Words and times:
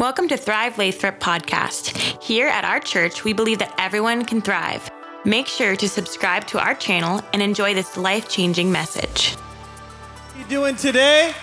Welcome 0.00 0.28
to 0.28 0.38
Thrive 0.38 0.78
Lathrop 0.78 1.20
podcast. 1.20 2.22
Here 2.22 2.48
at 2.48 2.64
our 2.64 2.80
church, 2.80 3.22
we 3.22 3.34
believe 3.34 3.58
that 3.58 3.74
everyone 3.76 4.24
can 4.24 4.40
thrive. 4.40 4.90
Make 5.26 5.46
sure 5.46 5.76
to 5.76 5.88
subscribe 5.90 6.46
to 6.46 6.58
our 6.58 6.74
channel 6.74 7.20
and 7.34 7.42
enjoy 7.42 7.74
this 7.74 7.98
life-changing 7.98 8.72
message. 8.72 9.36
You 10.38 10.44
doing 10.46 10.76
today? 10.76 11.34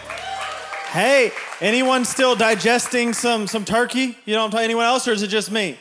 Hey, 0.87 1.31
anyone 1.61 2.03
still 2.03 2.35
digesting 2.35 3.13
some 3.13 3.45
some 3.45 3.63
turkey? 3.63 4.17
You 4.25 4.33
know, 4.33 4.47
anyone 4.47 4.85
else, 4.85 5.07
or 5.07 5.11
is 5.11 5.21
it 5.21 5.27
just 5.27 5.51
me? 5.51 5.77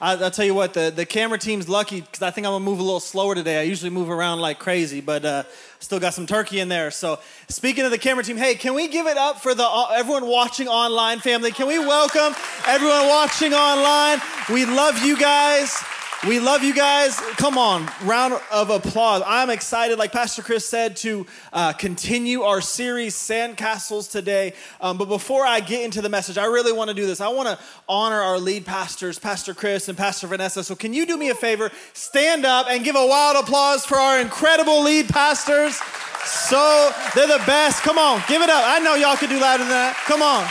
I, 0.00 0.16
will 0.16 0.30
tell 0.32 0.44
you 0.44 0.54
what, 0.54 0.74
the, 0.74 0.92
the 0.94 1.06
camera 1.06 1.38
team's 1.38 1.68
lucky 1.68 2.00
because 2.00 2.22
I 2.22 2.32
think 2.32 2.44
I'm 2.44 2.52
gonna 2.54 2.64
move 2.64 2.80
a 2.80 2.82
little 2.82 2.98
slower 2.98 3.36
today. 3.36 3.60
I 3.60 3.62
usually 3.62 3.90
move 3.90 4.10
around 4.10 4.40
like 4.40 4.58
crazy, 4.58 5.00
but 5.00 5.24
uh, 5.24 5.44
still 5.78 6.00
got 6.00 6.14
some 6.14 6.26
turkey 6.26 6.60
in 6.60 6.68
there. 6.68 6.90
So, 6.90 7.18
speaking 7.48 7.84
of 7.84 7.90
the 7.90 7.98
camera 7.98 8.24
team, 8.24 8.36
hey, 8.36 8.54
can 8.54 8.74
we 8.74 8.88
give 8.88 9.06
it 9.06 9.16
up 9.16 9.40
for 9.40 9.54
the 9.54 9.64
uh, 9.64 9.88
everyone 9.94 10.26
watching 10.26 10.68
online 10.68 11.20
family? 11.20 11.50
Can 11.50 11.66
we 11.66 11.78
welcome 11.78 12.34
everyone 12.66 13.08
watching 13.08 13.54
online? 13.54 14.20
We 14.50 14.64
love 14.64 15.04
you 15.04 15.16
guys. 15.16 15.82
We 16.24 16.40
love 16.40 16.64
you 16.64 16.72
guys. 16.74 17.14
Come 17.36 17.58
on, 17.58 17.88
round 18.02 18.40
of 18.50 18.70
applause. 18.70 19.22
I'm 19.26 19.50
excited, 19.50 19.98
like 19.98 20.12
Pastor 20.12 20.42
Chris 20.42 20.66
said, 20.66 20.96
to 20.96 21.26
uh, 21.52 21.74
continue 21.74 22.40
our 22.40 22.62
series, 22.62 23.14
Sandcastles, 23.14 24.10
today. 24.10 24.54
Um, 24.80 24.96
but 24.96 25.08
before 25.08 25.46
I 25.46 25.60
get 25.60 25.84
into 25.84 26.00
the 26.00 26.08
message, 26.08 26.38
I 26.38 26.46
really 26.46 26.72
want 26.72 26.88
to 26.88 26.94
do 26.94 27.06
this. 27.06 27.20
I 27.20 27.28
want 27.28 27.48
to 27.48 27.58
honor 27.86 28.20
our 28.20 28.38
lead 28.38 28.64
pastors, 28.64 29.18
Pastor 29.18 29.52
Chris 29.52 29.88
and 29.88 29.96
Pastor 29.96 30.26
Vanessa. 30.26 30.64
So, 30.64 30.74
can 30.74 30.94
you 30.94 31.04
do 31.04 31.18
me 31.18 31.28
a 31.28 31.34
favor? 31.34 31.70
Stand 31.92 32.46
up 32.46 32.66
and 32.68 32.82
give 32.82 32.96
a 32.96 33.06
wild 33.06 33.36
applause 33.44 33.84
for 33.84 33.98
our 33.98 34.18
incredible 34.18 34.82
lead 34.82 35.10
pastors. 35.10 35.76
So, 36.24 36.92
they're 37.14 37.28
the 37.28 37.44
best. 37.46 37.82
Come 37.82 37.98
on, 37.98 38.22
give 38.26 38.40
it 38.40 38.48
up. 38.48 38.64
I 38.66 38.78
know 38.78 38.94
y'all 38.94 39.16
could 39.16 39.30
do 39.30 39.38
louder 39.38 39.64
than 39.64 39.68
that. 39.68 39.96
Come 40.06 40.22
on. 40.22 40.48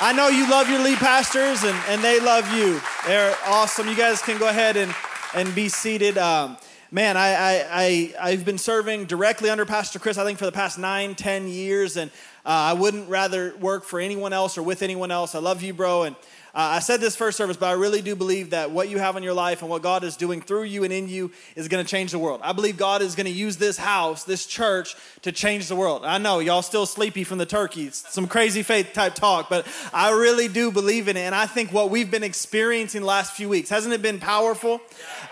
I 0.00 0.12
know 0.12 0.26
you 0.26 0.50
love 0.50 0.68
your 0.68 0.80
lead 0.80 0.98
pastors 0.98 1.62
and, 1.62 1.78
and 1.88 2.02
they 2.02 2.18
love 2.18 2.52
you. 2.52 2.80
They're 3.06 3.36
awesome. 3.46 3.86
You 3.86 3.94
guys 3.94 4.20
can 4.20 4.38
go 4.38 4.48
ahead 4.48 4.76
and, 4.76 4.92
and 5.34 5.54
be 5.54 5.68
seated. 5.68 6.18
Um, 6.18 6.56
man, 6.90 7.16
I, 7.16 7.28
I, 7.28 7.66
I, 7.70 8.14
I've 8.20 8.44
been 8.44 8.58
serving 8.58 9.04
directly 9.04 9.50
under 9.50 9.64
Pastor 9.64 10.00
Chris, 10.00 10.18
I 10.18 10.24
think, 10.24 10.40
for 10.40 10.46
the 10.46 10.52
past 10.52 10.80
nine, 10.80 11.14
ten 11.14 11.46
years. 11.46 11.96
And 11.96 12.10
uh, 12.44 12.48
I 12.48 12.72
wouldn't 12.72 13.08
rather 13.08 13.54
work 13.58 13.84
for 13.84 14.00
anyone 14.00 14.32
else 14.32 14.58
or 14.58 14.64
with 14.64 14.82
anyone 14.82 15.12
else. 15.12 15.36
I 15.36 15.38
love 15.38 15.62
you, 15.62 15.72
bro. 15.72 16.02
And 16.02 16.16
uh, 16.54 16.76
I 16.76 16.78
said 16.78 17.00
this 17.00 17.16
first 17.16 17.36
service, 17.36 17.56
but 17.56 17.66
I 17.66 17.72
really 17.72 18.00
do 18.00 18.14
believe 18.14 18.50
that 18.50 18.70
what 18.70 18.88
you 18.88 18.98
have 18.98 19.16
in 19.16 19.24
your 19.24 19.34
life 19.34 19.62
and 19.62 19.68
what 19.68 19.82
God 19.82 20.04
is 20.04 20.16
doing 20.16 20.40
through 20.40 20.62
you 20.62 20.84
and 20.84 20.92
in 20.92 21.08
you 21.08 21.32
is 21.56 21.66
going 21.66 21.84
to 21.84 21.90
change 21.90 22.12
the 22.12 22.18
world. 22.20 22.40
I 22.44 22.52
believe 22.52 22.76
God 22.76 23.02
is 23.02 23.16
going 23.16 23.26
to 23.26 23.32
use 23.32 23.56
this 23.56 23.76
house, 23.76 24.22
this 24.22 24.46
church, 24.46 24.94
to 25.22 25.32
change 25.32 25.66
the 25.66 25.74
world. 25.74 26.04
I 26.04 26.18
know 26.18 26.38
y'all 26.38 26.62
still 26.62 26.86
sleepy 26.86 27.24
from 27.24 27.38
the 27.38 27.46
turkeys, 27.46 28.04
some 28.08 28.28
crazy 28.28 28.62
faith 28.62 28.92
type 28.92 29.16
talk, 29.16 29.50
but 29.50 29.66
I 29.92 30.12
really 30.12 30.46
do 30.46 30.70
believe 30.70 31.08
in 31.08 31.16
it. 31.16 31.22
And 31.22 31.34
I 31.34 31.46
think 31.46 31.72
what 31.72 31.90
we've 31.90 32.10
been 32.10 32.22
experiencing 32.22 33.00
the 33.00 33.06
last 33.08 33.32
few 33.32 33.48
weeks, 33.48 33.68
hasn't 33.68 33.92
it 33.92 34.00
been 34.00 34.20
powerful? 34.20 34.80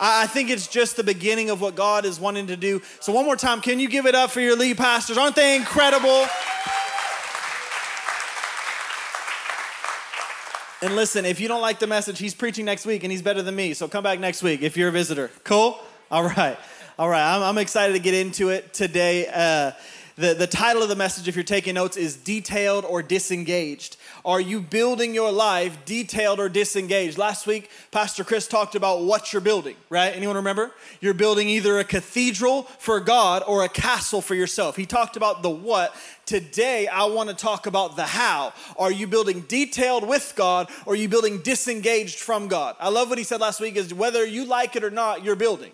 I 0.01 0.27
think 0.27 0.51
it's 0.51 0.67
just 0.67 0.97
the 0.97 1.05
beginning 1.05 1.51
of 1.51 1.61
what 1.61 1.77
God 1.77 2.05
is 2.05 2.19
wanting 2.19 2.49
to 2.49 2.57
do. 2.57 2.83
So, 2.99 3.13
one 3.13 3.25
more 3.25 3.37
time, 3.37 3.61
can 3.61 3.79
you 3.79 3.89
give 3.89 4.07
it 4.07 4.17
up 4.17 4.33
for 4.33 4.41
your 4.41 4.57
lead 4.57 4.77
pastors? 4.77 5.17
Aren't 5.17 5.37
they 5.37 5.55
incredible? 5.55 6.27
And 10.83 10.97
listen, 10.97 11.25
if 11.25 11.39
you 11.39 11.47
don't 11.47 11.61
like 11.61 11.79
the 11.79 11.87
message, 11.87 12.19
he's 12.19 12.35
preaching 12.35 12.65
next 12.65 12.87
week 12.87 13.05
and 13.05 13.13
he's 13.13 13.23
better 13.23 13.41
than 13.41 13.55
me. 13.55 13.73
So 13.73 13.87
come 13.87 14.03
back 14.03 14.19
next 14.19 14.43
week 14.43 14.63
if 14.63 14.77
you're 14.77 14.89
a 14.89 14.93
visitor. 14.93 15.31
Cool? 15.45 15.79
All 16.11 16.25
right. 16.25 16.59
All 16.99 17.09
right. 17.09 17.37
I'm, 17.37 17.41
I'm 17.41 17.59
excited 17.59 17.93
to 17.93 18.01
get 18.01 18.15
into 18.15 18.49
it 18.49 18.75
today. 18.75 19.29
Uh, 19.29 19.71
the, 20.17 20.35
the 20.35 20.49
title 20.49 20.83
of 20.83 20.89
the 20.89 20.97
message, 20.97 21.29
if 21.29 21.37
you're 21.37 21.45
taking 21.45 21.75
notes, 21.75 21.97
is 21.97 22.17
Detailed 22.17 22.85
or 22.85 23.01
Disengaged. 23.01 23.97
Are 24.25 24.41
you 24.41 24.61
building 24.61 25.15
your 25.15 25.33
life 25.33 25.85
detailed 25.85 26.39
or 26.39 26.49
disengaged? 26.49 27.19
Last 27.19 27.47
week, 27.47 27.71
Pastor 27.91 28.23
Chris 28.23 28.47
talked 28.47 28.77
about 28.77 29.03
what 29.03 29.33
you're 29.33 29.43
building, 29.43 29.75
right? 29.91 30.15
Anyone 30.15 30.37
remember? 30.37 30.71
You're 31.01 31.13
building 31.13 31.49
either 31.49 31.79
a 31.79 31.85
cathedral 31.85 32.63
for 32.79 33.01
God 33.01 33.43
or 33.47 33.65
a 33.65 33.69
castle 33.69 34.21
for 34.21 34.37
yourself. 34.37 34.77
He 34.77 34.87
talked 34.87 35.17
about 35.17 35.43
the 35.43 35.51
what. 35.51 35.95
Today, 36.25 36.87
I 36.87 37.07
want 37.07 37.31
to 37.31 37.35
talk 37.35 37.67
about 37.67 37.97
the 37.97 38.05
how. 38.05 38.53
Are 38.79 38.93
you 38.93 39.09
building 39.09 39.41
detailed 39.49 40.07
with 40.07 40.35
God 40.37 40.71
or 40.87 40.93
are 40.93 40.97
you 40.97 41.09
building 41.09 41.43
disengaged 41.43 42.21
from 42.21 42.47
God? 42.47 42.77
I 42.79 42.91
love 42.91 43.09
what 43.09 43.19
he 43.19 43.25
said 43.25 43.41
last 43.41 43.61
week 43.61 43.75
is 43.75 43.93
whether 43.93 44.25
you 44.25 44.45
like 44.45 44.77
it 44.77 44.85
or 44.85 44.91
not, 44.91 45.25
you're 45.25 45.35
building. 45.35 45.73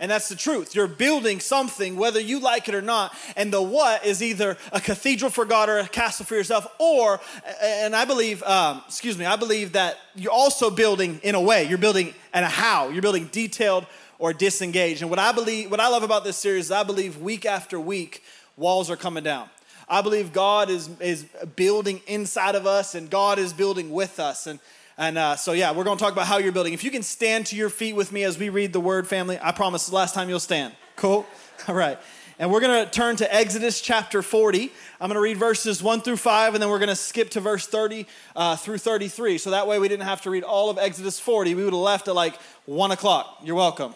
And 0.00 0.10
that's 0.10 0.30
the 0.30 0.34
truth. 0.34 0.74
You're 0.74 0.88
building 0.88 1.40
something, 1.40 1.94
whether 1.96 2.18
you 2.18 2.40
like 2.40 2.68
it 2.70 2.74
or 2.74 2.80
not. 2.80 3.14
And 3.36 3.52
the 3.52 3.62
what 3.62 4.04
is 4.04 4.22
either 4.22 4.56
a 4.72 4.80
cathedral 4.80 5.30
for 5.30 5.44
God 5.44 5.68
or 5.68 5.78
a 5.78 5.86
castle 5.86 6.24
for 6.24 6.34
yourself, 6.34 6.66
or, 6.78 7.20
and 7.62 7.94
I 7.94 8.06
believe, 8.06 8.42
um, 8.44 8.82
excuse 8.86 9.18
me, 9.18 9.26
I 9.26 9.36
believe 9.36 9.72
that 9.72 9.98
you're 10.16 10.32
also 10.32 10.70
building 10.70 11.20
in 11.22 11.34
a 11.34 11.40
way. 11.40 11.64
You're 11.64 11.78
building 11.78 12.14
and 12.32 12.46
a 12.46 12.48
how. 12.48 12.88
You're 12.88 13.02
building 13.02 13.28
detailed 13.30 13.84
or 14.18 14.32
disengaged. 14.32 15.02
And 15.02 15.10
what 15.10 15.18
I 15.18 15.32
believe, 15.32 15.70
what 15.70 15.80
I 15.80 15.88
love 15.88 16.02
about 16.02 16.24
this 16.24 16.38
series 16.38 16.66
is 16.66 16.70
I 16.72 16.82
believe 16.82 17.18
week 17.18 17.44
after 17.44 17.78
week, 17.78 18.24
walls 18.56 18.90
are 18.90 18.96
coming 18.96 19.22
down. 19.22 19.50
I 19.86 20.00
believe 20.00 20.32
God 20.32 20.70
is, 20.70 20.88
is 21.00 21.24
building 21.56 22.00
inside 22.06 22.54
of 22.54 22.66
us 22.66 22.94
and 22.94 23.10
God 23.10 23.38
is 23.38 23.52
building 23.52 23.90
with 23.90 24.18
us. 24.18 24.46
And 24.46 24.60
and 25.00 25.16
uh, 25.16 25.34
so, 25.34 25.52
yeah, 25.52 25.72
we're 25.72 25.84
going 25.84 25.96
to 25.96 26.04
talk 26.04 26.12
about 26.12 26.26
how 26.26 26.36
you're 26.36 26.52
building. 26.52 26.74
If 26.74 26.84
you 26.84 26.90
can 26.90 27.02
stand 27.02 27.46
to 27.46 27.56
your 27.56 27.70
feet 27.70 27.96
with 27.96 28.12
me 28.12 28.22
as 28.22 28.38
we 28.38 28.50
read 28.50 28.74
the 28.74 28.80
word, 28.80 29.08
family, 29.08 29.38
I 29.40 29.50
promise 29.50 29.90
last 29.90 30.14
time 30.14 30.28
you'll 30.28 30.40
stand. 30.40 30.74
Cool? 30.94 31.26
All 31.68 31.74
right. 31.74 31.98
And 32.38 32.52
we're 32.52 32.60
going 32.60 32.84
to 32.84 32.90
turn 32.90 33.16
to 33.16 33.34
Exodus 33.34 33.80
chapter 33.80 34.20
40. 34.20 34.70
I'm 35.00 35.08
going 35.08 35.14
to 35.14 35.22
read 35.22 35.38
verses 35.38 35.82
1 35.82 36.02
through 36.02 36.18
5, 36.18 36.52
and 36.52 36.62
then 36.62 36.68
we're 36.68 36.78
going 36.78 36.90
to 36.90 36.96
skip 36.96 37.30
to 37.30 37.40
verse 37.40 37.66
30 37.66 38.06
uh, 38.36 38.56
through 38.56 38.76
33. 38.76 39.38
So 39.38 39.52
that 39.52 39.66
way 39.66 39.78
we 39.78 39.88
didn't 39.88 40.04
have 40.04 40.20
to 40.22 40.30
read 40.30 40.42
all 40.42 40.68
of 40.68 40.76
Exodus 40.76 41.18
40. 41.18 41.54
We 41.54 41.64
would 41.64 41.72
have 41.72 41.80
left 41.80 42.06
at 42.06 42.14
like 42.14 42.36
1 42.66 42.90
o'clock. 42.90 43.38
You're 43.42 43.56
welcome. 43.56 43.94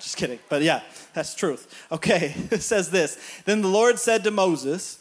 Just 0.00 0.16
kidding. 0.16 0.40
But 0.48 0.62
yeah, 0.62 0.82
that's 1.14 1.36
truth. 1.36 1.86
Okay, 1.92 2.34
it 2.50 2.62
says 2.62 2.90
this 2.90 3.18
Then 3.44 3.62
the 3.62 3.68
Lord 3.68 4.00
said 4.00 4.24
to 4.24 4.32
Moses, 4.32 4.98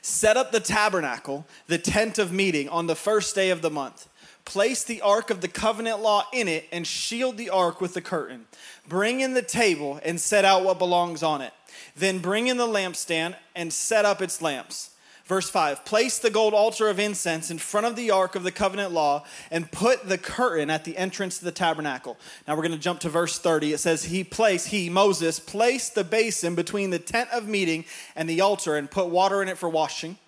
Set 0.00 0.38
up 0.38 0.50
the 0.50 0.60
tabernacle, 0.60 1.44
the 1.66 1.76
tent 1.76 2.18
of 2.18 2.32
meeting, 2.32 2.70
on 2.70 2.86
the 2.86 2.96
first 2.96 3.34
day 3.34 3.50
of 3.50 3.60
the 3.60 3.70
month. 3.70 4.08
Place 4.46 4.84
the 4.84 5.02
ark 5.02 5.30
of 5.30 5.40
the 5.40 5.48
covenant 5.48 6.00
law 6.00 6.24
in 6.32 6.46
it 6.46 6.66
and 6.70 6.86
shield 6.86 7.36
the 7.36 7.50
ark 7.50 7.80
with 7.80 7.94
the 7.94 8.00
curtain. 8.00 8.46
Bring 8.88 9.20
in 9.20 9.34
the 9.34 9.42
table 9.42 10.00
and 10.04 10.20
set 10.20 10.44
out 10.44 10.64
what 10.64 10.78
belongs 10.78 11.22
on 11.24 11.42
it. 11.42 11.52
Then 11.96 12.20
bring 12.20 12.46
in 12.46 12.56
the 12.56 12.66
lampstand 12.66 13.34
and 13.56 13.72
set 13.72 14.04
up 14.04 14.22
its 14.22 14.40
lamps. 14.40 14.90
Verse 15.24 15.50
5 15.50 15.84
Place 15.84 16.20
the 16.20 16.30
gold 16.30 16.54
altar 16.54 16.88
of 16.88 17.00
incense 17.00 17.50
in 17.50 17.58
front 17.58 17.86
of 17.86 17.96
the 17.96 18.12
ark 18.12 18.36
of 18.36 18.44
the 18.44 18.52
covenant 18.52 18.92
law 18.92 19.24
and 19.50 19.70
put 19.72 20.08
the 20.08 20.16
curtain 20.16 20.70
at 20.70 20.84
the 20.84 20.96
entrance 20.96 21.38
to 21.38 21.44
the 21.44 21.50
tabernacle. 21.50 22.16
Now 22.46 22.54
we're 22.54 22.62
going 22.62 22.70
to 22.70 22.78
jump 22.78 23.00
to 23.00 23.08
verse 23.08 23.40
30. 23.40 23.72
It 23.72 23.78
says, 23.78 24.04
He 24.04 24.22
placed, 24.22 24.68
he, 24.68 24.88
Moses, 24.88 25.40
placed 25.40 25.96
the 25.96 26.04
basin 26.04 26.54
between 26.54 26.90
the 26.90 27.00
tent 27.00 27.30
of 27.32 27.48
meeting 27.48 27.84
and 28.14 28.28
the 28.28 28.40
altar 28.40 28.76
and 28.76 28.88
put 28.88 29.08
water 29.08 29.42
in 29.42 29.48
it 29.48 29.58
for 29.58 29.68
washing. 29.68 30.18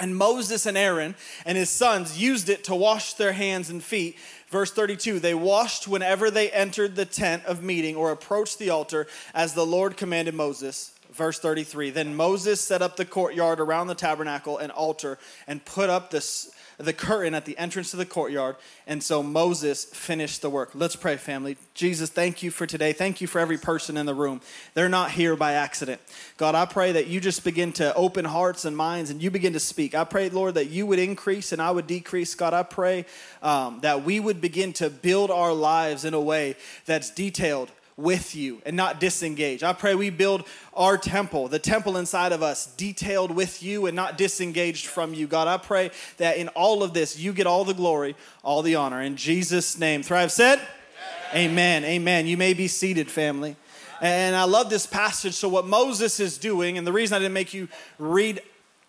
And 0.00 0.16
Moses 0.16 0.64
and 0.64 0.78
Aaron 0.78 1.14
and 1.44 1.58
his 1.58 1.68
sons 1.68 2.20
used 2.20 2.48
it 2.48 2.64
to 2.64 2.74
wash 2.74 3.14
their 3.14 3.32
hands 3.32 3.68
and 3.68 3.84
feet. 3.84 4.16
Verse 4.48 4.72
32 4.72 5.20
They 5.20 5.34
washed 5.34 5.86
whenever 5.86 6.30
they 6.30 6.50
entered 6.50 6.96
the 6.96 7.04
tent 7.04 7.44
of 7.44 7.62
meeting 7.62 7.94
or 7.94 8.10
approached 8.10 8.58
the 8.58 8.70
altar, 8.70 9.06
as 9.34 9.52
the 9.52 9.66
Lord 9.66 9.98
commanded 9.98 10.34
Moses. 10.34 10.94
Verse 11.12 11.38
33 11.38 11.90
Then 11.90 12.16
Moses 12.16 12.62
set 12.62 12.80
up 12.80 12.96
the 12.96 13.04
courtyard 13.04 13.60
around 13.60 13.88
the 13.88 13.94
tabernacle 13.94 14.56
and 14.56 14.72
altar 14.72 15.18
and 15.46 15.62
put 15.64 15.90
up 15.90 16.10
this 16.10 16.50
the 16.84 16.92
curtain 16.92 17.34
at 17.34 17.44
the 17.44 17.56
entrance 17.58 17.90
to 17.90 17.96
the 17.96 18.06
courtyard. 18.06 18.56
And 18.86 19.02
so 19.02 19.22
Moses 19.22 19.84
finished 19.84 20.42
the 20.42 20.50
work. 20.50 20.70
Let's 20.74 20.96
pray, 20.96 21.16
family. 21.16 21.56
Jesus, 21.74 22.10
thank 22.10 22.42
you 22.42 22.50
for 22.50 22.66
today. 22.66 22.92
Thank 22.92 23.20
you 23.20 23.26
for 23.26 23.38
every 23.38 23.58
person 23.58 23.96
in 23.96 24.06
the 24.06 24.14
room. 24.14 24.40
They're 24.74 24.88
not 24.88 25.10
here 25.10 25.36
by 25.36 25.52
accident. 25.52 26.00
God, 26.36 26.54
I 26.54 26.66
pray 26.66 26.92
that 26.92 27.06
you 27.06 27.20
just 27.20 27.44
begin 27.44 27.72
to 27.74 27.94
open 27.94 28.24
hearts 28.24 28.64
and 28.64 28.76
minds 28.76 29.10
and 29.10 29.22
you 29.22 29.30
begin 29.30 29.52
to 29.52 29.60
speak. 29.60 29.94
I 29.94 30.04
pray, 30.04 30.30
Lord, 30.30 30.54
that 30.54 30.70
you 30.70 30.86
would 30.86 30.98
increase 30.98 31.52
and 31.52 31.60
I 31.60 31.70
would 31.70 31.86
decrease. 31.86 32.34
God, 32.34 32.54
I 32.54 32.62
pray 32.62 33.04
um, 33.42 33.80
that 33.80 34.04
we 34.04 34.20
would 34.20 34.40
begin 34.40 34.72
to 34.74 34.90
build 34.90 35.30
our 35.30 35.52
lives 35.52 36.04
in 36.04 36.14
a 36.14 36.20
way 36.20 36.56
that's 36.86 37.10
detailed 37.10 37.70
with 37.96 38.34
you 38.34 38.62
and 38.64 38.76
not 38.76 39.00
disengage. 39.00 39.62
I 39.62 39.72
pray 39.72 39.94
we 39.94 40.10
build 40.10 40.44
our 40.74 40.96
temple, 40.96 41.48
the 41.48 41.58
temple 41.58 41.96
inside 41.96 42.32
of 42.32 42.42
us, 42.42 42.66
detailed 42.66 43.30
with 43.30 43.62
you 43.62 43.86
and 43.86 43.94
not 43.96 44.16
disengaged 44.16 44.86
from 44.86 45.14
you. 45.14 45.26
God, 45.26 45.48
I 45.48 45.56
pray 45.58 45.90
that 46.16 46.36
in 46.36 46.48
all 46.48 46.82
of 46.82 46.94
this, 46.94 47.18
you 47.18 47.32
get 47.32 47.46
all 47.46 47.64
the 47.64 47.74
glory, 47.74 48.16
all 48.42 48.62
the 48.62 48.76
honor. 48.76 49.00
In 49.00 49.16
Jesus' 49.16 49.78
name. 49.78 50.02
Thrive 50.02 50.32
said, 50.32 50.60
Amen. 51.32 51.84
Amen. 51.84 51.84
Amen. 51.84 52.26
You 52.26 52.36
may 52.36 52.54
be 52.54 52.66
seated, 52.66 53.10
family. 53.10 53.56
And 54.00 54.34
I 54.34 54.44
love 54.44 54.70
this 54.70 54.86
passage. 54.86 55.34
So, 55.34 55.48
what 55.48 55.66
Moses 55.66 56.18
is 56.20 56.38
doing, 56.38 56.78
and 56.78 56.86
the 56.86 56.92
reason 56.92 57.14
I 57.14 57.18
didn't 57.18 57.34
make 57.34 57.52
you 57.54 57.68
read 57.98 58.40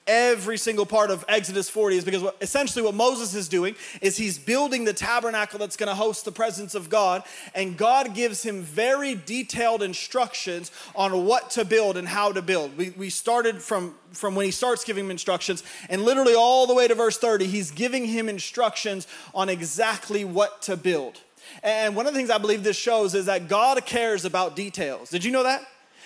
every 0.07 0.57
single 0.57 0.85
part 0.85 1.11
of 1.11 1.23
Exodus 1.27 1.69
40 1.69 1.97
is 1.97 2.05
because 2.05 2.23
essentially 2.41 2.83
what 2.83 2.95
Moses 2.95 3.35
is 3.35 3.47
doing 3.47 3.75
is 4.01 4.17
he's 4.17 4.39
building 4.39 4.83
the 4.83 4.93
tabernacle 4.93 5.59
that's 5.59 5.77
going 5.77 5.89
to 5.89 5.95
host 5.95 6.25
the 6.25 6.31
presence 6.31 6.75
of 6.75 6.89
God, 6.89 7.23
and 7.53 7.77
God 7.77 8.13
gives 8.13 8.43
him 8.43 8.61
very 8.61 9.15
detailed 9.15 9.83
instructions 9.83 10.71
on 10.95 11.25
what 11.25 11.51
to 11.51 11.65
build 11.65 11.97
and 11.97 12.07
how 12.07 12.31
to 12.31 12.41
build. 12.41 12.75
We, 12.77 12.89
we 12.91 13.09
started 13.09 13.61
from, 13.61 13.95
from 14.11 14.35
when 14.35 14.45
he 14.45 14.51
starts 14.51 14.83
giving 14.83 15.05
him 15.05 15.11
instructions, 15.11 15.63
and 15.89 16.01
literally 16.01 16.35
all 16.35 16.67
the 16.67 16.73
way 16.73 16.87
to 16.87 16.95
verse 16.95 17.17
30, 17.17 17.45
he's 17.45 17.71
giving 17.71 18.05
him 18.05 18.27
instructions 18.27 19.07
on 19.33 19.49
exactly 19.49 20.25
what 20.25 20.61
to 20.63 20.75
build. 20.75 21.19
And 21.63 21.95
one 21.95 22.07
of 22.07 22.13
the 22.13 22.19
things 22.19 22.29
I 22.29 22.37
believe 22.37 22.63
this 22.63 22.77
shows 22.77 23.13
is 23.13 23.25
that 23.25 23.47
God 23.47 23.85
cares 23.85 24.25
about 24.25 24.55
details. 24.55 25.09
Did 25.09 25.23
you 25.23 25.31
know 25.31 25.43
that? 25.43 25.65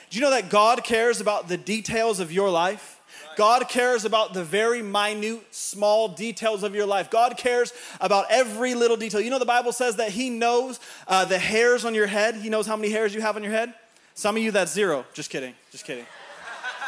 Did 0.09 0.17
you 0.17 0.21
know 0.21 0.31
that 0.31 0.49
God 0.49 0.83
cares 0.83 1.21
about 1.21 1.47
the 1.47 1.57
details 1.57 2.19
of 2.19 2.31
your 2.31 2.49
life? 2.49 2.94
God 3.35 3.67
cares 3.69 4.05
about 4.05 4.33
the 4.33 4.43
very 4.43 4.81
minute, 4.81 5.43
small 5.51 6.07
details 6.07 6.63
of 6.63 6.73
your 6.73 6.85
life. 6.85 7.09
God 7.09 7.37
cares 7.37 7.73
about 7.99 8.25
every 8.29 8.75
little 8.75 8.97
detail. 8.97 9.21
You 9.21 9.29
know, 9.29 9.39
the 9.39 9.45
Bible 9.45 9.71
says 9.71 9.97
that 9.97 10.09
He 10.09 10.29
knows 10.29 10.79
uh, 11.07 11.25
the 11.25 11.39
hairs 11.39 11.85
on 11.85 11.93
your 11.93 12.07
head. 12.07 12.35
He 12.35 12.49
knows 12.49 12.67
how 12.67 12.75
many 12.75 12.89
hairs 12.91 13.13
you 13.13 13.21
have 13.21 13.35
on 13.35 13.43
your 13.43 13.51
head. 13.51 13.73
Some 14.13 14.37
of 14.37 14.43
you, 14.43 14.51
that's 14.51 14.71
zero. 14.71 15.05
Just 15.13 15.29
kidding. 15.29 15.53
Just 15.71 15.85
kidding. 15.85 16.05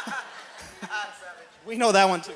we 1.66 1.76
know 1.76 1.92
that 1.92 2.08
one 2.08 2.22
too. 2.22 2.32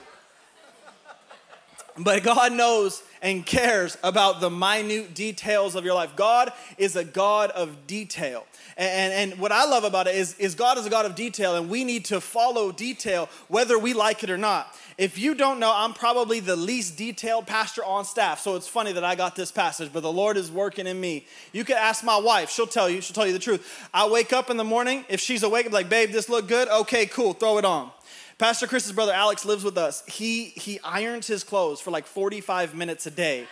But 1.99 2.23
God 2.23 2.53
knows 2.53 3.03
and 3.21 3.45
cares 3.45 3.97
about 4.03 4.41
the 4.41 4.51
minute 4.51 5.15
details 5.15 5.75
of 5.75 5.85
your 5.85 5.95
life. 5.95 6.17
God 6.17 6.53
is 6.79 6.97
a 6.97 7.05
God 7.05 7.51
of 7.51 7.87
detail. 7.87 8.47
And, 8.77 9.13
and 9.33 9.41
what 9.41 9.53
I 9.53 9.67
love 9.67 9.85
about 9.85 10.07
it 10.07 10.15
is, 10.15 10.35
is 10.39 10.55
God 10.55 10.79
is 10.79 10.87
a 10.87 10.91
God 10.91 11.05
of 11.05 11.15
detail, 11.15 11.55
and 11.55 11.69
we 11.69 11.85
need 11.85 12.07
to 12.07 12.21
follow 12.21 12.73
detail 12.73 13.29
whether 13.49 13.79
we 13.79 13.93
like 13.93 14.25
it 14.25 14.31
or 14.31 14.39
not. 14.39 14.75
If 14.99 15.19
you 15.19 15.35
don't 15.35 15.59
know, 15.59 15.73
I'm 15.75 15.93
probably 15.93 16.41
the 16.41 16.57
least 16.57 16.97
detailed 16.97 17.47
pastor 17.47 17.85
on 17.85 18.05
staff, 18.05 18.41
so 18.41 18.57
it's 18.57 18.69
funny 18.69 18.93
that 18.93 19.05
I 19.05 19.15
got 19.15 19.37
this 19.37 19.53
passage, 19.53 19.91
but 19.93 20.01
the 20.01 20.13
Lord 20.13 20.37
is 20.37 20.51
working 20.51 20.87
in 20.87 21.01
me. 21.01 21.27
You 21.53 21.65
could 21.65 21.77
ask 21.77 22.03
my 22.03 22.19
wife, 22.19 22.51
she'll 22.51 22.67
tell 22.67 22.89
you, 22.89 23.01
she'll 23.01 23.15
tell 23.15 23.27
you 23.27 23.33
the 23.33 23.39
truth. 23.39 23.89
I 23.93 24.09
wake 24.09 24.33
up 24.33 24.51
in 24.51 24.57
the 24.57 24.65
morning, 24.65 25.05
if 25.09 25.21
she's 25.21 25.43
awake, 25.43 25.67
I'm 25.67 25.73
like, 25.73 25.89
babe, 25.89 26.11
this 26.11 26.29
look 26.29 26.49
good? 26.49 26.69
Okay, 26.69 27.07
cool, 27.07 27.35
throw 27.35 27.59
it 27.59 27.65
on. 27.65 27.91
Pastor 28.39 28.67
Chris's 28.67 28.93
brother 28.93 29.13
Alex 29.13 29.45
lives 29.45 29.65
with 29.65 29.79
us. 29.79 30.03
He 30.07 30.47
he 30.47 30.81
irons 30.81 31.27
his 31.27 31.45
clothes 31.45 31.81
for 31.81 31.91
like 31.91 32.07
45 32.07 32.75
minutes 32.75 33.07
a 33.07 33.11
day. 33.11 33.47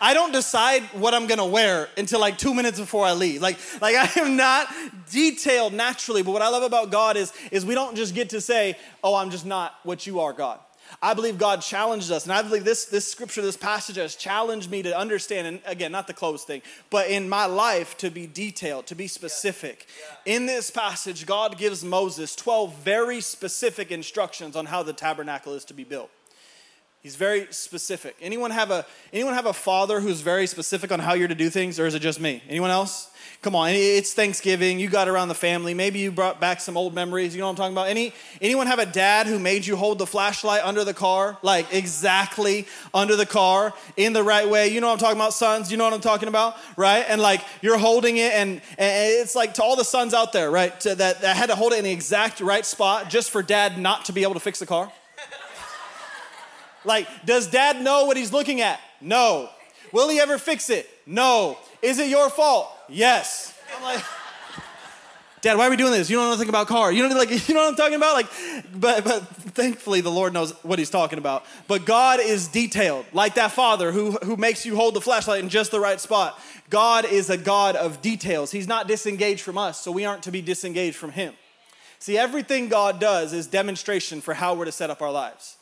I 0.00 0.14
don't 0.14 0.32
decide 0.32 0.82
what 0.92 1.14
I'm 1.14 1.26
gonna 1.26 1.46
wear 1.46 1.88
until 1.96 2.20
like 2.20 2.38
two 2.38 2.54
minutes 2.54 2.78
before 2.78 3.04
I 3.04 3.12
leave. 3.12 3.42
Like, 3.42 3.58
like 3.80 3.96
I 3.96 4.20
am 4.20 4.36
not 4.36 4.68
detailed 5.10 5.72
naturally, 5.72 6.22
but 6.22 6.32
what 6.32 6.42
I 6.42 6.48
love 6.48 6.62
about 6.62 6.90
God 6.90 7.16
is, 7.16 7.32
is 7.50 7.66
we 7.66 7.74
don't 7.74 7.96
just 7.96 8.14
get 8.14 8.30
to 8.30 8.40
say, 8.40 8.76
oh, 9.02 9.14
I'm 9.14 9.30
just 9.30 9.46
not 9.46 9.74
what 9.82 10.06
you 10.06 10.20
are, 10.20 10.32
God. 10.32 10.60
I 11.02 11.14
believe 11.14 11.38
God 11.38 11.62
challenged 11.62 12.10
us, 12.10 12.24
and 12.24 12.32
I 12.32 12.42
believe 12.42 12.64
this, 12.64 12.86
this 12.86 13.10
scripture, 13.10 13.42
this 13.42 13.56
passage 13.56 13.96
has 13.96 14.16
challenged 14.16 14.70
me 14.70 14.82
to 14.82 14.96
understand, 14.96 15.46
and 15.46 15.60
again, 15.66 15.92
not 15.92 16.06
the 16.06 16.14
clothes 16.14 16.44
thing, 16.44 16.62
but 16.90 17.08
in 17.08 17.28
my 17.28 17.46
life 17.46 17.96
to 17.98 18.10
be 18.10 18.26
detailed, 18.26 18.86
to 18.86 18.94
be 18.94 19.06
specific. 19.06 19.86
Yeah. 19.88 20.16
Yeah. 20.26 20.36
In 20.36 20.46
this 20.46 20.70
passage, 20.70 21.26
God 21.26 21.58
gives 21.58 21.84
Moses 21.84 22.34
12 22.36 22.74
very 22.76 23.20
specific 23.20 23.90
instructions 23.90 24.56
on 24.56 24.66
how 24.66 24.82
the 24.82 24.92
tabernacle 24.92 25.54
is 25.54 25.64
to 25.66 25.74
be 25.74 25.84
built. 25.84 26.10
He's 27.02 27.16
very 27.16 27.46
specific. 27.50 28.14
Anyone 28.20 28.50
have 28.50 28.70
a 28.70 28.84
anyone 29.10 29.32
have 29.32 29.46
a 29.46 29.54
father 29.54 30.00
who's 30.00 30.20
very 30.20 30.46
specific 30.46 30.92
on 30.92 31.00
how 31.00 31.14
you're 31.14 31.28
to 31.28 31.34
do 31.34 31.48
things, 31.48 31.80
or 31.80 31.86
is 31.86 31.94
it 31.94 32.00
just 32.00 32.20
me? 32.20 32.42
Anyone 32.46 32.70
else? 32.70 33.10
Come 33.40 33.56
on, 33.56 33.70
it's 33.70 34.12
Thanksgiving. 34.12 34.78
You 34.78 34.90
got 34.90 35.08
around 35.08 35.28
the 35.28 35.34
family. 35.34 35.72
Maybe 35.72 35.98
you 35.98 36.12
brought 36.12 36.40
back 36.40 36.60
some 36.60 36.76
old 36.76 36.92
memories. 36.92 37.34
You 37.34 37.40
know 37.40 37.46
what 37.46 37.52
I'm 37.52 37.56
talking 37.56 37.72
about? 37.72 37.88
Any 37.88 38.12
anyone 38.42 38.66
have 38.66 38.78
a 38.78 38.84
dad 38.84 39.26
who 39.26 39.38
made 39.38 39.64
you 39.64 39.76
hold 39.76 39.98
the 39.98 40.06
flashlight 40.06 40.62
under 40.62 40.84
the 40.84 40.92
car, 40.92 41.38
like 41.40 41.72
exactly 41.72 42.66
under 42.92 43.16
the 43.16 43.24
car 43.24 43.72
in 43.96 44.12
the 44.12 44.22
right 44.22 44.46
way? 44.46 44.68
You 44.68 44.82
know 44.82 44.88
what 44.88 44.92
I'm 44.94 44.98
talking 44.98 45.16
about, 45.16 45.32
sons? 45.32 45.70
You 45.70 45.78
know 45.78 45.84
what 45.84 45.94
I'm 45.94 46.02
talking 46.02 46.28
about, 46.28 46.56
right? 46.76 47.06
And 47.08 47.22
like 47.22 47.40
you're 47.62 47.78
holding 47.78 48.18
it, 48.18 48.34
and, 48.34 48.60
and 48.76 49.12
it's 49.22 49.34
like 49.34 49.54
to 49.54 49.62
all 49.62 49.76
the 49.76 49.84
sons 49.84 50.12
out 50.12 50.34
there, 50.34 50.50
right? 50.50 50.78
To, 50.80 50.94
that, 50.96 51.22
that 51.22 51.34
had 51.34 51.46
to 51.46 51.56
hold 51.56 51.72
it 51.72 51.78
in 51.78 51.84
the 51.84 51.92
exact 51.92 52.42
right 52.42 52.66
spot 52.66 53.08
just 53.08 53.30
for 53.30 53.42
dad 53.42 53.78
not 53.78 54.04
to 54.04 54.12
be 54.12 54.22
able 54.22 54.34
to 54.34 54.40
fix 54.40 54.58
the 54.58 54.66
car. 54.66 54.92
Like, 56.84 57.08
does 57.26 57.46
dad 57.46 57.82
know 57.82 58.06
what 58.06 58.16
he's 58.16 58.32
looking 58.32 58.60
at? 58.60 58.80
No. 59.00 59.50
Will 59.92 60.08
he 60.08 60.20
ever 60.20 60.38
fix 60.38 60.70
it? 60.70 60.88
No. 61.06 61.58
Is 61.82 61.98
it 61.98 62.08
your 62.08 62.30
fault? 62.30 62.70
Yes. 62.88 63.54
I'm 63.76 63.82
like, 63.82 64.04
Dad, 65.42 65.56
why 65.56 65.66
are 65.66 65.70
we 65.70 65.76
doing 65.76 65.92
this? 65.92 66.10
You 66.10 66.16
don't 66.16 66.26
know 66.26 66.32
anything 66.32 66.50
about 66.50 66.66
car. 66.66 66.92
You 66.92 67.08
know, 67.08 67.16
like, 67.16 67.30
you 67.48 67.54
know 67.54 67.62
what 67.62 67.70
I'm 67.70 67.76
talking 67.76 67.94
about? 67.94 68.14
Like, 68.14 68.26
but, 68.74 69.04
but 69.04 69.26
thankfully 69.26 70.02
the 70.02 70.10
Lord 70.10 70.34
knows 70.34 70.52
what 70.62 70.78
he's 70.78 70.90
talking 70.90 71.18
about. 71.18 71.44
But 71.66 71.86
God 71.86 72.20
is 72.20 72.48
detailed, 72.48 73.06
like 73.14 73.34
that 73.36 73.52
father 73.52 73.90
who, 73.90 74.12
who 74.12 74.36
makes 74.36 74.66
you 74.66 74.76
hold 74.76 74.94
the 74.94 75.00
flashlight 75.00 75.42
in 75.42 75.48
just 75.48 75.70
the 75.70 75.80
right 75.80 75.98
spot. 75.98 76.38
God 76.68 77.06
is 77.06 77.30
a 77.30 77.38
God 77.38 77.74
of 77.74 78.02
details. 78.02 78.50
He's 78.50 78.68
not 78.68 78.86
disengaged 78.86 79.40
from 79.40 79.56
us, 79.56 79.80
so 79.80 79.90
we 79.90 80.04
aren't 80.04 80.24
to 80.24 80.30
be 80.30 80.42
disengaged 80.42 80.96
from 80.96 81.12
him. 81.12 81.32
See, 81.98 82.18
everything 82.18 82.68
God 82.68 83.00
does 83.00 83.32
is 83.32 83.46
demonstration 83.46 84.20
for 84.20 84.34
how 84.34 84.54
we're 84.54 84.66
to 84.66 84.72
set 84.72 84.90
up 84.90 85.00
our 85.00 85.10
lives. 85.10 85.56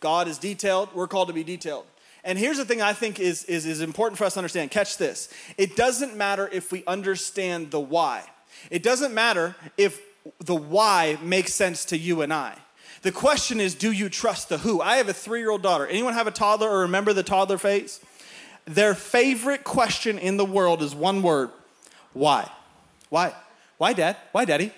God 0.00 0.28
is 0.28 0.38
detailed, 0.38 0.88
we're 0.94 1.08
called 1.08 1.28
to 1.28 1.34
be 1.34 1.44
detailed. 1.44 1.86
And 2.24 2.38
here's 2.38 2.58
the 2.58 2.64
thing 2.64 2.82
I 2.82 2.92
think 2.92 3.18
is, 3.18 3.44
is, 3.44 3.64
is 3.64 3.80
important 3.80 4.18
for 4.18 4.24
us 4.24 4.34
to 4.34 4.40
understand. 4.40 4.70
Catch 4.70 4.98
this. 4.98 5.28
It 5.56 5.76
doesn't 5.76 6.16
matter 6.16 6.48
if 6.52 6.70
we 6.70 6.84
understand 6.86 7.70
the 7.70 7.80
why. 7.80 8.24
It 8.70 8.82
doesn't 8.82 9.14
matter 9.14 9.56
if 9.78 10.00
the 10.38 10.54
why 10.54 11.18
makes 11.22 11.54
sense 11.54 11.84
to 11.86 11.96
you 11.96 12.20
and 12.20 12.32
I. 12.32 12.54
The 13.02 13.12
question 13.12 13.60
is, 13.60 13.74
do 13.74 13.90
you 13.90 14.10
trust 14.10 14.50
the 14.50 14.58
who? 14.58 14.82
I 14.82 14.96
have 14.96 15.08
a 15.08 15.14
three 15.14 15.40
year 15.40 15.50
old 15.50 15.62
daughter. 15.62 15.86
Anyone 15.86 16.12
have 16.12 16.26
a 16.26 16.32
toddler 16.32 16.68
or 16.68 16.80
remember 16.80 17.14
the 17.14 17.22
toddler 17.22 17.56
phase? 17.56 18.00
Their 18.66 18.94
favorite 18.94 19.64
question 19.64 20.18
in 20.18 20.36
the 20.36 20.44
world 20.44 20.82
is 20.82 20.94
one 20.94 21.22
word 21.22 21.50
why? 22.12 22.50
Why? 23.08 23.32
Why, 23.78 23.92
dad? 23.92 24.16
Why, 24.32 24.44
daddy? 24.44 24.72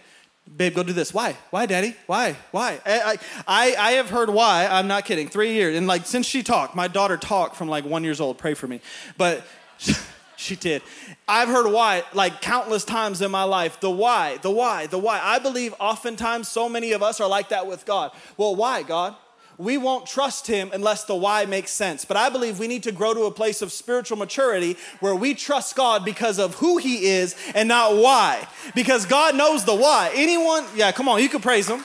Babe, 0.56 0.74
go 0.74 0.82
do 0.82 0.92
this. 0.92 1.14
Why? 1.14 1.36
Why, 1.50 1.66
daddy? 1.66 1.96
Why? 2.06 2.36
Why? 2.50 2.80
Eh, 2.84 3.00
I, 3.04 3.18
I, 3.46 3.76
I 3.78 3.90
have 3.92 4.10
heard 4.10 4.30
why. 4.30 4.66
I'm 4.66 4.88
not 4.88 5.04
kidding. 5.04 5.28
Three 5.28 5.52
years. 5.52 5.76
And 5.76 5.86
like, 5.86 6.06
since 6.06 6.26
she 6.26 6.42
talked, 6.42 6.74
my 6.74 6.88
daughter 6.88 7.16
talked 7.16 7.56
from 7.56 7.68
like 7.68 7.84
one 7.84 8.04
years 8.04 8.20
old. 8.20 8.38
Pray 8.38 8.54
for 8.54 8.66
me. 8.66 8.80
But 9.16 9.44
she 10.36 10.56
did. 10.56 10.82
I've 11.28 11.48
heard 11.48 11.70
why 11.70 12.04
like 12.12 12.40
countless 12.40 12.84
times 12.84 13.22
in 13.22 13.30
my 13.30 13.44
life. 13.44 13.80
The 13.80 13.90
why, 13.90 14.38
the 14.38 14.50
why, 14.50 14.86
the 14.86 14.98
why. 14.98 15.20
I 15.22 15.38
believe 15.38 15.74
oftentimes 15.78 16.48
so 16.48 16.68
many 16.68 16.92
of 16.92 17.02
us 17.02 17.20
are 17.20 17.28
like 17.28 17.50
that 17.50 17.66
with 17.66 17.84
God. 17.86 18.12
Well, 18.36 18.54
why, 18.54 18.82
God? 18.82 19.16
We 19.58 19.78
won't 19.78 20.06
trust 20.06 20.46
him 20.46 20.70
unless 20.72 21.04
the 21.04 21.14
why 21.14 21.44
makes 21.44 21.70
sense. 21.70 22.04
But 22.04 22.16
I 22.16 22.28
believe 22.30 22.58
we 22.58 22.68
need 22.68 22.82
to 22.84 22.92
grow 22.92 23.14
to 23.14 23.24
a 23.24 23.30
place 23.30 23.62
of 23.62 23.72
spiritual 23.72 24.16
maturity 24.16 24.76
where 25.00 25.14
we 25.14 25.34
trust 25.34 25.76
God 25.76 26.04
because 26.04 26.38
of 26.38 26.54
who 26.56 26.78
he 26.78 27.06
is 27.06 27.36
and 27.54 27.68
not 27.68 27.96
why. 27.96 28.46
Because 28.74 29.06
God 29.06 29.36
knows 29.36 29.64
the 29.64 29.74
why. 29.74 30.10
Anyone, 30.14 30.64
yeah, 30.74 30.92
come 30.92 31.08
on, 31.08 31.22
you 31.22 31.28
can 31.28 31.40
praise 31.40 31.68
him. 31.68 31.84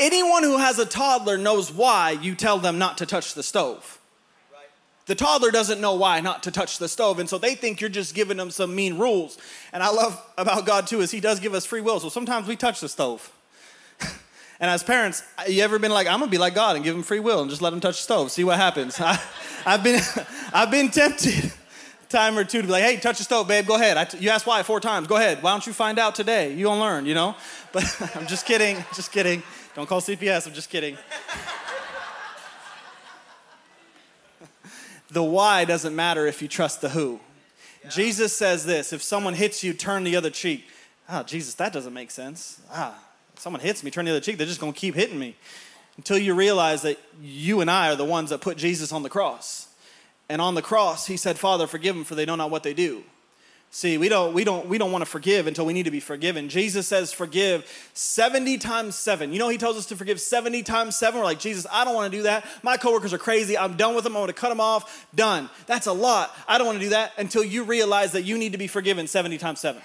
Anyone 0.00 0.44
who 0.44 0.58
has 0.58 0.78
a 0.78 0.86
toddler 0.86 1.36
knows 1.36 1.72
why 1.72 2.12
you 2.12 2.34
tell 2.34 2.58
them 2.58 2.78
not 2.78 2.98
to 2.98 3.06
touch 3.06 3.34
the 3.34 3.42
stove. 3.42 3.98
The 5.06 5.14
toddler 5.14 5.50
doesn't 5.50 5.80
know 5.80 5.94
why 5.94 6.20
not 6.20 6.42
to 6.42 6.50
touch 6.50 6.78
the 6.78 6.86
stove, 6.86 7.18
and 7.18 7.28
so 7.28 7.38
they 7.38 7.54
think 7.54 7.80
you're 7.80 7.88
just 7.88 8.14
giving 8.14 8.36
them 8.36 8.50
some 8.50 8.74
mean 8.74 8.98
rules. 8.98 9.38
And 9.72 9.82
I 9.82 9.88
love 9.88 10.22
about 10.36 10.66
God 10.66 10.86
too 10.86 11.00
is 11.00 11.10
He 11.10 11.18
does 11.18 11.40
give 11.40 11.54
us 11.54 11.64
free 11.64 11.80
will, 11.80 11.98
so 11.98 12.10
sometimes 12.10 12.46
we 12.46 12.56
touch 12.56 12.80
the 12.80 12.90
stove. 12.90 13.32
And 14.60 14.70
as 14.70 14.82
parents, 14.82 15.22
you 15.46 15.62
ever 15.62 15.78
been 15.78 15.92
like, 15.92 16.08
I'm 16.08 16.18
gonna 16.18 16.30
be 16.30 16.38
like 16.38 16.54
God 16.54 16.74
and 16.74 16.84
give 16.84 16.94
him 16.94 17.04
free 17.04 17.20
will 17.20 17.40
and 17.40 17.48
just 17.48 17.62
let 17.62 17.72
him 17.72 17.80
touch 17.80 17.96
the 17.96 18.02
stove, 18.02 18.32
see 18.32 18.42
what 18.42 18.56
happens? 18.56 19.00
I, 19.00 19.18
have 19.64 19.84
been, 19.84 20.00
I've 20.52 20.70
been 20.70 20.90
tempted 20.90 21.52
time 22.08 22.36
or 22.36 22.44
two 22.44 22.62
to 22.62 22.66
be 22.66 22.72
like, 22.72 22.82
hey, 22.82 22.96
touch 22.96 23.18
the 23.18 23.24
stove, 23.24 23.46
babe, 23.46 23.66
go 23.66 23.76
ahead. 23.76 24.14
you 24.20 24.30
asked 24.30 24.46
why 24.46 24.62
four 24.64 24.80
times, 24.80 25.06
go 25.06 25.16
ahead. 25.16 25.42
Why 25.42 25.52
don't 25.52 25.66
you 25.66 25.72
find 25.72 25.98
out 25.98 26.14
today? 26.14 26.52
You 26.54 26.64
gonna 26.64 26.80
learn, 26.80 27.06
you 27.06 27.14
know? 27.14 27.36
But 27.72 27.84
I'm 28.16 28.26
just 28.26 28.46
kidding, 28.46 28.84
just 28.94 29.12
kidding. 29.12 29.42
Don't 29.76 29.88
call 29.88 30.00
CPS, 30.00 30.48
I'm 30.48 30.54
just 30.54 30.70
kidding. 30.70 30.96
the 35.10 35.22
why 35.22 35.64
doesn't 35.64 35.94
matter 35.94 36.26
if 36.26 36.42
you 36.42 36.48
trust 36.48 36.80
the 36.80 36.88
who. 36.88 37.20
Yeah. 37.84 37.90
Jesus 37.90 38.36
says 38.36 38.66
this 38.66 38.92
if 38.92 39.02
someone 39.02 39.34
hits 39.34 39.62
you, 39.62 39.72
turn 39.72 40.02
the 40.02 40.16
other 40.16 40.30
cheek. 40.30 40.66
Ah, 41.08 41.20
oh, 41.20 41.22
Jesus, 41.22 41.54
that 41.54 41.72
doesn't 41.72 41.94
make 41.94 42.10
sense. 42.10 42.60
Ah, 42.70 42.98
someone 43.38 43.60
hits 43.60 43.82
me, 43.82 43.90
turn 43.90 44.04
the 44.04 44.10
other 44.10 44.20
cheek, 44.20 44.38
they're 44.38 44.46
just 44.46 44.60
going 44.60 44.72
to 44.72 44.78
keep 44.78 44.94
hitting 44.94 45.18
me 45.18 45.36
until 45.96 46.18
you 46.18 46.34
realize 46.34 46.82
that 46.82 46.98
you 47.20 47.60
and 47.60 47.70
I 47.70 47.90
are 47.90 47.96
the 47.96 48.04
ones 48.04 48.30
that 48.30 48.40
put 48.40 48.56
Jesus 48.56 48.92
on 48.92 49.02
the 49.02 49.08
cross. 49.08 49.68
And 50.28 50.40
on 50.40 50.54
the 50.54 50.62
cross, 50.62 51.06
he 51.06 51.16
said, 51.16 51.38
Father, 51.38 51.66
forgive 51.66 51.94
them 51.94 52.04
for 52.04 52.14
they 52.14 52.26
know 52.26 52.36
not 52.36 52.50
what 52.50 52.62
they 52.62 52.74
do. 52.74 53.02
See, 53.70 53.98
we 53.98 54.08
don't, 54.08 54.32
we 54.32 54.44
don't, 54.44 54.66
we 54.66 54.78
don't 54.78 54.92
want 54.92 55.02
to 55.02 55.10
forgive 55.10 55.46
until 55.46 55.66
we 55.66 55.74
need 55.74 55.82
to 55.82 55.90
be 55.90 56.00
forgiven. 56.00 56.48
Jesus 56.48 56.86
says, 56.86 57.12
forgive 57.12 57.66
70 57.92 58.56
times 58.56 58.94
seven. 58.94 59.32
You 59.32 59.38
know, 59.38 59.50
he 59.50 59.58
tells 59.58 59.76
us 59.76 59.84
to 59.86 59.96
forgive 59.96 60.20
70 60.20 60.62
times 60.62 60.96
seven. 60.96 61.20
We're 61.20 61.26
like, 61.26 61.38
Jesus, 61.38 61.66
I 61.70 61.84
don't 61.84 61.94
want 61.94 62.10
to 62.10 62.16
do 62.16 62.22
that. 62.22 62.46
My 62.62 62.78
coworkers 62.78 63.12
are 63.12 63.18
crazy. 63.18 63.58
I'm 63.58 63.76
done 63.76 63.94
with 63.94 64.04
them. 64.04 64.16
I 64.16 64.20
want 64.20 64.30
to 64.30 64.34
cut 64.34 64.48
them 64.48 64.60
off. 64.60 65.06
Done. 65.14 65.50
That's 65.66 65.86
a 65.86 65.92
lot. 65.92 66.34
I 66.46 66.56
don't 66.56 66.66
want 66.66 66.78
to 66.78 66.84
do 66.84 66.90
that 66.90 67.12
until 67.18 67.44
you 67.44 67.64
realize 67.64 68.12
that 68.12 68.22
you 68.22 68.38
need 68.38 68.52
to 68.52 68.58
be 68.58 68.68
forgiven 68.68 69.06
70 69.06 69.36
times 69.36 69.60
seven. 69.60 69.82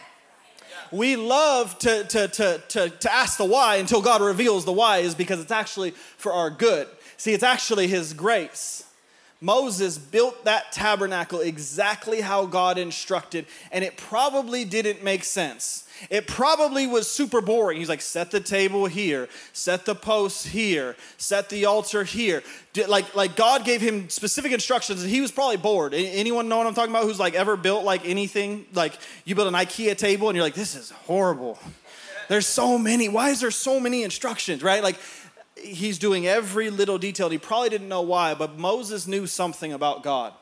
We 0.92 1.16
love 1.16 1.78
to, 1.80 2.04
to, 2.06 2.28
to, 2.28 2.62
to, 2.70 2.90
to 2.90 3.14
ask 3.14 3.38
the 3.38 3.46
why 3.46 3.78
until 3.78 4.02
God 4.02 4.22
reveals 4.22 4.66
the 4.66 4.72
why 4.72 5.00
is 5.00 5.16
because 5.16 5.40
it's 5.40 5.52
actually 5.52 5.92
for 5.92 6.34
our 6.34 6.50
good. 6.50 6.88
See, 7.18 7.34
it's 7.34 7.44
actually 7.44 7.88
His 7.88 8.14
grace. 8.14 8.86
Moses 9.44 9.98
built 9.98 10.46
that 10.46 10.72
tabernacle 10.72 11.42
exactly 11.42 12.22
how 12.22 12.46
God 12.46 12.78
instructed, 12.78 13.46
and 13.74 13.84
it 13.84 13.98
probably 13.98 14.64
didn't 14.64 15.04
make 15.04 15.26
sense. 15.26 15.86
It 16.10 16.28
probably 16.28 16.88
was 16.88 17.10
super 17.10 17.42
boring. 17.42 17.78
He's 17.78 17.90
like, 17.90 18.02
set 18.02 18.32
the 18.32 18.40
table 18.40 18.86
here, 18.86 19.30
set 19.54 19.86
the 19.86 19.96
posts 19.96 20.46
here, 20.46 20.96
set 21.18 21.50
the 21.50 21.66
altar 21.66 22.04
here. 22.04 22.44
Like, 22.88 23.16
like 23.16 23.36
God 23.36 23.64
gave 23.64 23.82
him 23.82 24.10
specific 24.10 24.52
instructions, 24.52 25.02
and 25.02 25.10
he 25.10 25.22
was 25.22 25.32
probably 25.32 25.58
bored. 25.58 25.94
Anyone 25.94 26.50
know 26.50 26.58
what 26.58 26.68
I'm 26.68 26.74
talking 26.74 26.92
about? 26.92 27.04
Who's 27.04 27.20
like 27.20 27.36
ever 27.36 27.56
built 27.56 27.84
like 27.84 28.06
anything? 28.08 28.66
Like 28.74 28.98
you 29.26 29.36
build 29.36 29.48
an 29.48 29.54
IKEA 29.54 29.98
table, 29.98 30.30
and 30.30 30.36
you're 30.36 30.46
like, 30.46 30.56
this 30.56 30.76
is 30.76 30.92
horrible. 30.92 31.58
There's 32.28 32.48
so 32.48 32.78
many. 32.78 33.10
Why 33.10 33.30
is 33.30 33.40
there 33.40 33.52
so 33.52 33.80
many 33.80 34.04
instructions? 34.04 34.64
Right? 34.64 34.84
Like 34.84 34.98
he's 35.56 35.98
doing 36.00 36.28
every 36.28 36.70
little 36.70 36.98
detail. 36.98 37.30
He 37.30 37.38
probably 37.38 37.70
didn't 37.70 37.88
know 37.88 38.02
why, 38.02 38.34
but 38.34 38.58
Moses 38.58 39.08
knew 39.08 39.28
something 39.28 39.72
about 39.72 40.04
God. 40.04 40.34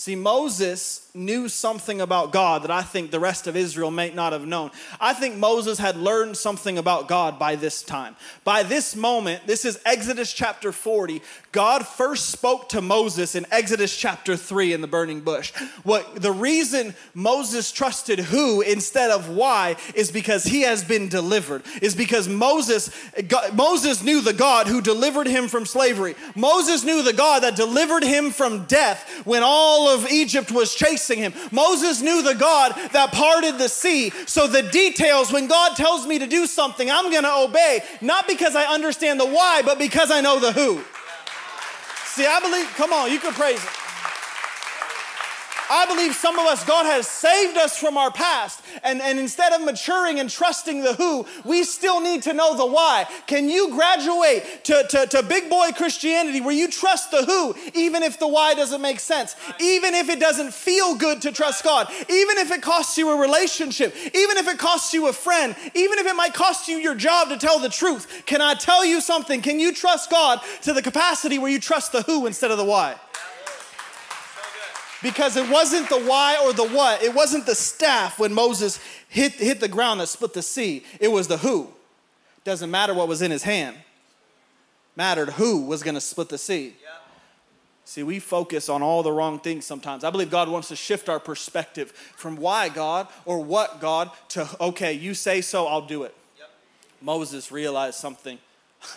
See, 0.00 0.16
Moses 0.16 1.10
knew 1.12 1.46
something 1.48 2.00
about 2.00 2.32
God 2.32 2.62
that 2.62 2.70
I 2.70 2.80
think 2.80 3.10
the 3.10 3.20
rest 3.20 3.46
of 3.46 3.54
Israel 3.54 3.90
may 3.90 4.10
not 4.10 4.32
have 4.32 4.46
known. 4.46 4.70
I 4.98 5.12
think 5.12 5.36
Moses 5.36 5.78
had 5.78 5.96
learned 5.96 6.38
something 6.38 6.78
about 6.78 7.08
God 7.08 7.38
by 7.38 7.56
this 7.56 7.82
time. 7.82 8.16
By 8.44 8.62
this 8.62 8.96
moment, 8.96 9.46
this 9.46 9.66
is 9.66 9.78
Exodus 9.84 10.32
chapter 10.32 10.72
40. 10.72 11.20
God 11.52 11.86
first 11.86 12.30
spoke 12.30 12.70
to 12.70 12.80
Moses 12.80 13.34
in 13.34 13.44
Exodus 13.50 13.94
chapter 13.94 14.36
3 14.36 14.72
in 14.72 14.80
the 14.80 14.86
burning 14.86 15.20
bush. 15.20 15.52
What 15.82 16.22
the 16.22 16.32
reason 16.32 16.94
Moses 17.12 17.70
trusted 17.70 18.20
who 18.20 18.62
instead 18.62 19.10
of 19.10 19.28
why 19.28 19.76
is 19.94 20.10
because 20.10 20.44
he 20.44 20.62
has 20.62 20.82
been 20.84 21.08
delivered. 21.08 21.62
Is 21.82 21.94
because 21.94 22.28
Moses 22.28 22.90
God, 23.28 23.54
Moses 23.54 24.02
knew 24.02 24.20
the 24.20 24.32
God 24.32 24.66
who 24.66 24.80
delivered 24.80 25.26
him 25.26 25.48
from 25.48 25.66
slavery. 25.66 26.14
Moses 26.34 26.84
knew 26.84 27.02
the 27.02 27.12
God 27.12 27.42
that 27.42 27.56
delivered 27.56 28.04
him 28.04 28.30
from 28.30 28.64
death 28.64 29.06
when 29.24 29.42
all 29.42 29.89
of 29.90 30.10
Egypt 30.10 30.50
was 30.50 30.74
chasing 30.74 31.18
him. 31.18 31.32
Moses 31.50 32.00
knew 32.00 32.22
the 32.22 32.34
God 32.34 32.72
that 32.92 33.12
parted 33.12 33.58
the 33.58 33.68
sea. 33.68 34.10
So 34.26 34.46
the 34.46 34.62
details, 34.62 35.32
when 35.32 35.46
God 35.46 35.76
tells 35.76 36.06
me 36.06 36.18
to 36.18 36.26
do 36.26 36.46
something, 36.46 36.90
I'm 36.90 37.10
going 37.10 37.24
to 37.24 37.34
obey, 37.34 37.82
not 38.00 38.26
because 38.26 38.56
I 38.56 38.64
understand 38.64 39.20
the 39.20 39.26
why, 39.26 39.62
but 39.62 39.78
because 39.78 40.10
I 40.10 40.20
know 40.20 40.38
the 40.38 40.52
who. 40.52 40.82
See, 42.06 42.26
I 42.26 42.40
believe, 42.40 42.66
come 42.74 42.92
on, 42.92 43.10
you 43.10 43.18
can 43.18 43.32
praise 43.32 43.62
it. 43.62 43.79
I 45.70 45.86
believe 45.86 46.14
some 46.16 46.36
of 46.36 46.46
us, 46.46 46.64
God 46.64 46.84
has 46.84 47.06
saved 47.06 47.56
us 47.56 47.78
from 47.78 47.96
our 47.96 48.10
past. 48.10 48.60
And, 48.82 49.00
and 49.00 49.20
instead 49.20 49.52
of 49.52 49.64
maturing 49.64 50.18
and 50.18 50.28
trusting 50.28 50.82
the 50.82 50.94
who, 50.94 51.24
we 51.44 51.62
still 51.62 52.00
need 52.00 52.24
to 52.24 52.34
know 52.34 52.56
the 52.56 52.66
why. 52.66 53.06
Can 53.28 53.48
you 53.48 53.70
graduate 53.70 54.64
to, 54.64 54.84
to, 54.90 55.06
to 55.06 55.22
big 55.22 55.48
boy 55.48 55.70
Christianity 55.70 56.40
where 56.40 56.54
you 56.54 56.68
trust 56.68 57.12
the 57.12 57.24
who, 57.24 57.54
even 57.74 58.02
if 58.02 58.18
the 58.18 58.26
why 58.26 58.54
doesn't 58.54 58.82
make 58.82 58.98
sense? 58.98 59.36
Even 59.60 59.94
if 59.94 60.08
it 60.08 60.18
doesn't 60.18 60.52
feel 60.52 60.96
good 60.96 61.22
to 61.22 61.30
trust 61.30 61.62
God? 61.62 61.88
Even 61.92 62.38
if 62.38 62.50
it 62.50 62.62
costs 62.62 62.98
you 62.98 63.10
a 63.10 63.20
relationship? 63.20 63.94
Even 63.96 64.38
if 64.38 64.48
it 64.48 64.58
costs 64.58 64.92
you 64.92 65.06
a 65.06 65.12
friend? 65.12 65.54
Even 65.74 66.00
if 66.00 66.06
it 66.06 66.16
might 66.16 66.34
cost 66.34 66.66
you 66.66 66.78
your 66.78 66.96
job 66.96 67.28
to 67.28 67.36
tell 67.36 67.60
the 67.60 67.68
truth? 67.68 68.24
Can 68.26 68.40
I 68.40 68.54
tell 68.54 68.84
you 68.84 69.00
something? 69.00 69.40
Can 69.40 69.60
you 69.60 69.72
trust 69.72 70.10
God 70.10 70.40
to 70.62 70.72
the 70.72 70.82
capacity 70.82 71.38
where 71.38 71.50
you 71.50 71.60
trust 71.60 71.92
the 71.92 72.02
who 72.02 72.26
instead 72.26 72.50
of 72.50 72.58
the 72.58 72.64
why? 72.64 72.96
Because 75.02 75.36
it 75.36 75.48
wasn't 75.50 75.88
the 75.88 76.00
why 76.00 76.40
or 76.44 76.52
the 76.52 76.68
what. 76.68 77.02
It 77.02 77.14
wasn't 77.14 77.46
the 77.46 77.54
staff 77.54 78.18
when 78.18 78.32
Moses 78.32 78.80
hit, 79.08 79.32
hit 79.32 79.60
the 79.60 79.68
ground 79.68 80.00
that 80.00 80.08
split 80.08 80.34
the 80.34 80.42
sea. 80.42 80.84
It 81.00 81.08
was 81.08 81.28
the 81.28 81.38
who. 81.38 81.68
Doesn't 82.44 82.70
matter 82.70 82.94
what 82.94 83.08
was 83.08 83.22
in 83.22 83.30
his 83.30 83.42
hand. 83.42 83.76
Mattered 84.96 85.30
who 85.30 85.62
was 85.62 85.82
going 85.82 85.94
to 85.94 86.00
split 86.00 86.28
the 86.28 86.38
sea. 86.38 86.74
See, 87.90 88.04
we 88.04 88.20
focus 88.20 88.68
on 88.68 88.82
all 88.82 89.02
the 89.02 89.10
wrong 89.10 89.40
things 89.40 89.66
sometimes. 89.66 90.04
I 90.04 90.10
believe 90.10 90.30
God 90.30 90.48
wants 90.48 90.68
to 90.68 90.76
shift 90.76 91.08
our 91.08 91.18
perspective 91.18 91.90
from 91.90 92.36
why 92.36 92.68
God 92.68 93.08
or 93.24 93.42
what 93.42 93.80
God 93.80 94.12
to, 94.28 94.48
okay, 94.60 94.92
you 94.92 95.12
say 95.12 95.40
so, 95.40 95.66
I'll 95.66 95.86
do 95.86 96.04
it. 96.04 96.14
Yep. 96.38 96.50
Moses 97.02 97.50
realized 97.50 97.96
something. 97.96 98.38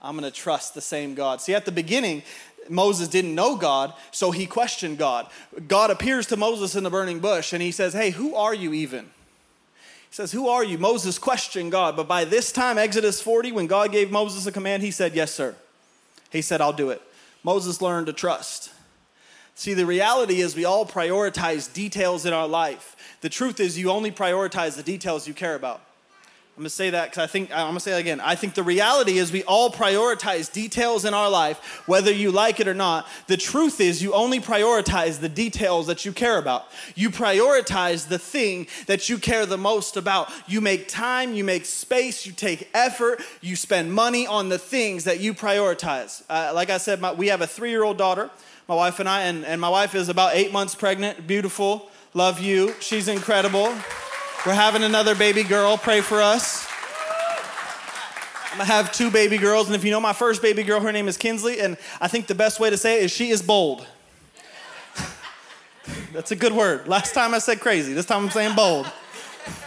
I'm 0.00 0.16
going 0.16 0.24
to 0.24 0.34
trust 0.34 0.74
the 0.74 0.80
same 0.80 1.14
God. 1.14 1.42
See, 1.42 1.54
at 1.54 1.66
the 1.66 1.72
beginning, 1.72 2.22
Moses 2.68 3.08
didn't 3.08 3.34
know 3.34 3.56
God, 3.56 3.92
so 4.10 4.30
he 4.30 4.46
questioned 4.46 4.98
God. 4.98 5.26
God 5.68 5.90
appears 5.90 6.26
to 6.26 6.36
Moses 6.36 6.74
in 6.74 6.84
the 6.84 6.90
burning 6.90 7.20
bush 7.20 7.52
and 7.52 7.62
he 7.62 7.70
says, 7.70 7.92
Hey, 7.92 8.10
who 8.10 8.34
are 8.34 8.54
you 8.54 8.72
even? 8.72 9.04
He 9.04 10.14
says, 10.14 10.32
Who 10.32 10.48
are 10.48 10.64
you? 10.64 10.78
Moses 10.78 11.18
questioned 11.18 11.72
God. 11.72 11.96
But 11.96 12.08
by 12.08 12.24
this 12.24 12.52
time, 12.52 12.78
Exodus 12.78 13.20
40, 13.20 13.52
when 13.52 13.66
God 13.66 13.92
gave 13.92 14.10
Moses 14.10 14.46
a 14.46 14.52
command, 14.52 14.82
he 14.82 14.90
said, 14.90 15.14
Yes, 15.14 15.32
sir. 15.32 15.54
He 16.30 16.42
said, 16.42 16.60
I'll 16.60 16.72
do 16.72 16.90
it. 16.90 17.00
Moses 17.42 17.80
learned 17.80 18.06
to 18.06 18.12
trust. 18.12 18.72
See, 19.54 19.72
the 19.72 19.86
reality 19.86 20.40
is 20.42 20.54
we 20.54 20.66
all 20.66 20.84
prioritize 20.84 21.72
details 21.72 22.26
in 22.26 22.32
our 22.32 22.46
life. 22.46 22.94
The 23.22 23.30
truth 23.30 23.58
is, 23.58 23.78
you 23.78 23.90
only 23.90 24.10
prioritize 24.10 24.76
the 24.76 24.82
details 24.82 25.26
you 25.26 25.32
care 25.32 25.54
about. 25.54 25.80
I'm 26.56 26.62
gonna 26.62 26.70
say 26.70 26.88
that 26.88 27.10
because 27.10 27.22
I 27.22 27.26
think, 27.26 27.50
I'm 27.50 27.66
gonna 27.66 27.80
say 27.80 27.90
that 27.90 28.00
again. 28.00 28.18
I 28.18 28.34
think 28.34 28.54
the 28.54 28.62
reality 28.62 29.18
is 29.18 29.30
we 29.30 29.42
all 29.42 29.70
prioritize 29.70 30.50
details 30.50 31.04
in 31.04 31.12
our 31.12 31.28
life, 31.28 31.82
whether 31.86 32.10
you 32.10 32.32
like 32.32 32.60
it 32.60 32.66
or 32.66 32.72
not. 32.72 33.06
The 33.26 33.36
truth 33.36 33.78
is, 33.78 34.02
you 34.02 34.14
only 34.14 34.40
prioritize 34.40 35.20
the 35.20 35.28
details 35.28 35.86
that 35.88 36.06
you 36.06 36.12
care 36.12 36.38
about. 36.38 36.64
You 36.94 37.10
prioritize 37.10 38.08
the 38.08 38.18
thing 38.18 38.68
that 38.86 39.10
you 39.10 39.18
care 39.18 39.44
the 39.44 39.58
most 39.58 39.98
about. 39.98 40.32
You 40.46 40.62
make 40.62 40.88
time, 40.88 41.34
you 41.34 41.44
make 41.44 41.66
space, 41.66 42.24
you 42.24 42.32
take 42.32 42.70
effort, 42.72 43.20
you 43.42 43.54
spend 43.54 43.92
money 43.92 44.26
on 44.26 44.48
the 44.48 44.58
things 44.58 45.04
that 45.04 45.20
you 45.20 45.34
prioritize. 45.34 46.22
Uh, 46.30 46.52
like 46.54 46.70
I 46.70 46.78
said, 46.78 47.02
my, 47.02 47.12
we 47.12 47.26
have 47.26 47.42
a 47.42 47.46
three 47.46 47.68
year 47.68 47.84
old 47.84 47.98
daughter, 47.98 48.30
my 48.66 48.74
wife 48.74 48.98
and 48.98 49.10
I, 49.10 49.24
and, 49.24 49.44
and 49.44 49.60
my 49.60 49.68
wife 49.68 49.94
is 49.94 50.08
about 50.08 50.34
eight 50.34 50.54
months 50.54 50.74
pregnant, 50.74 51.26
beautiful. 51.26 51.90
Love 52.14 52.40
you. 52.40 52.74
She's 52.80 53.08
incredible. 53.08 53.76
We're 54.46 54.54
having 54.54 54.84
another 54.84 55.16
baby 55.16 55.42
girl. 55.42 55.76
Pray 55.76 56.00
for 56.00 56.22
us. 56.22 56.68
I'm 58.52 58.58
gonna 58.58 58.64
have 58.66 58.92
two 58.92 59.10
baby 59.10 59.38
girls, 59.38 59.66
and 59.66 59.74
if 59.74 59.82
you 59.82 59.90
know 59.90 59.98
my 59.98 60.12
first 60.12 60.40
baby 60.40 60.62
girl, 60.62 60.78
her 60.78 60.92
name 60.92 61.08
is 61.08 61.16
Kinsley, 61.16 61.58
and 61.58 61.76
I 62.00 62.06
think 62.06 62.28
the 62.28 62.34
best 62.36 62.60
way 62.60 62.70
to 62.70 62.76
say 62.76 62.98
it 62.98 63.06
is 63.06 63.10
she 63.10 63.30
is 63.30 63.42
bold. 63.42 63.84
That's 66.12 66.30
a 66.30 66.36
good 66.36 66.52
word. 66.52 66.86
Last 66.86 67.12
time 67.12 67.34
I 67.34 67.40
said 67.40 67.58
crazy, 67.58 67.92
this 67.92 68.06
time 68.06 68.22
I'm 68.22 68.30
saying 68.30 68.54
bold. 68.54 68.86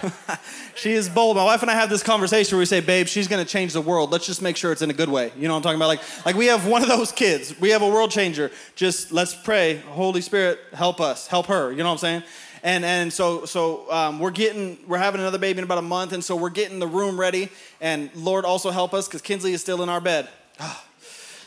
she 0.76 0.94
is 0.94 1.10
bold. 1.10 1.36
My 1.36 1.44
wife 1.44 1.62
and 1.62 1.70
I 1.70 1.74
have 1.74 1.90
this 1.90 2.02
conversation 2.02 2.56
where 2.56 2.62
we 2.62 2.66
say, 2.66 2.80
babe, 2.80 3.08
she's 3.08 3.28
gonna 3.28 3.44
change 3.44 3.74
the 3.74 3.82
world. 3.82 4.12
Let's 4.12 4.26
just 4.26 4.42
make 4.42 4.56
sure 4.56 4.72
it's 4.72 4.82
in 4.82 4.90
a 4.90 4.94
good 4.94 5.10
way. 5.10 5.34
You 5.38 5.50
know 5.50 5.56
what 5.56 5.58
I'm 5.58 5.64
talking 5.64 5.76
about? 5.76 5.88
Like, 5.88 6.26
like 6.26 6.36
we 6.38 6.46
have 6.46 6.66
one 6.66 6.84
of 6.84 6.88
those 6.88 7.12
kids. 7.12 7.60
We 7.60 7.72
have 7.72 7.82
a 7.82 7.90
world 7.90 8.12
changer. 8.12 8.50
Just 8.76 9.12
let's 9.12 9.36
pray. 9.36 9.76
Holy 9.90 10.22
Spirit, 10.22 10.58
help 10.72 11.02
us, 11.02 11.28
help 11.28 11.48
her. 11.48 11.70
You 11.70 11.80
know 11.80 11.84
what 11.84 11.92
I'm 11.92 11.98
saying? 11.98 12.24
And 12.64 12.86
and 12.86 13.12
so 13.12 13.46
so 13.46 13.92
um, 13.92 14.20
we're 14.20 14.32
getting 14.32 14.78
we're 14.88 14.98
having 14.98 15.22
another 15.22 15.38
baby 15.38 15.60
in 15.60 15.64
about 15.64 15.78
a 15.78 15.84
month, 15.84 16.14
and 16.14 16.24
so 16.24 16.36
we're 16.36 16.50
getting 16.50 16.80
the 16.80 16.88
room 16.88 17.20
ready. 17.20 17.50
And 17.82 18.10
Lord 18.16 18.46
also 18.46 18.70
help 18.72 18.94
us 18.94 19.08
because 19.08 19.22
Kinsley 19.22 19.54
is 19.54 19.62
still 19.62 19.82
in 19.84 19.90
our 19.90 20.02
bed. 20.02 20.28
Oh, 20.60 20.84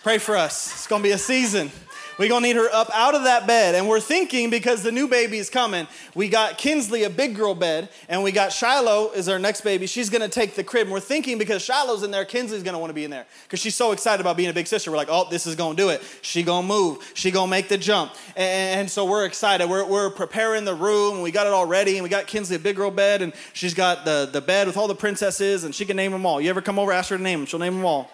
pray 0.03 0.19
for 0.19 0.37
us. 0.37 0.73
It's 0.73 0.87
gonna 0.87 1.03
be 1.03 1.13
a 1.13 1.19
season. 1.19 1.71
We're 2.19 2.29
gonna 2.29 2.47
need 2.47 2.57
her 2.57 2.69
up 2.73 2.91
out 2.93 3.15
of 3.15 3.25
that 3.25 3.47
bed. 3.47 3.75
And 3.75 3.89
we're 3.89 4.01
thinking 4.01 4.51
because 4.51 4.83
the 4.83 4.93
new 4.93 5.09
baby 5.09 5.39
is 5.39 5.49
coming, 5.49 5.87
we 6.15 6.29
got 6.29 6.59
Kinsley 6.59 7.05
a 7.05 7.11
big 7.11 7.35
girl 7.35 7.55
bed, 7.55 7.89
and 8.09 8.23
we 8.23 8.33
got 8.33 8.53
Shiloh 8.53 9.13
is 9.13 9.29
our 9.29 9.39
next 9.39 9.63
baby. 9.63 9.87
She's 9.87 10.11
gonna 10.11 10.29
take 10.29 10.55
the 10.55 10.65
crib. 10.65 10.85
And 10.85 10.93
we're 10.93 11.01
thinking 11.01 11.39
because 11.39 11.63
Shiloh's 11.63 12.03
in 12.03 12.11
there, 12.11 12.25
Kinsley's 12.25 12.63
gonna 12.63 12.79
wanna 12.79 12.93
be 12.93 13.05
in 13.05 13.11
there. 13.11 13.27
Because 13.45 13.61
she's 13.61 13.75
so 13.75 13.93
excited 13.93 14.21
about 14.21 14.37
being 14.37 14.51
a 14.51 14.53
big 14.53 14.67
sister. 14.67 14.91
We're 14.91 14.99
like, 14.99 15.09
oh, 15.11 15.27
this 15.31 15.47
is 15.47 15.57
gonna 15.57 15.77
do 15.77 15.89
it. 15.89 16.03
She 16.23 16.43
gonna 16.43 16.67
move. 16.67 17.11
She 17.15 17.31
gonna 17.31 17.51
make 17.51 17.69
the 17.69 17.79
jump. 17.79 18.13
And, 18.37 18.81
and 18.81 18.91
so 18.91 19.05
we're 19.05 19.25
excited. 19.25 19.69
We're, 19.69 19.85
we're 19.85 20.11
preparing 20.11 20.65
the 20.65 20.75
room, 20.75 21.15
and 21.15 21.23
we 21.23 21.31
got 21.31 21.47
it 21.47 21.53
all 21.53 21.67
ready, 21.67 21.97
and 21.97 22.03
we 22.03 22.09
got 22.09 22.27
Kinsley 22.27 22.57
a 22.57 22.59
big 22.59 22.77
girl 22.77 22.91
bed, 22.91 23.23
and 23.23 23.33
she's 23.53 23.75
got 23.75 24.05
the, 24.05 24.29
the 24.31 24.41
bed 24.41 24.67
with 24.67 24.77
all 24.77 24.89
the 24.89 24.95
princesses, 24.95 25.65
and 25.65 25.75
she 25.75 25.85
can 25.85 25.97
name 25.97 26.13
them 26.13 26.27
all. 26.27 26.41
You 26.41 26.51
ever 26.51 26.61
come 26.61 26.79
over, 26.79 26.93
ask 26.93 27.11
her 27.11 27.17
to 27.17 27.23
name 27.23 27.41
them, 27.41 27.47
she'll 27.47 27.59
name 27.59 27.75
them 27.75 27.85
all. 27.85 28.11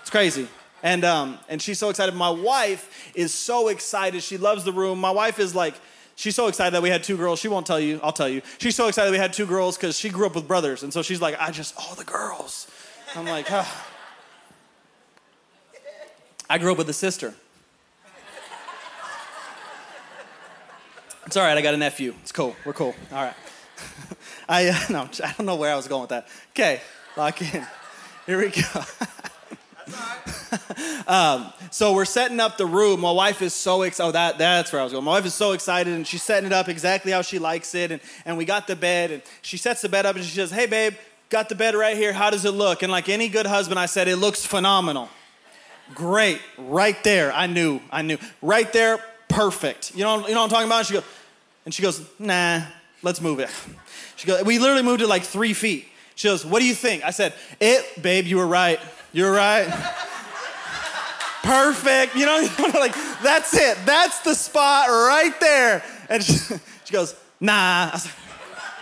It's 0.00 0.10
crazy. 0.10 0.48
And, 0.82 1.04
um, 1.04 1.38
and 1.48 1.62
she's 1.62 1.78
so 1.78 1.90
excited. 1.90 2.14
My 2.14 2.30
wife 2.30 3.12
is 3.14 3.32
so 3.32 3.68
excited. 3.68 4.22
She 4.22 4.36
loves 4.36 4.64
the 4.64 4.72
room. 4.72 4.98
My 4.98 5.12
wife 5.12 5.38
is 5.38 5.54
like, 5.54 5.74
she's 6.16 6.34
so 6.34 6.48
excited 6.48 6.74
that 6.74 6.82
we 6.82 6.90
had 6.90 7.04
two 7.04 7.16
girls. 7.16 7.38
She 7.38 7.48
won't 7.48 7.66
tell 7.66 7.78
you, 7.78 8.00
I'll 8.02 8.12
tell 8.12 8.28
you. 8.28 8.42
She's 8.58 8.74
so 8.74 8.88
excited 8.88 9.10
we 9.12 9.18
had 9.18 9.32
two 9.32 9.46
girls 9.46 9.76
because 9.76 9.96
she 9.96 10.08
grew 10.08 10.26
up 10.26 10.34
with 10.34 10.48
brothers. 10.48 10.82
And 10.82 10.92
so 10.92 11.02
she's 11.02 11.20
like, 11.20 11.36
I 11.40 11.50
just, 11.52 11.74
all 11.76 11.94
the 11.94 12.04
girls. 12.04 12.68
I'm 13.14 13.26
like, 13.26 13.50
ah. 13.50 13.88
I 16.50 16.58
grew 16.58 16.72
up 16.72 16.78
with 16.78 16.88
a 16.88 16.94
sister. 16.94 17.34
It's 21.26 21.36
all 21.36 21.44
right, 21.44 21.56
I 21.56 21.62
got 21.62 21.72
a 21.72 21.78
nephew. 21.78 22.14
It's 22.20 22.32
cool. 22.32 22.56
We're 22.64 22.72
cool. 22.72 22.94
All 23.12 23.24
right. 23.24 23.34
I, 24.48 24.68
uh, 24.68 24.78
no, 24.90 25.08
I 25.24 25.32
don't 25.32 25.46
know 25.46 25.56
where 25.56 25.72
I 25.72 25.76
was 25.76 25.88
going 25.88 26.02
with 26.02 26.10
that. 26.10 26.28
Okay, 26.50 26.80
lock 27.16 27.40
in. 27.40 27.66
Here 28.26 28.38
we 28.38 28.50
go. 28.50 28.84
Um, 31.06 31.52
so 31.72 31.94
we're 31.94 32.04
setting 32.04 32.38
up 32.38 32.56
the 32.56 32.64
room. 32.64 33.00
My 33.00 33.10
wife 33.10 33.42
is 33.42 33.52
so 33.52 33.82
excited. 33.82 34.08
Oh, 34.08 34.12
that, 34.12 34.38
that's 34.38 34.72
where 34.72 34.80
I 34.80 34.84
was 34.84 34.92
going. 34.92 35.04
My 35.04 35.12
wife 35.12 35.26
is 35.26 35.34
so 35.34 35.50
excited 35.50 35.92
and 35.92 36.06
she's 36.06 36.22
setting 36.22 36.46
it 36.46 36.52
up 36.52 36.68
exactly 36.68 37.10
how 37.10 37.22
she 37.22 37.40
likes 37.40 37.74
it. 37.74 37.90
And, 37.90 38.00
and 38.24 38.38
we 38.38 38.44
got 38.44 38.68
the 38.68 38.76
bed 38.76 39.10
and 39.10 39.22
she 39.42 39.56
sets 39.56 39.82
the 39.82 39.88
bed 39.88 40.06
up 40.06 40.14
and 40.14 40.24
she 40.24 40.34
says, 40.34 40.52
Hey, 40.52 40.66
babe, 40.66 40.94
got 41.28 41.48
the 41.48 41.56
bed 41.56 41.74
right 41.74 41.96
here. 41.96 42.12
How 42.12 42.30
does 42.30 42.44
it 42.44 42.52
look? 42.52 42.82
And 42.82 42.92
like 42.92 43.08
any 43.08 43.28
good 43.28 43.46
husband, 43.46 43.80
I 43.80 43.86
said, 43.86 44.06
It 44.06 44.16
looks 44.16 44.46
phenomenal. 44.46 45.08
Great. 45.92 46.40
Right 46.56 47.02
there. 47.02 47.32
I 47.32 47.46
knew. 47.46 47.80
I 47.90 48.02
knew. 48.02 48.18
Right 48.40 48.72
there. 48.72 49.04
Perfect. 49.28 49.94
You 49.96 50.04
know, 50.04 50.26
you 50.28 50.34
know 50.34 50.40
what 50.40 50.44
I'm 50.44 50.50
talking 50.50 50.68
about? 50.68 50.86
She 50.86 50.94
goes, 50.94 51.04
and 51.64 51.74
she 51.74 51.82
goes, 51.82 52.00
Nah, 52.18 52.60
let's 53.02 53.20
move 53.20 53.40
it. 53.40 53.50
She 54.16 54.28
goes, 54.28 54.44
We 54.44 54.60
literally 54.60 54.84
moved 54.84 55.02
it 55.02 55.08
like 55.08 55.24
three 55.24 55.52
feet. 55.52 55.88
She 56.14 56.28
goes, 56.28 56.46
What 56.46 56.60
do 56.60 56.66
you 56.66 56.74
think? 56.74 57.04
I 57.04 57.10
said, 57.10 57.34
It, 57.60 58.00
babe, 58.00 58.26
you 58.26 58.36
were 58.36 58.46
right. 58.46 58.78
You 59.12 59.24
were 59.24 59.32
right. 59.32 59.66
Perfect. 61.42 62.14
You 62.14 62.26
know, 62.26 62.48
like, 62.74 62.94
that's 63.22 63.54
it. 63.54 63.78
That's 63.84 64.20
the 64.20 64.34
spot 64.34 64.88
right 64.88 65.34
there. 65.40 65.82
And 66.08 66.22
she, 66.22 66.34
she 66.84 66.92
goes, 66.92 67.14
Nah. 67.42 67.96
Said, 67.96 68.12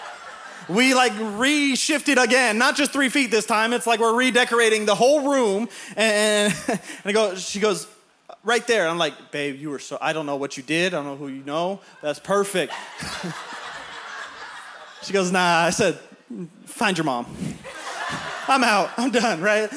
we 0.69 0.93
like 0.93 1.13
reshifted 1.13 2.23
again, 2.23 2.59
not 2.59 2.77
just 2.77 2.93
three 2.93 3.09
feet 3.09 3.31
this 3.31 3.47
time. 3.47 3.73
It's 3.73 3.87
like 3.87 4.01
we're 4.01 4.15
redecorating 4.15 4.85
the 4.85 4.95
whole 4.95 5.33
room. 5.33 5.69
And, 5.97 6.55
and 6.69 6.81
I 7.07 7.13
go, 7.13 7.35
she 7.37 7.59
goes, 7.59 7.87
right 8.45 8.67
there. 8.67 8.87
I'm 8.87 8.99
like, 8.99 9.31
babe, 9.31 9.59
you 9.59 9.71
were 9.71 9.79
so, 9.79 9.97
I 10.01 10.13
don't 10.13 10.27
know 10.27 10.37
what 10.37 10.59
you 10.59 10.63
did. 10.63 10.93
I 10.93 10.99
don't 10.99 11.07
know 11.07 11.17
who 11.17 11.29
you 11.29 11.43
know. 11.45 11.81
That's 12.03 12.19
perfect. 12.19 12.75
she 15.03 15.15
goes, 15.15 15.33
nah. 15.33 15.65
I 15.65 15.71
said, 15.71 15.99
find 16.67 16.99
your 16.99 17.07
mom. 17.07 17.27
I'm 18.47 18.63
out. 18.63 18.91
I'm 18.99 19.11
done, 19.11 19.41
right? 19.41 19.71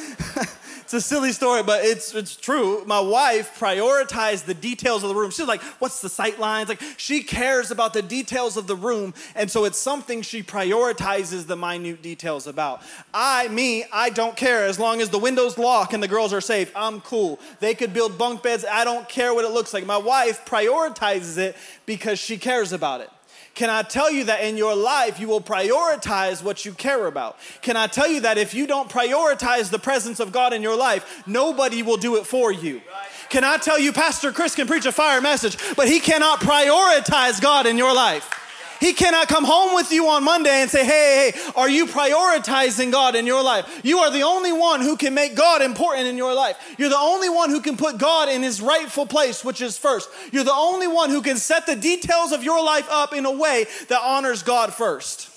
It's 0.83 0.93
a 0.93 0.99
silly 0.99 1.31
story, 1.31 1.63
but 1.63 1.85
it's 1.85 2.13
it's 2.13 2.35
true. 2.35 2.83
My 2.85 2.99
wife 2.99 3.57
prioritized 3.57 4.45
the 4.45 4.53
details 4.53 5.01
of 5.01 5.09
the 5.09 5.15
room. 5.15 5.31
She's 5.31 5.47
like, 5.47 5.61
"What's 5.79 6.01
the 6.01 6.09
sight 6.09 6.39
lines?" 6.39 6.67
Like 6.67 6.81
she 6.97 7.23
cares 7.23 7.71
about 7.71 7.93
the 7.93 8.01
details 8.01 8.57
of 8.57 8.67
the 8.67 8.75
room, 8.75 9.13
and 9.33 9.49
so 9.49 9.63
it's 9.63 9.77
something 9.77 10.21
she 10.21 10.43
prioritizes 10.43 11.47
the 11.47 11.55
minute 11.55 12.01
details 12.01 12.47
about. 12.47 12.81
I, 13.13 13.47
me, 13.47 13.85
I 13.93 14.09
don't 14.09 14.35
care 14.35 14.65
as 14.65 14.77
long 14.77 14.99
as 14.99 15.09
the 15.09 15.19
windows 15.19 15.57
lock 15.57 15.93
and 15.93 16.03
the 16.03 16.07
girls 16.09 16.33
are 16.33 16.41
safe. 16.41 16.69
I'm 16.75 16.99
cool. 16.99 17.39
They 17.61 17.75
could 17.75 17.93
build 17.93 18.17
bunk 18.17 18.43
beds. 18.43 18.65
I 18.69 18.83
don't 18.83 19.07
care 19.07 19.33
what 19.33 19.45
it 19.45 19.51
looks 19.51 19.73
like. 19.73 19.85
My 19.85 19.97
wife 19.97 20.43
prioritizes 20.45 21.37
it 21.37 21.55
because 21.85 22.19
she 22.19 22.37
cares 22.37 22.73
about 22.73 22.99
it. 22.99 23.09
Can 23.55 23.69
I 23.69 23.83
tell 23.83 24.11
you 24.11 24.23
that 24.25 24.43
in 24.43 24.57
your 24.57 24.75
life 24.75 25.19
you 25.19 25.27
will 25.27 25.41
prioritize 25.41 26.43
what 26.43 26.65
you 26.65 26.73
care 26.73 27.05
about? 27.05 27.37
Can 27.61 27.77
I 27.77 27.85
tell 27.85 28.07
you 28.07 28.21
that 28.21 28.39
if 28.39 28.53
you 28.55 28.65
don't 28.65 28.89
prioritize 28.89 29.69
the 29.69 29.77
presence 29.77 30.19
of 30.19 30.31
God 30.31 30.53
in 30.53 30.63
your 30.63 30.75
life, 30.75 31.23
nobody 31.27 31.83
will 31.83 31.97
do 31.97 32.15
it 32.15 32.25
for 32.25 32.51
you? 32.51 32.81
Can 33.29 33.43
I 33.43 33.57
tell 33.57 33.79
you, 33.79 33.93
Pastor 33.93 34.31
Chris 34.31 34.55
can 34.55 34.67
preach 34.67 34.85
a 34.85 34.91
fire 34.91 35.21
message, 35.21 35.57
but 35.75 35.87
he 35.87 35.99
cannot 35.99 36.39
prioritize 36.39 37.39
God 37.41 37.67
in 37.67 37.77
your 37.77 37.93
life? 37.93 38.42
He 38.83 38.91
cannot 38.91 39.29
come 39.29 39.45
home 39.45 39.75
with 39.75 39.93
you 39.93 40.09
on 40.09 40.25
Monday 40.25 40.61
and 40.61 40.69
say, 40.69 40.83
hey, 40.83 41.31
hey, 41.31 41.51
are 41.55 41.69
you 41.69 41.85
prioritizing 41.85 42.91
God 42.91 43.15
in 43.15 43.25
your 43.25 43.41
life? 43.41 43.79
You 43.81 43.99
are 43.99 44.11
the 44.11 44.23
only 44.23 44.51
one 44.51 44.81
who 44.81 44.97
can 44.97 45.13
make 45.13 45.35
God 45.35 45.61
important 45.61 46.07
in 46.07 46.17
your 46.17 46.33
life. 46.33 46.57
You're 46.77 46.89
the 46.89 46.97
only 46.97 47.29
one 47.29 47.49
who 47.49 47.61
can 47.61 47.77
put 47.77 47.97
God 47.97 48.27
in 48.27 48.43
his 48.43 48.59
rightful 48.59 49.05
place, 49.05 49.41
which 49.45 49.61
is 49.61 49.77
first. 49.77 50.09
You're 50.33 50.43
the 50.43 50.51
only 50.51 50.87
one 50.87 51.11
who 51.11 51.21
can 51.21 51.37
set 51.37 51.65
the 51.65 51.77
details 51.77 52.33
of 52.33 52.43
your 52.43 52.61
life 52.61 52.89
up 52.91 53.13
in 53.13 53.25
a 53.25 53.31
way 53.31 53.67
that 53.87 54.01
honors 54.03 54.43
God 54.43 54.73
first. 54.73 55.29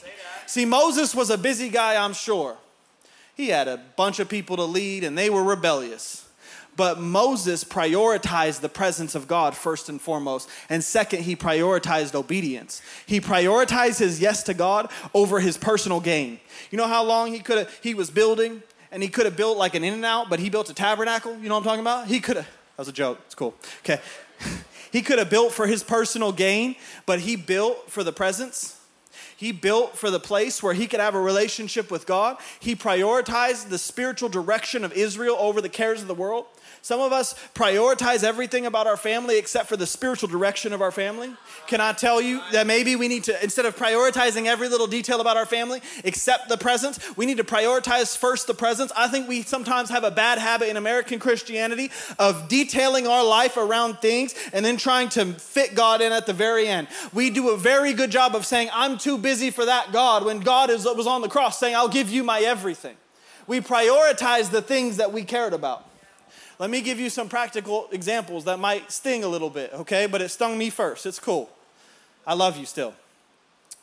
See, 0.48 0.64
Moses 0.64 1.14
was 1.14 1.30
a 1.30 1.38
busy 1.38 1.68
guy, 1.68 2.04
I'm 2.04 2.14
sure. 2.14 2.56
He 3.36 3.50
had 3.50 3.68
a 3.68 3.80
bunch 3.94 4.18
of 4.18 4.28
people 4.28 4.56
to 4.56 4.64
lead, 4.64 5.04
and 5.04 5.16
they 5.16 5.30
were 5.30 5.44
rebellious. 5.44 6.25
But 6.76 7.00
Moses 7.00 7.64
prioritized 7.64 8.60
the 8.60 8.68
presence 8.68 9.14
of 9.14 9.26
God 9.26 9.56
first 9.56 9.88
and 9.88 10.00
foremost. 10.00 10.48
And 10.68 10.84
second, 10.84 11.22
he 11.22 11.34
prioritized 11.34 12.14
obedience. 12.14 12.82
He 13.06 13.20
prioritized 13.20 13.98
his 13.98 14.20
yes 14.20 14.42
to 14.44 14.54
God 14.54 14.90
over 15.14 15.40
his 15.40 15.56
personal 15.56 16.00
gain. 16.00 16.38
You 16.70 16.78
know 16.78 16.86
how 16.86 17.02
long 17.02 17.32
he 17.32 17.40
could 17.40 17.58
have 17.58 17.78
he 17.82 17.94
was 17.94 18.10
building 18.10 18.62
and 18.92 19.02
he 19.02 19.08
could 19.08 19.24
have 19.24 19.36
built 19.36 19.58
like 19.58 19.74
an 19.74 19.84
In-N-Out, 19.84 20.28
but 20.28 20.38
he 20.38 20.50
built 20.50 20.70
a 20.70 20.74
tabernacle. 20.74 21.36
You 21.38 21.48
know 21.48 21.54
what 21.54 21.60
I'm 21.60 21.64
talking 21.64 21.80
about? 21.80 22.06
He 22.08 22.20
could 22.20 22.36
have 22.36 22.46
that 22.46 22.82
was 22.82 22.88
a 22.88 22.92
joke. 22.92 23.20
It's 23.24 23.34
cool. 23.34 23.54
Okay. 23.80 24.00
he 24.92 25.00
could 25.00 25.18
have 25.18 25.30
built 25.30 25.52
for 25.52 25.66
his 25.66 25.82
personal 25.82 26.30
gain, 26.30 26.76
but 27.06 27.20
he 27.20 27.36
built 27.36 27.90
for 27.90 28.04
the 28.04 28.12
presence. 28.12 28.78
He 29.34 29.52
built 29.52 29.96
for 29.96 30.10
the 30.10 30.20
place 30.20 30.62
where 30.62 30.74
he 30.74 30.86
could 30.86 31.00
have 31.00 31.14
a 31.14 31.20
relationship 31.20 31.90
with 31.90 32.06
God. 32.06 32.36
He 32.60 32.74
prioritized 32.74 33.68
the 33.68 33.78
spiritual 33.78 34.28
direction 34.28 34.84
of 34.84 34.92
Israel 34.92 35.36
over 35.38 35.60
the 35.60 35.68
cares 35.68 36.02
of 36.02 36.08
the 36.08 36.14
world. 36.14 36.46
Some 36.86 37.00
of 37.00 37.12
us 37.12 37.34
prioritize 37.52 38.22
everything 38.22 38.64
about 38.64 38.86
our 38.86 38.96
family 38.96 39.38
except 39.38 39.68
for 39.68 39.76
the 39.76 39.88
spiritual 39.88 40.28
direction 40.28 40.72
of 40.72 40.80
our 40.80 40.92
family. 40.92 41.34
Can 41.66 41.80
I 41.80 41.92
tell 41.92 42.20
you 42.20 42.40
that 42.52 42.68
maybe 42.68 42.94
we 42.94 43.08
need 43.08 43.24
to, 43.24 43.42
instead 43.42 43.66
of 43.66 43.74
prioritizing 43.74 44.46
every 44.46 44.68
little 44.68 44.86
detail 44.86 45.20
about 45.20 45.36
our 45.36 45.46
family, 45.46 45.80
except 46.04 46.48
the 46.48 46.56
presence, 46.56 47.00
we 47.16 47.26
need 47.26 47.38
to 47.38 47.44
prioritize 47.44 48.16
first 48.16 48.46
the 48.46 48.54
presence. 48.54 48.92
I 48.96 49.08
think 49.08 49.26
we 49.26 49.42
sometimes 49.42 49.90
have 49.90 50.04
a 50.04 50.12
bad 50.12 50.38
habit 50.38 50.68
in 50.68 50.76
American 50.76 51.18
Christianity 51.18 51.90
of 52.20 52.46
detailing 52.46 53.08
our 53.08 53.24
life 53.24 53.56
around 53.56 53.98
things 53.98 54.36
and 54.52 54.64
then 54.64 54.76
trying 54.76 55.08
to 55.08 55.32
fit 55.32 55.74
God 55.74 56.00
in 56.00 56.12
at 56.12 56.26
the 56.26 56.32
very 56.32 56.68
end. 56.68 56.86
We 57.12 57.30
do 57.30 57.48
a 57.48 57.56
very 57.56 57.94
good 57.94 58.12
job 58.12 58.36
of 58.36 58.46
saying, 58.46 58.68
I'm 58.72 58.96
too 58.96 59.18
busy 59.18 59.50
for 59.50 59.64
that 59.64 59.90
God, 59.90 60.24
when 60.24 60.38
God 60.38 60.70
is, 60.70 60.84
was 60.84 61.08
on 61.08 61.20
the 61.20 61.28
cross 61.28 61.58
saying, 61.58 61.74
I'll 61.74 61.88
give 61.88 62.10
you 62.10 62.22
my 62.22 62.42
everything. 62.42 62.94
We 63.48 63.60
prioritize 63.60 64.52
the 64.52 64.62
things 64.62 64.98
that 64.98 65.12
we 65.12 65.24
cared 65.24 65.52
about. 65.52 65.84
Let 66.58 66.70
me 66.70 66.80
give 66.80 66.98
you 66.98 67.10
some 67.10 67.28
practical 67.28 67.88
examples 67.92 68.44
that 68.44 68.58
might 68.58 68.90
sting 68.90 69.24
a 69.24 69.28
little 69.28 69.50
bit, 69.50 69.72
okay? 69.74 70.06
But 70.06 70.22
it 70.22 70.30
stung 70.30 70.56
me 70.56 70.70
first. 70.70 71.04
It's 71.04 71.18
cool. 71.18 71.50
I 72.26 72.34
love 72.34 72.56
you 72.56 72.64
still. 72.64 72.94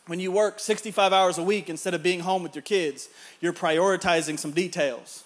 When 0.07 0.19
you 0.19 0.31
work 0.31 0.59
65 0.59 1.13
hours 1.13 1.37
a 1.37 1.43
week 1.43 1.69
instead 1.69 1.93
of 1.93 2.03
being 2.03 2.21
home 2.21 2.43
with 2.43 2.55
your 2.55 2.63
kids, 2.63 3.09
you're 3.39 3.53
prioritizing 3.53 4.37
some 4.37 4.51
details. 4.51 5.23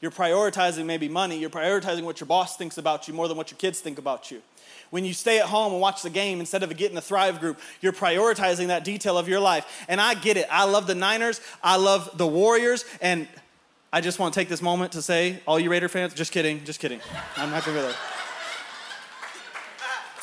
You're 0.00 0.10
prioritizing 0.10 0.84
maybe 0.84 1.08
money. 1.08 1.38
You're 1.38 1.50
prioritizing 1.50 2.02
what 2.02 2.18
your 2.18 2.26
boss 2.26 2.56
thinks 2.56 2.76
about 2.76 3.06
you 3.06 3.14
more 3.14 3.28
than 3.28 3.36
what 3.36 3.50
your 3.52 3.58
kids 3.58 3.80
think 3.80 3.98
about 3.98 4.30
you. 4.30 4.42
When 4.90 5.04
you 5.06 5.14
stay 5.14 5.38
at 5.38 5.46
home 5.46 5.72
and 5.72 5.80
watch 5.80 6.02
the 6.02 6.10
game 6.10 6.40
instead 6.40 6.62
of 6.62 6.76
getting 6.76 6.96
the 6.96 7.00
Thrive 7.00 7.40
group, 7.40 7.58
you're 7.80 7.92
prioritizing 7.92 8.66
that 8.66 8.84
detail 8.84 9.16
of 9.16 9.28
your 9.28 9.40
life. 9.40 9.86
And 9.88 10.00
I 10.00 10.14
get 10.14 10.36
it. 10.36 10.46
I 10.50 10.64
love 10.64 10.86
the 10.86 10.94
Niners. 10.94 11.40
I 11.62 11.76
love 11.76 12.10
the 12.18 12.26
Warriors. 12.26 12.84
And 13.00 13.28
I 13.92 14.00
just 14.00 14.18
want 14.18 14.32
to 14.32 14.40
take 14.40 14.48
this 14.48 14.62
moment 14.62 14.92
to 14.92 15.02
say, 15.02 15.40
all 15.46 15.60
you 15.60 15.70
Raider 15.70 15.88
fans, 15.88 16.14
just 16.14 16.32
kidding, 16.32 16.64
just 16.64 16.80
kidding. 16.80 17.00
I'm 17.36 17.50
not 17.50 17.64
gonna 17.64 17.76
go 17.78 17.82
there. 17.82 17.96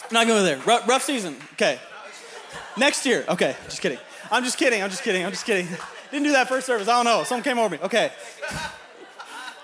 I'm 0.10 0.13
not 0.15 0.27
going 0.27 0.39
to 0.39 0.43
there. 0.43 0.79
R- 0.79 0.88
rough 0.88 1.03
season. 1.03 1.36
Okay. 1.53 1.79
Next 2.77 3.05
year. 3.05 3.25
Okay. 3.29 3.55
Just 3.65 3.79
kidding. 3.79 3.99
I'm 4.32 4.43
just 4.43 4.58
kidding. 4.58 4.82
I'm 4.82 4.89
just 4.89 5.03
kidding. 5.03 5.23
I'm 5.23 5.32
just 5.32 5.45
kidding. 5.45 5.67
Didn't 6.10 6.23
do 6.23 6.32
that 6.32 6.47
first 6.49 6.65
service. 6.65 6.88
I 6.88 6.95
don't 6.95 7.05
know. 7.05 7.23
Someone 7.23 7.43
came 7.43 7.60
over 7.60 7.75
me. 7.75 7.82
Okay. 7.84 8.12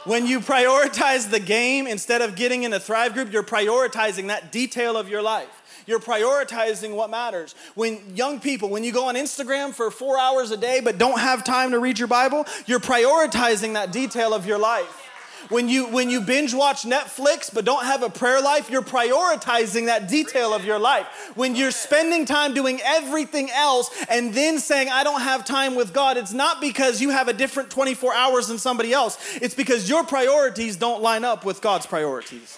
When 0.05 0.27
you 0.27 0.39
prioritize 0.39 1.31
the 1.31 1.39
game 1.39 1.87
instead 1.87 2.21
of 2.21 2.35
getting 2.35 2.61
in 2.61 2.73
a 2.73 2.79
Thrive 2.79 3.15
group, 3.15 3.33
you're 3.33 3.41
prioritizing 3.41 4.27
that 4.27 4.51
detail 4.51 4.97
of 4.97 5.09
your 5.09 5.23
life. 5.23 5.63
You're 5.87 5.99
prioritizing 5.99 6.95
what 6.95 7.09
matters. 7.09 7.55
When 7.73 8.15
young 8.15 8.39
people, 8.39 8.69
when 8.69 8.83
you 8.83 8.91
go 8.91 9.09
on 9.09 9.15
Instagram 9.15 9.73
for 9.73 9.89
four 9.89 10.19
hours 10.19 10.51
a 10.51 10.57
day 10.57 10.79
but 10.79 10.99
don't 10.99 11.19
have 11.19 11.43
time 11.43 11.71
to 11.71 11.79
read 11.79 11.97
your 11.97 12.07
Bible, 12.07 12.45
you're 12.67 12.79
prioritizing 12.79 13.73
that 13.73 13.91
detail 13.91 14.35
of 14.35 14.45
your 14.45 14.59
life. 14.59 15.04
When 15.49 15.69
you 15.69 15.87
when 15.87 16.09
you 16.09 16.21
binge 16.21 16.53
watch 16.53 16.83
Netflix 16.83 17.53
but 17.53 17.65
don't 17.65 17.85
have 17.85 18.01
a 18.01 18.09
prayer 18.09 18.41
life, 18.41 18.69
you're 18.69 18.81
prioritizing 18.81 19.85
that 19.85 20.09
detail 20.09 20.53
of 20.53 20.65
your 20.65 20.79
life. 20.79 21.05
When 21.35 21.55
you're 21.55 21.71
spending 21.71 22.25
time 22.25 22.53
doing 22.53 22.79
everything 22.83 23.51
else 23.51 23.91
and 24.09 24.33
then 24.33 24.59
saying 24.59 24.89
I 24.89 25.03
don't 25.03 25.21
have 25.21 25.45
time 25.45 25.75
with 25.75 25.93
God, 25.93 26.17
it's 26.17 26.33
not 26.33 26.61
because 26.61 26.99
you 26.99 27.11
have 27.11 27.27
a 27.27 27.33
different 27.33 27.69
24 27.69 28.13
hours 28.13 28.47
than 28.47 28.57
somebody 28.57 28.91
else. 28.91 29.17
It's 29.35 29.53
because 29.53 29.87
your 29.87 30.03
priorities 30.03 30.77
don't 30.77 31.03
line 31.03 31.23
up 31.23 31.45
with 31.45 31.61
God's 31.61 31.85
priorities. 31.85 32.57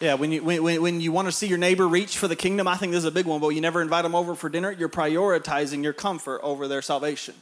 Yeah, 0.00 0.14
when 0.14 0.32
you, 0.32 0.42
when, 0.42 0.82
when 0.82 1.00
you 1.00 1.12
want 1.12 1.28
to 1.28 1.32
see 1.32 1.46
your 1.46 1.56
neighbor 1.56 1.88
reach 1.88 2.18
for 2.18 2.28
the 2.28 2.36
kingdom, 2.36 2.66
I 2.68 2.76
think 2.76 2.92
this 2.92 2.98
is 2.98 3.04
a 3.04 3.10
big 3.10 3.26
one, 3.26 3.40
but 3.40 3.50
you 3.50 3.60
never 3.60 3.80
invite 3.80 4.02
them 4.02 4.14
over 4.14 4.34
for 4.34 4.48
dinner, 4.50 4.70
you're 4.70 4.88
prioritizing 4.88 5.82
your 5.82 5.94
comfort 5.94 6.40
over 6.42 6.68
their 6.68 6.82
salvation. 6.82 7.34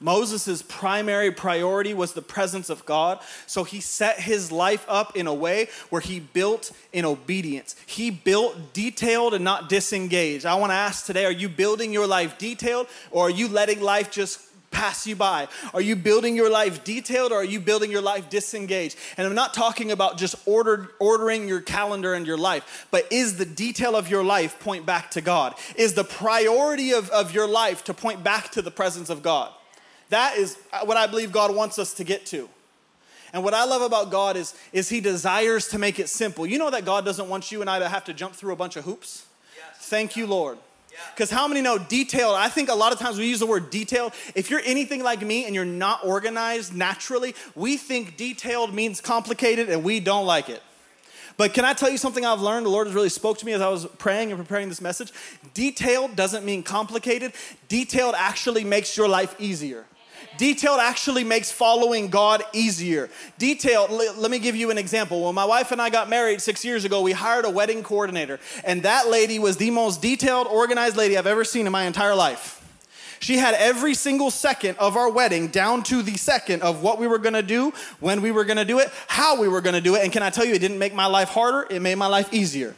Moses' 0.00 0.62
primary 0.62 1.32
priority 1.32 1.92
was 1.92 2.12
the 2.12 2.22
presence 2.22 2.70
of 2.70 2.84
God, 2.86 3.20
so 3.46 3.64
he 3.64 3.80
set 3.80 4.20
his 4.20 4.52
life 4.52 4.84
up 4.88 5.16
in 5.16 5.26
a 5.26 5.34
way 5.34 5.68
where 5.90 6.00
he 6.00 6.20
built 6.20 6.70
in 6.92 7.04
obedience. 7.04 7.74
He 7.84 8.10
built 8.10 8.72
detailed 8.72 9.34
and 9.34 9.42
not 9.42 9.68
disengaged. 9.68 10.46
I 10.46 10.54
want 10.54 10.70
to 10.70 10.76
ask 10.76 11.04
today 11.04 11.24
are 11.24 11.32
you 11.32 11.48
building 11.48 11.92
your 11.92 12.06
life 12.06 12.38
detailed, 12.38 12.86
or 13.10 13.26
are 13.26 13.30
you 13.30 13.48
letting 13.48 13.80
life 13.80 14.10
just 14.10 14.40
pass 14.70 15.06
you 15.06 15.16
by? 15.16 15.48
Are 15.74 15.80
you 15.80 15.96
building 15.96 16.36
your 16.36 16.50
life 16.50 16.84
detailed 16.84 17.32
or 17.32 17.36
are 17.36 17.44
you 17.44 17.58
building 17.58 17.90
your 17.90 18.02
life 18.02 18.28
disengaged? 18.28 18.96
And 19.16 19.26
I'm 19.26 19.34
not 19.34 19.54
talking 19.54 19.90
about 19.90 20.18
just 20.18 20.36
ordered, 20.46 20.88
ordering 20.98 21.48
your 21.48 21.60
calendar 21.60 22.14
and 22.14 22.26
your 22.26 22.36
life, 22.36 22.86
but 22.90 23.10
is 23.10 23.38
the 23.38 23.46
detail 23.46 23.96
of 23.96 24.10
your 24.10 24.22
life 24.22 24.60
point 24.60 24.86
back 24.86 25.10
to 25.12 25.20
God? 25.20 25.54
Is 25.74 25.94
the 25.94 26.04
priority 26.04 26.92
of, 26.92 27.10
of 27.10 27.34
your 27.34 27.48
life 27.48 27.84
to 27.84 27.94
point 27.94 28.22
back 28.22 28.50
to 28.52 28.62
the 28.62 28.70
presence 28.70 29.10
of 29.10 29.22
God? 29.22 29.52
That 30.10 30.36
is 30.36 30.56
what 30.84 30.96
I 30.96 31.06
believe 31.06 31.32
God 31.32 31.54
wants 31.54 31.78
us 31.78 31.94
to 31.94 32.04
get 32.04 32.26
to. 32.26 32.48
And 33.32 33.44
what 33.44 33.52
I 33.52 33.64
love 33.64 33.82
about 33.82 34.10
God 34.10 34.36
is, 34.36 34.54
is 34.72 34.88
He 34.88 35.00
desires 35.00 35.68
to 35.68 35.78
make 35.78 35.98
it 35.98 36.08
simple. 36.08 36.46
You 36.46 36.58
know 36.58 36.70
that 36.70 36.84
God 36.84 37.04
doesn't 37.04 37.28
want 37.28 37.52
you 37.52 37.60
and 37.60 37.68
I 37.68 37.78
to 37.78 37.88
have 37.88 38.04
to 38.04 38.14
jump 38.14 38.34
through 38.34 38.52
a 38.52 38.56
bunch 38.56 38.76
of 38.76 38.84
hoops? 38.84 39.26
Yes. 39.56 39.86
Thank 39.86 40.16
you, 40.16 40.26
Lord. 40.26 40.58
Because 41.14 41.30
how 41.30 41.46
many 41.46 41.60
know 41.60 41.78
detailed? 41.78 42.34
I 42.36 42.48
think 42.48 42.68
a 42.68 42.74
lot 42.74 42.92
of 42.92 42.98
times 42.98 43.18
we 43.18 43.26
use 43.26 43.38
the 43.38 43.46
word 43.46 43.70
detailed. 43.70 44.12
If 44.34 44.50
you're 44.50 44.62
anything 44.64 45.02
like 45.02 45.22
me 45.22 45.44
and 45.44 45.54
you're 45.54 45.64
not 45.64 46.04
organized 46.04 46.74
naturally, 46.74 47.34
we 47.54 47.76
think 47.76 48.16
detailed 48.16 48.74
means 48.74 49.00
complicated 49.00 49.68
and 49.68 49.84
we 49.84 50.00
don't 50.00 50.26
like 50.26 50.48
it. 50.48 50.62
But 51.36 51.54
can 51.54 51.64
I 51.64 51.72
tell 51.72 51.88
you 51.88 51.98
something 51.98 52.24
I've 52.26 52.40
learned? 52.40 52.66
The 52.66 52.70
Lord 52.70 52.88
has 52.88 52.94
really 52.94 53.10
spoke 53.10 53.38
to 53.38 53.46
me 53.46 53.52
as 53.52 53.60
I 53.60 53.68
was 53.68 53.86
praying 53.86 54.32
and 54.32 54.40
preparing 54.40 54.68
this 54.68 54.80
message. 54.80 55.12
Detailed 55.54 56.16
doesn't 56.16 56.44
mean 56.44 56.64
complicated. 56.64 57.32
Detailed 57.68 58.16
actually 58.16 58.64
makes 58.64 58.96
your 58.96 59.08
life 59.08 59.36
easier. 59.38 59.84
Detailed 60.38 60.78
actually 60.78 61.24
makes 61.24 61.50
following 61.50 62.08
God 62.08 62.44
easier. 62.52 63.10
Detailed, 63.38 63.90
let 63.90 64.30
me 64.30 64.38
give 64.38 64.54
you 64.54 64.70
an 64.70 64.78
example. 64.78 65.24
When 65.24 65.34
my 65.34 65.44
wife 65.44 65.72
and 65.72 65.82
I 65.82 65.90
got 65.90 66.08
married 66.08 66.40
six 66.40 66.64
years 66.64 66.84
ago, 66.84 67.02
we 67.02 67.10
hired 67.10 67.44
a 67.44 67.50
wedding 67.50 67.82
coordinator, 67.82 68.38
and 68.64 68.84
that 68.84 69.08
lady 69.08 69.40
was 69.40 69.56
the 69.56 69.70
most 69.72 70.00
detailed, 70.00 70.46
organized 70.46 70.96
lady 70.96 71.18
I've 71.18 71.26
ever 71.26 71.44
seen 71.44 71.66
in 71.66 71.72
my 71.72 71.84
entire 71.84 72.14
life. 72.14 72.54
She 73.18 73.38
had 73.38 73.54
every 73.54 73.94
single 73.94 74.30
second 74.30 74.78
of 74.78 74.96
our 74.96 75.10
wedding 75.10 75.48
down 75.48 75.82
to 75.84 76.02
the 76.02 76.16
second 76.16 76.62
of 76.62 76.84
what 76.84 77.00
we 77.00 77.08
were 77.08 77.18
gonna 77.18 77.42
do, 77.42 77.72
when 77.98 78.22
we 78.22 78.30
were 78.30 78.44
gonna 78.44 78.64
do 78.64 78.78
it, 78.78 78.92
how 79.08 79.40
we 79.40 79.48
were 79.48 79.60
gonna 79.60 79.80
do 79.80 79.96
it. 79.96 80.04
And 80.04 80.12
can 80.12 80.22
I 80.22 80.30
tell 80.30 80.44
you, 80.44 80.54
it 80.54 80.60
didn't 80.60 80.78
make 80.78 80.94
my 80.94 81.06
life 81.06 81.30
harder, 81.30 81.66
it 81.68 81.82
made 81.82 81.96
my 81.96 82.06
life 82.06 82.32
easier 82.32 82.76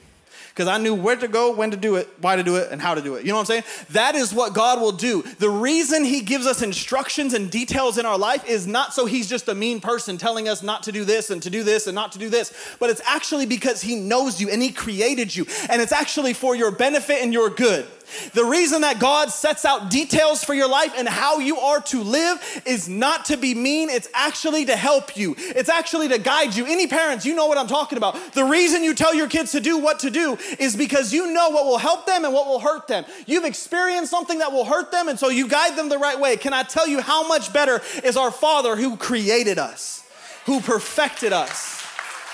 because 0.61 0.69
I 0.69 0.77
knew 0.77 0.95
where 0.95 1.17
to 1.17 1.27
go, 1.27 1.55
when 1.55 1.71
to 1.71 1.77
do 1.79 1.97
it, 1.97 2.07
why 2.21 2.37
to 2.37 2.43
do 2.43 2.57
it, 2.57 2.69
and 2.71 2.83
how 2.83 2.95
to 2.95 3.01
do 3.01 3.15
it. 3.15 3.25
You 3.25 3.29
know 3.31 3.37
what 3.37 3.51
I'm 3.51 3.63
saying? 3.63 3.63
That 3.93 4.15
is 4.15 4.35
what 4.35 4.53
God 4.53 4.79
will 4.79 4.93
do. 4.93 5.23
The 5.39 5.49
reason 5.49 6.05
He 6.05 6.21
gives 6.21 6.47
us 6.47 6.61
instructions 6.61 7.33
and 7.33 7.51
details 7.51 7.97
in 7.97 8.05
our 8.05 8.19
life 8.19 8.47
is 8.47 8.67
not 8.67 8.93
so 8.93 9.07
He's 9.07 9.27
just 9.27 9.49
a 9.49 9.55
mean 9.55 9.81
person 9.81 10.19
telling 10.19 10.51
us 10.51 10.63
not 10.63 10.83
to 10.83 10.93
do 10.93 11.03
this 11.07 11.31
and 11.31 11.43
to 11.45 11.49
do 11.49 11.63
this 11.63 11.87
and 11.87 11.95
not 11.95 12.13
to 12.13 12.19
do 12.19 12.29
this, 12.29 12.53
but 12.79 12.91
it's 12.91 13.01
actually 13.07 13.47
because 13.47 13.81
He 13.81 13.95
knows 13.95 14.39
you 14.39 14.51
and 14.51 14.61
He 14.61 14.71
created 14.71 15.35
you, 15.35 15.47
and 15.71 15.81
it's 15.81 15.93
actually 15.93 16.35
for 16.35 16.55
your 16.55 16.71
benefit 16.71 17.23
and 17.23 17.33
your 17.33 17.49
good. 17.49 17.87
The 18.35 18.45
reason 18.45 18.83
that 18.83 18.99
God 18.99 19.31
sets 19.31 19.65
out 19.65 19.91
details 19.91 20.45
for 20.45 20.55
your 20.55 20.69
life 20.69 20.93
and 20.97 21.09
how 21.09 21.39
you 21.39 21.59
are 21.59 21.81
to 21.83 22.03
live 22.03 22.63
is 22.67 22.89
not 22.89 23.27
to 23.27 23.37
be 23.37 23.55
mean, 23.55 23.91
it's 23.91 24.09
actually 24.15 24.65
to 24.67 24.77
help 24.77 25.17
you. 25.17 25.35
It's 25.39 25.69
actually 25.69 26.09
to 26.09 26.19
guide 26.19 26.55
you. 26.55 26.67
Any 26.67 26.87
parents, 26.87 27.25
you 27.25 27.35
know 27.35 27.47
what 27.47 27.59
I'm 27.59 27.67
talking 27.67 27.99
about. 27.99 28.17
The 28.33 28.45
reason 28.45 28.85
you 28.85 28.95
tell 28.95 29.15
your 29.15 29.29
kids 29.29 29.53
to 29.53 29.61
do 29.61 29.79
what 29.79 30.01
to 30.01 30.11
do 30.11 30.39
is 30.59 30.77
because 30.77 31.13
you 31.13 31.33
know 31.33 31.51
what 31.51 31.65
will 31.65 31.79
help 31.79 32.07
them 32.07 32.25
and 32.25 32.35
what 32.35 32.47
will 32.47 32.61
hurt 32.61 32.87
them. 32.87 33.05
You've 33.27 33.45
experienced 33.45 34.11
something 34.11 34.39
that 34.39 34.53
will 34.53 34.65
hurt 34.65 34.91
them, 34.91 35.09
and 35.09 35.19
so 35.19 35.29
you 35.29 35.49
guide 35.49 35.77
them 35.77 35.89
the 35.89 35.99
right 35.99 36.19
way. 36.19 36.37
Can 36.37 36.53
I 36.53 36.63
tell 36.63 36.87
you 36.87 37.01
how 37.01 37.27
much 37.27 37.53
better 37.53 37.81
is 38.05 38.17
our 38.17 38.31
Father 38.31 38.77
who 38.77 38.97
created 38.97 39.59
us, 39.59 40.05
who 40.47 40.61
perfected 40.61 41.33
us, 41.33 41.83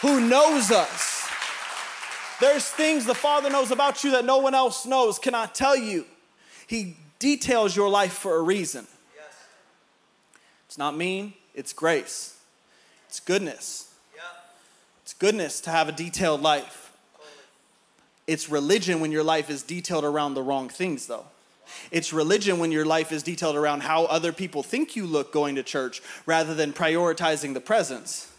who 0.01 0.21
knows 0.21 0.71
us? 0.71 1.16
There's 2.41 2.65
things 2.69 3.07
the 3.07 3.15
Father 3.15 3.49
knows 3.49 3.71
about 3.71 4.05
you 4.05 4.11
that 4.13 4.25
no 4.25 4.39
one 4.39 4.55
else 4.55 4.85
knows. 4.85 5.19
Can 5.19 5.35
I 5.35 5.47
tell 5.47 5.77
you? 5.77 6.05
He 6.67 6.97
details 7.19 7.75
your 7.75 7.89
life 7.89 8.13
for 8.13 8.37
a 8.37 8.43
reason. 8.43 8.87
Yes. 9.15 9.25
It's 10.67 10.79
not 10.79 10.97
mean, 10.97 11.33
it's 11.55 11.73
grace. 11.73 12.39
It's 13.09 13.21
goodness. 13.21 13.95
Yeah. 14.15 14.23
It's 15.03 15.15
goodness 15.15 15.61
to 15.63 15.71
have 15.71 15.89
a 15.89 15.93
detailed 15.93 16.43
life. 16.43 16.93
Totally. 17.15 17.33
It's 18.27 18.51
religion 18.51 19.01
when 19.01 19.13
your 19.13 19.25
life 19.25 19.49
is 19.49 19.63
detailed 19.63 20.05
around 20.05 20.35
the 20.35 20.43
wrong 20.43 20.69
things, 20.69 21.07
though. 21.07 21.25
It's 21.91 22.13
religion 22.13 22.59
when 22.59 22.71
your 22.71 22.85
life 22.85 23.13
is 23.13 23.23
detailed 23.23 23.57
around 23.57 23.83
how 23.83 24.05
other 24.05 24.33
people 24.33 24.63
think 24.63 24.95
you 24.95 25.07
look 25.07 25.33
going 25.33 25.55
to 25.57 25.63
church 25.63 26.03
rather 26.27 26.55
than 26.55 26.73
prioritizing 26.73 27.55
the 27.55 27.61
presence. 27.61 28.31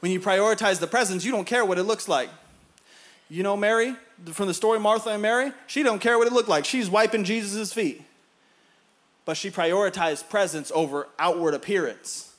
When 0.00 0.12
you 0.12 0.20
prioritize 0.20 0.78
the 0.78 0.86
presence, 0.86 1.24
you 1.24 1.32
don't 1.32 1.46
care 1.46 1.64
what 1.64 1.78
it 1.78 1.84
looks 1.84 2.08
like. 2.08 2.28
You 3.28 3.42
know 3.42 3.56
Mary 3.56 3.94
from 4.32 4.46
the 4.46 4.54
story 4.54 4.78
Martha 4.78 5.10
and 5.10 5.22
Mary? 5.22 5.52
She 5.66 5.82
don't 5.82 6.00
care 6.00 6.18
what 6.18 6.26
it 6.26 6.32
looked 6.32 6.48
like. 6.48 6.64
She's 6.64 6.88
wiping 6.88 7.24
Jesus' 7.24 7.72
feet. 7.72 8.02
But 9.24 9.36
she 9.36 9.50
prioritized 9.50 10.28
presence 10.28 10.70
over 10.74 11.08
outward 11.18 11.54
appearance. 11.54 12.32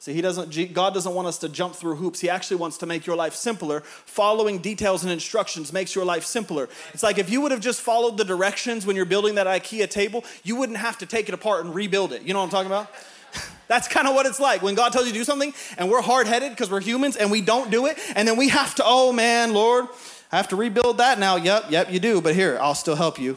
See, 0.00 0.12
he 0.12 0.20
doesn't, 0.20 0.74
God 0.74 0.94
doesn't 0.94 1.12
want 1.12 1.26
us 1.26 1.38
to 1.38 1.48
jump 1.48 1.74
through 1.74 1.96
hoops. 1.96 2.20
He 2.20 2.30
actually 2.30 2.58
wants 2.58 2.78
to 2.78 2.86
make 2.86 3.04
your 3.04 3.16
life 3.16 3.34
simpler. 3.34 3.80
Following 3.80 4.58
details 4.58 5.02
and 5.02 5.12
instructions 5.12 5.72
makes 5.72 5.94
your 5.94 6.04
life 6.04 6.24
simpler. 6.24 6.68
It's 6.94 7.02
like 7.02 7.18
if 7.18 7.30
you 7.30 7.40
would 7.40 7.50
have 7.50 7.60
just 7.60 7.80
followed 7.80 8.16
the 8.16 8.24
directions 8.24 8.86
when 8.86 8.94
you're 8.94 9.06
building 9.06 9.34
that 9.36 9.48
IKEA 9.48 9.90
table, 9.90 10.24
you 10.44 10.54
wouldn't 10.54 10.78
have 10.78 10.98
to 10.98 11.06
take 11.06 11.28
it 11.28 11.34
apart 11.34 11.64
and 11.64 11.74
rebuild 11.74 12.12
it. 12.12 12.22
You 12.22 12.32
know 12.32 12.38
what 12.38 12.44
I'm 12.44 12.50
talking 12.50 12.70
about? 12.70 12.92
That's 13.66 13.88
kind 13.88 14.06
of 14.06 14.14
what 14.14 14.24
it's 14.26 14.38
like 14.38 14.62
when 14.62 14.76
God 14.76 14.92
tells 14.92 15.06
you 15.06 15.12
to 15.12 15.18
do 15.18 15.24
something 15.24 15.52
and 15.76 15.90
we're 15.90 16.00
hard 16.00 16.28
headed 16.28 16.50
because 16.50 16.70
we're 16.70 16.80
humans 16.80 17.16
and 17.16 17.30
we 17.30 17.40
don't 17.40 17.70
do 17.70 17.86
it. 17.86 17.98
And 18.14 18.28
then 18.28 18.36
we 18.36 18.50
have 18.50 18.76
to, 18.76 18.84
oh 18.86 19.12
man, 19.12 19.52
Lord, 19.52 19.86
I 20.30 20.36
have 20.36 20.48
to 20.48 20.56
rebuild 20.56 20.98
that 20.98 21.18
now. 21.18 21.36
Yep, 21.36 21.70
yep, 21.70 21.90
you 21.90 22.00
do. 22.00 22.20
But 22.20 22.34
here, 22.34 22.58
I'll 22.60 22.74
still 22.74 22.96
help 22.96 23.18
you. 23.18 23.36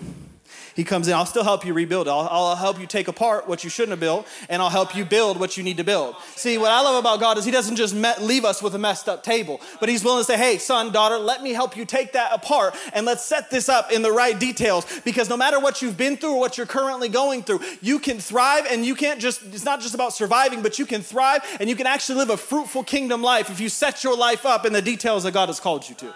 He 0.76 0.84
comes 0.84 1.08
in, 1.08 1.14
I'll 1.14 1.26
still 1.26 1.44
help 1.44 1.66
you 1.66 1.74
rebuild. 1.74 2.08
I'll, 2.08 2.28
I'll, 2.32 2.56
help 2.56 2.80
you 2.80 2.88
take 2.88 3.08
apart 3.08 3.48
what 3.48 3.64
you 3.64 3.70
shouldn't 3.70 3.92
have 3.92 4.00
built, 4.00 4.28
and 4.50 4.62
I'll 4.62 4.70
help 4.70 4.96
you 4.96 5.04
build 5.04 5.40
what 5.40 5.58
you 5.58 5.64
need 5.64 5.78
to 5.78 5.84
build. 5.84 6.16
See, 6.36 6.58
what 6.58 6.72
I 6.72 6.82
love 6.82 6.96
about 6.96 7.20
God 7.20 7.38
is 7.38 7.46
He 7.46 7.52
doesn't 7.52 7.76
just 7.76 7.94
met, 7.94 8.22
leave 8.22 8.46
us 8.46 8.62
with 8.62 8.74
a 8.76 8.78
messed 8.78 9.10
up 9.10 9.24
table, 9.24 9.60
but 9.80 9.90
He's 9.90 10.04
willing 10.04 10.22
to 10.22 10.26
say, 10.26 10.38
hey, 10.38 10.58
son, 10.58 10.92
daughter, 10.92 11.18
let 11.18 11.44
me 11.44 11.52
help 11.52 11.76
you 11.76 11.86
take 11.86 12.14
that 12.14 12.34
apart, 12.34 12.76
and 12.94 13.06
let's 13.06 13.26
set 13.26 13.50
this 13.50 13.68
up 13.68 13.92
in 13.92 14.02
the 14.02 14.12
right 14.12 14.40
details. 14.40 14.86
Because 15.02 15.30
no 15.30 15.38
matter 15.38 15.60
what 15.60 15.82
you've 15.82 15.98
been 15.98 16.18
through 16.18 16.36
or 16.36 16.40
what 16.40 16.58
you're 16.58 16.68
currently 16.68 17.10
going 17.10 17.44
through, 17.44 17.60
you 17.82 18.00
can 18.00 18.20
thrive, 18.20 18.66
and 18.70 18.86
you 18.86 18.96
can't 18.96 19.20
just, 19.20 19.44
it's 19.54 19.66
not 19.66 19.82
just 19.82 19.96
about 19.96 20.14
surviving, 20.14 20.62
but 20.62 20.80
you 20.80 20.86
can 20.86 21.02
thrive, 21.02 21.42
and 21.60 21.70
you 21.70 21.76
can 21.76 21.88
actually 21.88 22.20
live 22.20 22.30
a 22.30 22.38
fruitful 22.38 22.84
kingdom 22.84 23.22
life 23.22 23.50
if 23.50 23.60
you 23.60 23.70
set 23.70 24.04
your 24.04 24.16
life 24.16 24.46
up 24.46 24.66
in 24.66 24.74
the 24.74 24.82
details 24.82 25.24
that 25.24 25.34
God 25.34 25.50
has 25.50 25.60
called 25.60 25.88
you 25.90 25.96
to. 25.96 26.14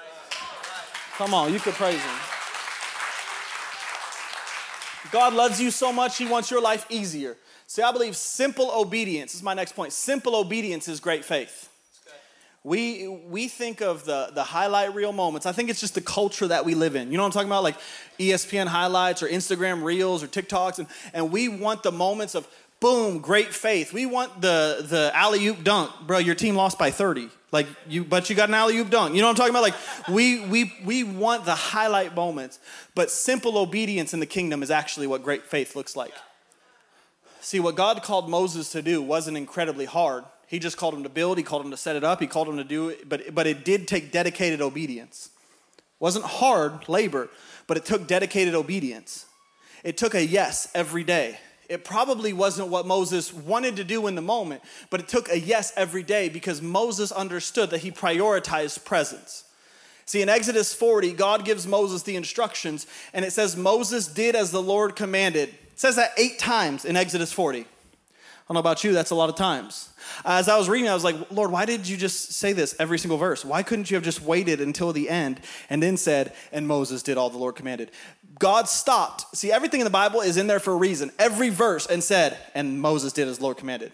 Come 1.17 1.33
on, 1.33 1.53
you 1.53 1.59
could 1.59 1.75
praise 1.75 2.01
Him. 2.01 2.15
God 5.11 5.33
loves 5.33 5.61
you 5.61 5.71
so 5.71 5.93
much, 5.93 6.17
He 6.17 6.25
wants 6.25 6.51
your 6.51 6.61
life 6.61 6.85
easier. 6.89 7.37
See, 7.67 7.81
I 7.81 7.91
believe 7.91 8.15
simple 8.15 8.69
obedience 8.71 9.31
this 9.31 9.39
is 9.39 9.43
my 9.43 9.53
next 9.53 9.75
point. 9.75 9.93
Simple 9.93 10.35
obedience 10.35 10.87
is 10.87 10.99
great 10.99 11.23
faith. 11.23 11.69
We, 12.65 13.07
we 13.07 13.47
think 13.47 13.81
of 13.81 14.05
the, 14.05 14.31
the 14.33 14.43
highlight 14.43 14.95
reel 14.95 15.13
moments. 15.13 15.45
I 15.45 15.51
think 15.51 15.69
it's 15.69 15.79
just 15.79 15.93
the 15.93 16.01
culture 16.01 16.47
that 16.47 16.65
we 16.65 16.73
live 16.73 16.95
in. 16.95 17.11
You 17.11 17.17
know 17.17 17.23
what 17.23 17.27
I'm 17.27 17.33
talking 17.33 17.47
about? 17.47 17.63
Like 17.63 17.77
ESPN 18.17 18.65
highlights 18.65 19.21
or 19.21 19.27
Instagram 19.27 19.83
reels 19.83 20.23
or 20.23 20.27
TikToks. 20.27 20.79
And, 20.79 20.87
and 21.13 21.31
we 21.31 21.47
want 21.47 21.83
the 21.83 21.91
moments 21.91 22.33
of 22.33 22.47
boom, 22.79 23.19
great 23.19 23.53
faith. 23.53 23.93
We 23.93 24.05
want 24.05 24.41
the, 24.41 24.85
the 24.87 25.11
alley 25.13 25.45
oop 25.47 25.63
dunk. 25.63 25.91
Bro, 26.05 26.19
your 26.19 26.35
team 26.35 26.55
lost 26.55 26.77
by 26.77 26.91
30. 26.91 27.29
Like 27.51 27.67
you, 27.87 28.03
but 28.03 28.29
you 28.29 28.35
got 28.35 28.49
an 28.49 28.55
alley 28.55 28.77
oop 28.77 28.89
dunk. 28.89 29.15
You 29.15 29.21
know 29.21 29.27
what 29.27 29.31
I'm 29.31 29.35
talking 29.37 29.51
about? 29.51 29.63
Like 29.63 30.09
we 30.09 30.45
we 30.45 30.73
we 30.83 31.03
want 31.05 31.45
the 31.45 31.55
highlight 31.55 32.13
moments, 32.13 32.59
but 32.95 33.09
simple 33.09 33.57
obedience 33.57 34.13
in 34.13 34.19
the 34.19 34.25
kingdom 34.25 34.61
is 34.61 34.69
actually 34.69 35.07
what 35.07 35.23
great 35.23 35.45
faith 35.45 35.73
looks 35.73 35.95
like. 35.95 36.13
See, 37.39 37.61
what 37.61 37.75
God 37.75 38.03
called 38.03 38.29
Moses 38.29 38.71
to 38.71 38.81
do 38.81 39.01
wasn't 39.01 39.37
incredibly 39.37 39.85
hard. 39.85 40.25
He 40.47 40.59
just 40.59 40.75
called 40.75 40.95
him 40.95 41.03
to 41.03 41.09
build. 41.09 41.37
He 41.37 41.43
called 41.45 41.63
him 41.63 41.71
to 41.71 41.77
set 41.77 41.95
it 41.95 42.03
up. 42.03 42.19
He 42.19 42.27
called 42.27 42.49
him 42.49 42.57
to 42.57 42.63
do 42.65 42.89
it, 42.89 43.07
but 43.07 43.33
but 43.33 43.47
it 43.47 43.63
did 43.63 43.87
take 43.87 44.11
dedicated 44.11 44.61
obedience. 44.61 45.29
It 45.77 46.01
wasn't 46.01 46.25
hard 46.25 46.89
labor, 46.89 47.29
but 47.67 47.77
it 47.77 47.85
took 47.85 48.05
dedicated 48.05 48.53
obedience. 48.53 49.27
It 49.83 49.97
took 49.97 50.13
a 50.13 50.25
yes 50.25 50.69
every 50.75 51.05
day. 51.05 51.39
It 51.69 51.83
probably 51.83 52.33
wasn't 52.33 52.69
what 52.69 52.85
Moses 52.85 53.33
wanted 53.33 53.75
to 53.77 53.83
do 53.83 54.07
in 54.07 54.15
the 54.15 54.21
moment, 54.21 54.61
but 54.89 54.99
it 54.99 55.07
took 55.07 55.29
a 55.29 55.39
yes 55.39 55.73
every 55.75 56.03
day 56.03 56.29
because 56.29 56.61
Moses 56.61 57.11
understood 57.11 57.71
that 57.71 57.79
he 57.79 57.91
prioritized 57.91 58.85
presence. 58.85 59.43
See, 60.05 60.21
in 60.21 60.29
Exodus 60.29 60.73
40, 60.73 61.13
God 61.13 61.45
gives 61.45 61.65
Moses 61.65 62.03
the 62.03 62.15
instructions, 62.15 62.85
and 63.13 63.25
it 63.25 63.33
says, 63.33 63.57
Moses 63.57 64.07
did 64.07 64.35
as 64.35 64.51
the 64.51 64.61
Lord 64.61 64.95
commanded. 64.95 65.49
It 65.49 65.79
says 65.79 65.95
that 65.95 66.11
eight 66.17 66.37
times 66.37 66.85
in 66.85 66.95
Exodus 66.95 67.33
40. 67.33 67.61
I 67.61 67.63
don't 68.47 68.53
know 68.53 68.59
about 68.59 68.83
you, 68.83 68.93
that's 68.93 69.09
a 69.09 69.15
lot 69.15 69.29
of 69.29 69.35
times. 69.35 69.89
As 70.23 70.47
I 70.47 70.55
was 70.55 70.69
reading, 70.69 70.87
I 70.87 70.93
was 70.93 71.03
like, 71.03 71.15
Lord, 71.31 71.51
why 71.51 71.65
did 71.65 71.87
you 71.87 71.97
just 71.97 72.33
say 72.33 72.53
this 72.53 72.75
every 72.77 72.99
single 72.99 73.17
verse? 73.17 73.43
Why 73.43 73.63
couldn't 73.63 73.89
you 73.89 73.95
have 73.95 74.03
just 74.03 74.21
waited 74.21 74.61
until 74.61 74.93
the 74.93 75.09
end 75.09 75.41
and 75.67 75.81
then 75.81 75.97
said, 75.97 76.33
and 76.51 76.67
Moses 76.67 77.01
did 77.01 77.17
all 77.17 77.31
the 77.31 77.39
Lord 77.39 77.55
commanded? 77.55 77.89
God 78.39 78.67
stopped. 78.67 79.35
See, 79.35 79.51
everything 79.51 79.79
in 79.79 79.85
the 79.85 79.91
Bible 79.91 80.21
is 80.21 80.37
in 80.37 80.47
there 80.47 80.59
for 80.59 80.73
a 80.73 80.77
reason. 80.77 81.11
Every 81.19 81.49
verse 81.49 81.85
and 81.85 82.03
said, 82.03 82.37
and 82.53 82.81
Moses 82.81 83.13
did 83.13 83.27
as 83.27 83.37
the 83.37 83.43
Lord 83.43 83.57
commanded. 83.57 83.91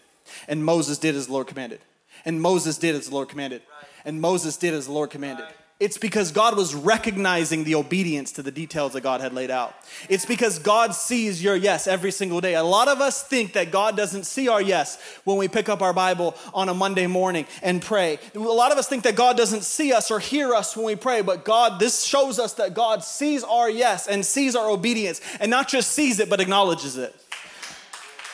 And 0.48 0.64
Moses 0.64 0.98
did 0.98 1.16
as 1.16 1.28
the 1.28 1.34
Lord 1.34 1.48
commanded. 1.48 1.80
And 2.26 2.42
Moses 2.42 2.78
did 2.78 2.96
as 2.96 3.08
the 3.08 3.14
Lord 3.14 3.30
commanded. 3.30 3.62
And 4.06 4.22
Moses 4.22 4.58
did 4.58 4.74
as 4.74 4.86
the 4.86 4.92
Lord 4.92 5.10
commanded. 5.10 5.46
It's 5.82 5.98
because 5.98 6.32
God 6.32 6.56
was 6.56 6.76
recognizing 6.76 7.64
the 7.64 7.74
obedience 7.74 8.34
to 8.34 8.44
the 8.44 8.52
details 8.52 8.94
that 8.94 9.02
God 9.02 9.20
had 9.20 9.34
laid 9.34 9.50
out. 9.50 9.74
It's 10.10 10.28
because 10.28 10.60
God 10.60 10.94
sees 10.94 11.44
your 11.44 11.56
yes 11.56 11.88
every 11.88 12.12
single 12.12 12.40
day. 12.40 12.54
A 12.54 12.62
lot 12.62 12.88
of 12.88 13.02
us 13.02 13.24
think 13.24 13.54
that 13.54 13.72
God 13.72 13.98
doesn't 13.98 14.26
see 14.26 14.48
our 14.48 14.62
yes 14.62 15.02
when 15.24 15.38
we 15.38 15.48
pick 15.48 15.70
up 15.70 15.82
our 15.82 15.92
Bible 15.92 16.36
on 16.54 16.70
a 16.70 16.74
Monday 16.76 17.08
morning 17.08 17.48
and 17.64 17.82
pray. 17.82 18.20
A 18.36 18.40
lot 18.40 18.72
of 18.72 18.78
us 18.78 18.88
think 18.88 19.02
that 19.06 19.16
God 19.16 19.38
doesn't 19.38 19.64
see 19.64 19.92
us 19.92 20.12
or 20.12 20.20
hear 20.20 20.54
us 20.54 20.78
when 20.78 20.86
we 20.86 20.96
pray, 20.96 21.24
but 21.24 21.44
God, 21.44 21.80
this 21.80 22.04
shows 22.04 22.38
us 22.38 22.54
that 22.54 22.76
God 22.76 23.04
sees 23.04 23.44
our 23.44 23.68
yes 23.68 24.08
and 24.08 24.24
sees 24.24 24.56
our 24.56 24.70
obedience 24.70 25.20
and 25.40 25.50
not 25.50 25.68
just 25.68 25.94
sees 25.94 26.20
it, 26.20 26.30
but 26.30 26.40
acknowledges 26.40 26.96
it. 26.96 27.16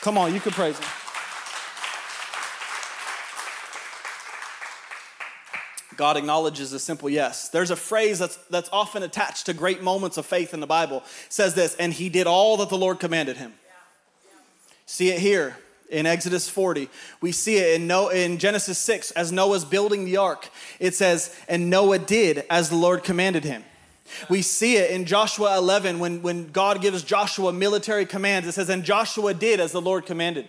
Come 0.01 0.17
on, 0.17 0.33
you 0.33 0.41
can 0.41 0.51
praise 0.51 0.77
Him. 0.77 1.06
God 5.97 6.15
acknowledges 6.15 6.71
a 6.73 6.79
simple 6.79 7.09
yes. 7.09 7.49
There's 7.49 7.71
a 7.71 7.75
phrase 7.75 8.19
that's, 8.19 8.37
that's 8.49 8.69
often 8.71 9.03
attached 9.03 9.47
to 9.47 9.53
great 9.53 9.81
moments 9.81 10.17
of 10.17 10.25
faith 10.25 10.53
in 10.53 10.59
the 10.59 10.67
Bible. 10.67 10.97
It 10.97 11.33
says 11.33 11.55
this, 11.55 11.75
and 11.75 11.91
he 11.91 12.09
did 12.09 12.27
all 12.27 12.57
that 12.57 12.69
the 12.69 12.77
Lord 12.77 12.99
commanded 12.99 13.37
him. 13.37 13.53
See 14.85 15.09
it 15.09 15.19
here 15.19 15.57
in 15.89 16.05
Exodus 16.05 16.47
40. 16.49 16.89
We 17.19 17.31
see 17.31 17.57
it 17.57 17.81
in, 17.81 17.87
no, 17.87 18.09
in 18.09 18.37
Genesis 18.37 18.77
6 18.77 19.11
as 19.11 19.31
Noah's 19.31 19.65
building 19.65 20.05
the 20.05 20.17
ark. 20.17 20.49
It 20.79 20.95
says, 20.95 21.35
and 21.49 21.69
Noah 21.69 21.99
did 21.99 22.45
as 22.49 22.69
the 22.69 22.75
Lord 22.75 23.03
commanded 23.03 23.43
him. 23.43 23.63
We 24.29 24.41
see 24.41 24.77
it 24.77 24.91
in 24.91 25.05
Joshua 25.05 25.57
11 25.57 25.99
when, 25.99 26.21
when 26.21 26.47
God 26.51 26.81
gives 26.81 27.03
Joshua 27.03 27.51
military 27.51 28.05
commands. 28.05 28.47
It 28.47 28.53
says, 28.53 28.69
and 28.69 28.83
Joshua 28.83 29.33
did 29.33 29.59
as 29.59 29.71
the 29.71 29.81
Lord 29.81 30.05
commanded. 30.05 30.47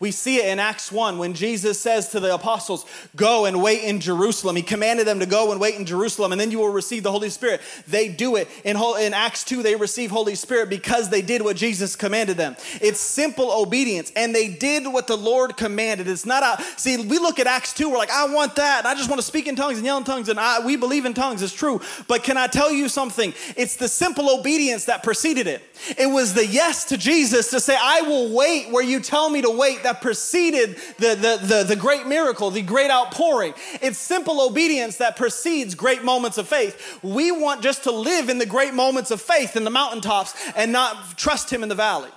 We 0.00 0.12
see 0.12 0.38
it 0.38 0.46
in 0.46 0.58
Acts 0.58 0.90
1 0.90 1.18
when 1.18 1.34
Jesus 1.34 1.78
says 1.78 2.08
to 2.08 2.20
the 2.20 2.32
apostles, 2.34 2.86
Go 3.16 3.44
and 3.44 3.62
wait 3.62 3.84
in 3.84 4.00
Jerusalem. 4.00 4.56
He 4.56 4.62
commanded 4.62 5.06
them 5.06 5.20
to 5.20 5.26
go 5.26 5.52
and 5.52 5.60
wait 5.60 5.74
in 5.74 5.84
Jerusalem, 5.84 6.32
and 6.32 6.40
then 6.40 6.50
you 6.50 6.58
will 6.58 6.72
receive 6.72 7.02
the 7.02 7.10
Holy 7.12 7.28
Spirit. 7.28 7.60
They 7.86 8.08
do 8.08 8.36
it. 8.36 8.48
In, 8.64 8.78
in 8.78 9.12
Acts 9.12 9.44
2, 9.44 9.62
they 9.62 9.76
receive 9.76 10.10
Holy 10.10 10.34
Spirit 10.34 10.70
because 10.70 11.10
they 11.10 11.20
did 11.20 11.42
what 11.42 11.56
Jesus 11.56 11.96
commanded 11.96 12.38
them. 12.38 12.56
It's 12.80 12.98
simple 12.98 13.52
obedience, 13.52 14.10
and 14.16 14.34
they 14.34 14.48
did 14.48 14.86
what 14.86 15.06
the 15.06 15.18
Lord 15.18 15.58
commanded. 15.58 16.08
It's 16.08 16.24
not 16.24 16.42
a, 16.42 16.62
see, 16.78 16.96
we 16.96 17.18
look 17.18 17.38
at 17.38 17.46
Acts 17.46 17.74
2, 17.74 17.90
we're 17.90 17.98
like, 17.98 18.10
I 18.10 18.24
want 18.32 18.56
that. 18.56 18.78
And 18.78 18.88
I 18.88 18.94
just 18.94 19.10
want 19.10 19.20
to 19.20 19.26
speak 19.26 19.48
in 19.48 19.54
tongues 19.54 19.76
and 19.76 19.84
yell 19.84 19.98
in 19.98 20.04
tongues, 20.04 20.30
and 20.30 20.40
I, 20.40 20.64
we 20.64 20.76
believe 20.76 21.04
in 21.04 21.12
tongues. 21.12 21.42
It's 21.42 21.52
true. 21.52 21.78
But 22.08 22.24
can 22.24 22.38
I 22.38 22.46
tell 22.46 22.72
you 22.72 22.88
something? 22.88 23.34
It's 23.54 23.76
the 23.76 23.88
simple 23.88 24.30
obedience 24.30 24.86
that 24.86 25.02
preceded 25.02 25.46
it. 25.46 25.62
It 25.98 26.06
was 26.06 26.32
the 26.32 26.46
yes 26.46 26.86
to 26.86 26.96
Jesus 26.96 27.50
to 27.50 27.60
say, 27.60 27.76
I 27.78 28.00
will 28.00 28.34
wait 28.34 28.70
where 28.70 28.82
you 28.82 29.00
tell 29.00 29.28
me 29.28 29.42
to 29.42 29.50
wait 29.50 29.82
that 29.82 29.89
preceded 29.94 30.76
the, 30.98 31.14
the, 31.14 31.46
the, 31.46 31.64
the, 31.68 31.76
great 31.76 32.06
miracle, 32.06 32.50
the 32.50 32.62
great 32.62 32.90
outpouring. 32.90 33.54
It's 33.82 33.98
simple 33.98 34.40
obedience 34.40 34.98
that 34.98 35.16
precedes 35.16 35.74
great 35.74 36.04
moments 36.04 36.38
of 36.38 36.48
faith. 36.48 37.00
We 37.02 37.32
want 37.32 37.62
just 37.62 37.84
to 37.84 37.90
live 37.90 38.28
in 38.28 38.38
the 38.38 38.46
great 38.46 38.74
moments 38.74 39.10
of 39.10 39.20
faith 39.20 39.56
in 39.56 39.64
the 39.64 39.70
mountaintops 39.70 40.34
and 40.54 40.72
not 40.72 41.16
trust 41.16 41.50
Him 41.50 41.62
in 41.62 41.68
the 41.68 41.74
valley. 41.74 42.10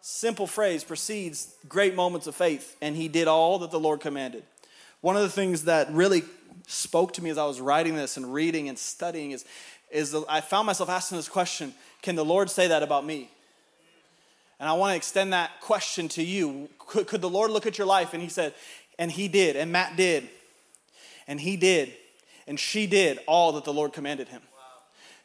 Simple 0.00 0.46
phrase 0.46 0.84
precedes 0.84 1.54
great 1.68 1.94
moments 1.94 2.26
of 2.26 2.34
faith, 2.34 2.76
and 2.82 2.94
He 2.94 3.08
did 3.08 3.28
all 3.28 3.58
that 3.60 3.70
the 3.70 3.80
Lord 3.80 4.00
commanded. 4.00 4.42
One 5.00 5.16
of 5.16 5.22
the 5.22 5.30
things 5.30 5.64
that 5.64 5.92
really 5.92 6.24
spoke 6.66 7.12
to 7.14 7.22
me 7.22 7.30
as 7.30 7.38
I 7.38 7.44
was 7.44 7.60
writing 7.60 7.94
this 7.94 8.16
and 8.16 8.32
reading 8.32 8.68
and 8.68 8.78
studying 8.78 9.32
is, 9.32 9.44
is 9.90 10.14
I 10.28 10.40
found 10.40 10.66
myself 10.66 10.88
asking 10.88 11.18
this 11.18 11.28
question 11.28 11.74
Can 12.02 12.16
the 12.16 12.24
Lord 12.24 12.50
say 12.50 12.68
that 12.68 12.82
about 12.82 13.04
me? 13.04 13.30
And 14.60 14.68
I 14.68 14.72
want 14.74 14.92
to 14.92 14.96
extend 14.96 15.32
that 15.32 15.60
question 15.60 16.08
to 16.10 16.22
you. 16.22 16.68
Could, 16.78 17.06
could 17.06 17.20
the 17.20 17.30
Lord 17.30 17.50
look 17.50 17.66
at 17.66 17.78
your 17.78 17.86
life 17.86 18.14
and 18.14 18.22
He 18.22 18.28
said, 18.28 18.54
and 18.98 19.10
He 19.10 19.28
did, 19.28 19.56
and 19.56 19.72
Matt 19.72 19.96
did, 19.96 20.28
and 21.26 21.40
he 21.40 21.56
did, 21.56 21.92
and 22.46 22.58
she 22.58 22.86
did 22.86 23.18
all 23.26 23.52
that 23.52 23.64
the 23.64 23.72
Lord 23.72 23.92
commanded 23.92 24.28
him? 24.28 24.42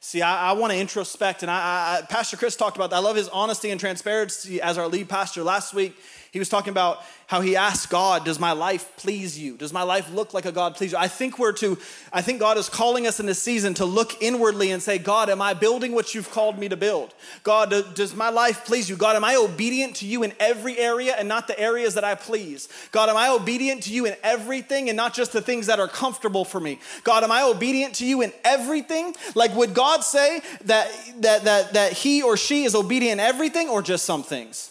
See, 0.01 0.21
I, 0.21 0.51
I 0.51 0.51
want 0.53 0.71
to 0.71 0.79
introspect, 0.79 1.41
and 1.41 1.51
I, 1.51 1.99
I, 1.99 2.05
Pastor 2.05 2.37
Chris 2.37 2.55
talked 2.55 2.77
about 2.77 2.89
that. 2.91 2.95
I 2.97 2.99
love 2.99 3.17
his 3.17 3.27
honesty 3.27 3.69
and 3.69 3.79
transparency 3.79 4.61
as 4.61 4.77
our 4.77 4.87
lead 4.87 5.09
pastor. 5.09 5.43
Last 5.43 5.73
week, 5.73 5.97
he 6.31 6.37
was 6.37 6.49
talking 6.49 6.71
about 6.71 6.99
how 7.25 7.41
he 7.41 7.55
asked 7.55 7.89
God, 7.89 8.23
Does 8.23 8.39
my 8.39 8.51
life 8.51 8.91
please 8.97 9.37
you? 9.37 9.57
Does 9.57 9.73
my 9.73 9.81
life 9.81 10.11
look 10.13 10.33
like 10.33 10.45
a 10.45 10.51
God 10.51 10.75
please 10.75 10.91
you? 10.91 10.97
I 10.97 11.07
think 11.07 11.39
we're 11.39 11.53
to, 11.53 11.77
I 12.13 12.21
think 12.21 12.39
God 12.39 12.57
is 12.57 12.69
calling 12.69 13.07
us 13.07 13.19
in 13.19 13.25
this 13.25 13.41
season 13.41 13.73
to 13.75 13.85
look 13.85 14.21
inwardly 14.21 14.71
and 14.71 14.81
say, 14.81 14.99
God, 14.99 15.29
am 15.29 15.41
I 15.41 15.55
building 15.55 15.93
what 15.93 16.13
you've 16.13 16.29
called 16.29 16.59
me 16.59 16.69
to 16.69 16.77
build? 16.77 17.15
God, 17.41 17.73
does 17.95 18.15
my 18.15 18.29
life 18.29 18.65
please 18.65 18.89
you? 18.89 18.95
God, 18.95 19.15
am 19.15 19.23
I 19.23 19.35
obedient 19.37 19.95
to 19.97 20.05
you 20.05 20.21
in 20.21 20.33
every 20.39 20.77
area 20.77 21.15
and 21.17 21.27
not 21.27 21.47
the 21.47 21.59
areas 21.59 21.95
that 21.95 22.03
I 22.03 22.13
please? 22.13 22.69
God, 22.91 23.09
am 23.09 23.17
I 23.17 23.29
obedient 23.29 23.83
to 23.83 23.93
you 23.93 24.05
in 24.05 24.15
everything 24.23 24.89
and 24.89 24.95
not 24.95 25.15
just 25.15 25.33
the 25.33 25.41
things 25.41 25.65
that 25.65 25.79
are 25.79 25.87
comfortable 25.87 26.45
for 26.45 26.59
me? 26.59 26.79
God, 27.03 27.23
am 27.23 27.31
I 27.31 27.41
obedient 27.41 27.95
to 27.95 28.05
you 28.05 28.21
in 28.21 28.31
everything? 28.43 29.15
Like, 29.33 29.55
would 29.55 29.73
God 29.73 30.03
say 30.03 30.41
that, 30.65 30.91
that, 31.21 31.43
that, 31.45 31.73
that 31.73 31.93
he 31.93 32.21
or 32.21 32.37
she 32.37 32.65
is 32.65 32.75
obedient 32.75 33.19
in 33.19 33.25
everything 33.25 33.67
or 33.67 33.81
just 33.81 34.05
some 34.05 34.21
things? 34.21 34.68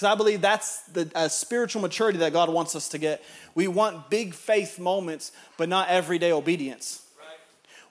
Because 0.00 0.14
I 0.14 0.16
believe 0.16 0.40
that's 0.40 0.80
the 0.84 1.12
uh, 1.14 1.28
spiritual 1.28 1.82
maturity 1.82 2.16
that 2.20 2.32
God 2.32 2.48
wants 2.48 2.74
us 2.74 2.88
to 2.88 2.96
get. 2.96 3.22
We 3.54 3.68
want 3.68 4.08
big 4.08 4.32
faith 4.32 4.78
moments, 4.78 5.30
but 5.58 5.68
not 5.68 5.90
everyday 5.90 6.32
obedience. 6.32 7.02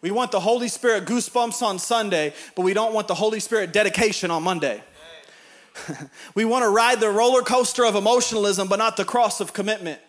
We 0.01 0.09
want 0.09 0.31
the 0.31 0.39
Holy 0.39 0.69
Spirit 0.69 1.05
goosebumps 1.05 1.61
on 1.61 1.77
Sunday, 1.77 2.33
but 2.55 2.63
we 2.63 2.73
don't 2.73 2.95
want 2.95 3.07
the 3.07 3.13
Holy 3.13 3.39
Spirit 3.39 3.73
dedication 3.73 4.31
on 4.31 4.41
Monday. 4.41 4.81
we 6.33 6.45
want 6.45 6.63
to 6.63 6.69
ride 6.69 6.99
the 6.99 7.11
roller 7.11 7.43
coaster 7.43 7.85
of 7.85 7.93
emotionalism, 7.93 8.67
but 8.67 8.77
not 8.77 8.97
the 8.97 9.05
cross 9.05 9.39
of 9.39 9.53
commitment. 9.53 10.01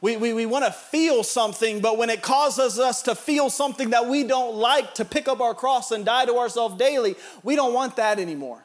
We, 0.00 0.16
we, 0.16 0.32
we 0.32 0.46
want 0.46 0.64
to 0.64 0.72
feel 0.72 1.24
something, 1.24 1.80
but 1.80 1.98
when 1.98 2.08
it 2.08 2.22
causes 2.22 2.78
us 2.78 3.02
to 3.02 3.14
feel 3.14 3.50
something 3.50 3.90
that 3.90 4.06
we 4.06 4.24
don't 4.24 4.56
like, 4.56 4.94
to 4.94 5.04
pick 5.04 5.28
up 5.28 5.42
our 5.42 5.54
cross 5.54 5.90
and 5.90 6.06
die 6.06 6.24
to 6.24 6.38
ourselves 6.38 6.78
daily, 6.78 7.16
we 7.42 7.54
don't 7.54 7.74
want 7.74 7.96
that 7.96 8.18
anymore. 8.18 8.64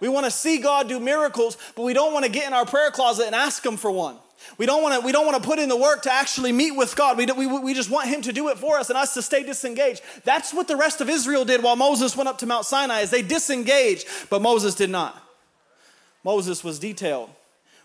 We 0.00 0.08
want 0.08 0.26
to 0.26 0.30
see 0.30 0.58
God 0.58 0.88
do 0.88 1.00
miracles, 1.00 1.56
but 1.74 1.82
we 1.82 1.92
don't 1.92 2.12
want 2.12 2.24
to 2.24 2.30
get 2.30 2.46
in 2.46 2.52
our 2.52 2.66
prayer 2.66 2.90
closet 2.90 3.26
and 3.26 3.34
ask 3.34 3.64
Him 3.64 3.76
for 3.76 3.90
one. 3.90 4.16
We 4.58 4.66
don't 4.66 4.82
want 4.82 5.00
to, 5.00 5.04
we 5.04 5.12
don't 5.12 5.26
want 5.26 5.42
to 5.42 5.46
put 5.46 5.58
in 5.58 5.68
the 5.68 5.76
work 5.76 6.02
to 6.02 6.12
actually 6.12 6.52
meet 6.52 6.72
with 6.72 6.94
God. 6.94 7.16
We, 7.16 7.26
we, 7.26 7.46
we 7.46 7.74
just 7.74 7.90
want 7.90 8.08
Him 8.08 8.22
to 8.22 8.32
do 8.32 8.48
it 8.48 8.58
for 8.58 8.78
us 8.78 8.90
and 8.90 8.98
us 8.98 9.14
to 9.14 9.22
stay 9.22 9.42
disengaged. 9.42 10.02
That's 10.24 10.52
what 10.52 10.68
the 10.68 10.76
rest 10.76 11.00
of 11.00 11.08
Israel 11.08 11.44
did 11.44 11.62
while 11.62 11.76
Moses 11.76 12.16
went 12.16 12.28
up 12.28 12.38
to 12.38 12.46
Mount 12.46 12.66
Sinai 12.66 13.00
is 13.00 13.10
they 13.10 13.22
disengaged, 13.22 14.06
but 14.30 14.42
Moses 14.42 14.74
did 14.74 14.90
not. 14.90 15.20
Moses 16.22 16.62
was 16.62 16.78
detailed. 16.78 17.30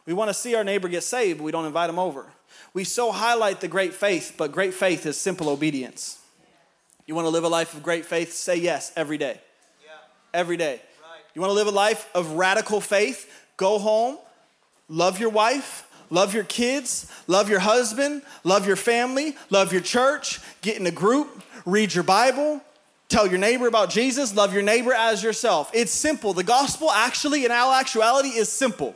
We 0.05 0.13
want 0.13 0.29
to 0.29 0.33
see 0.33 0.55
our 0.55 0.63
neighbor 0.63 0.87
get 0.87 1.03
saved, 1.03 1.37
but 1.37 1.43
we 1.43 1.51
don't 1.51 1.65
invite 1.65 1.89
him 1.89 1.99
over. 1.99 2.25
We 2.73 2.83
so 2.83 3.11
highlight 3.11 3.61
the 3.61 3.67
great 3.67 3.93
faith, 3.93 4.35
but 4.37 4.51
great 4.51 4.73
faith 4.73 5.05
is 5.05 5.17
simple 5.17 5.49
obedience. 5.49 6.19
You 7.05 7.15
want 7.15 7.25
to 7.25 7.29
live 7.29 7.43
a 7.43 7.49
life 7.49 7.73
of 7.73 7.83
great 7.83 8.05
faith? 8.05 8.33
Say 8.33 8.57
yes 8.57 8.91
every 8.95 9.17
day. 9.17 9.39
Yeah. 9.83 9.91
Every 10.33 10.57
day. 10.57 10.81
You 11.33 11.41
want 11.41 11.51
to 11.51 11.55
live 11.55 11.67
a 11.67 11.71
life 11.71 12.09
of 12.13 12.33
radical 12.33 12.81
faith? 12.81 13.29
Go 13.57 13.79
home, 13.79 14.17
love 14.89 15.19
your 15.19 15.29
wife, 15.29 15.87
love 16.09 16.33
your 16.33 16.43
kids, 16.43 17.11
love 17.27 17.49
your 17.49 17.59
husband, 17.59 18.21
love 18.43 18.67
your 18.67 18.75
family, 18.75 19.35
love 19.49 19.71
your 19.71 19.81
church, 19.81 20.39
get 20.61 20.77
in 20.77 20.85
a 20.87 20.91
group, 20.91 21.41
read 21.65 21.93
your 21.93 22.03
Bible, 22.03 22.61
tell 23.07 23.27
your 23.27 23.37
neighbor 23.37 23.67
about 23.67 23.89
Jesus, 23.89 24.35
love 24.35 24.53
your 24.53 24.63
neighbor 24.63 24.93
as 24.93 25.23
yourself. 25.23 25.71
It's 25.73 25.91
simple. 25.91 26.33
The 26.33 26.43
gospel 26.43 26.91
actually, 26.91 27.45
in 27.45 27.51
all 27.51 27.71
actuality, 27.71 28.29
is 28.29 28.49
simple. 28.49 28.95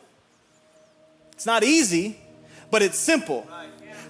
It's 1.33 1.45
not 1.45 1.63
easy, 1.63 2.17
but 2.71 2.81
it's 2.81 2.97
simple. 2.97 3.47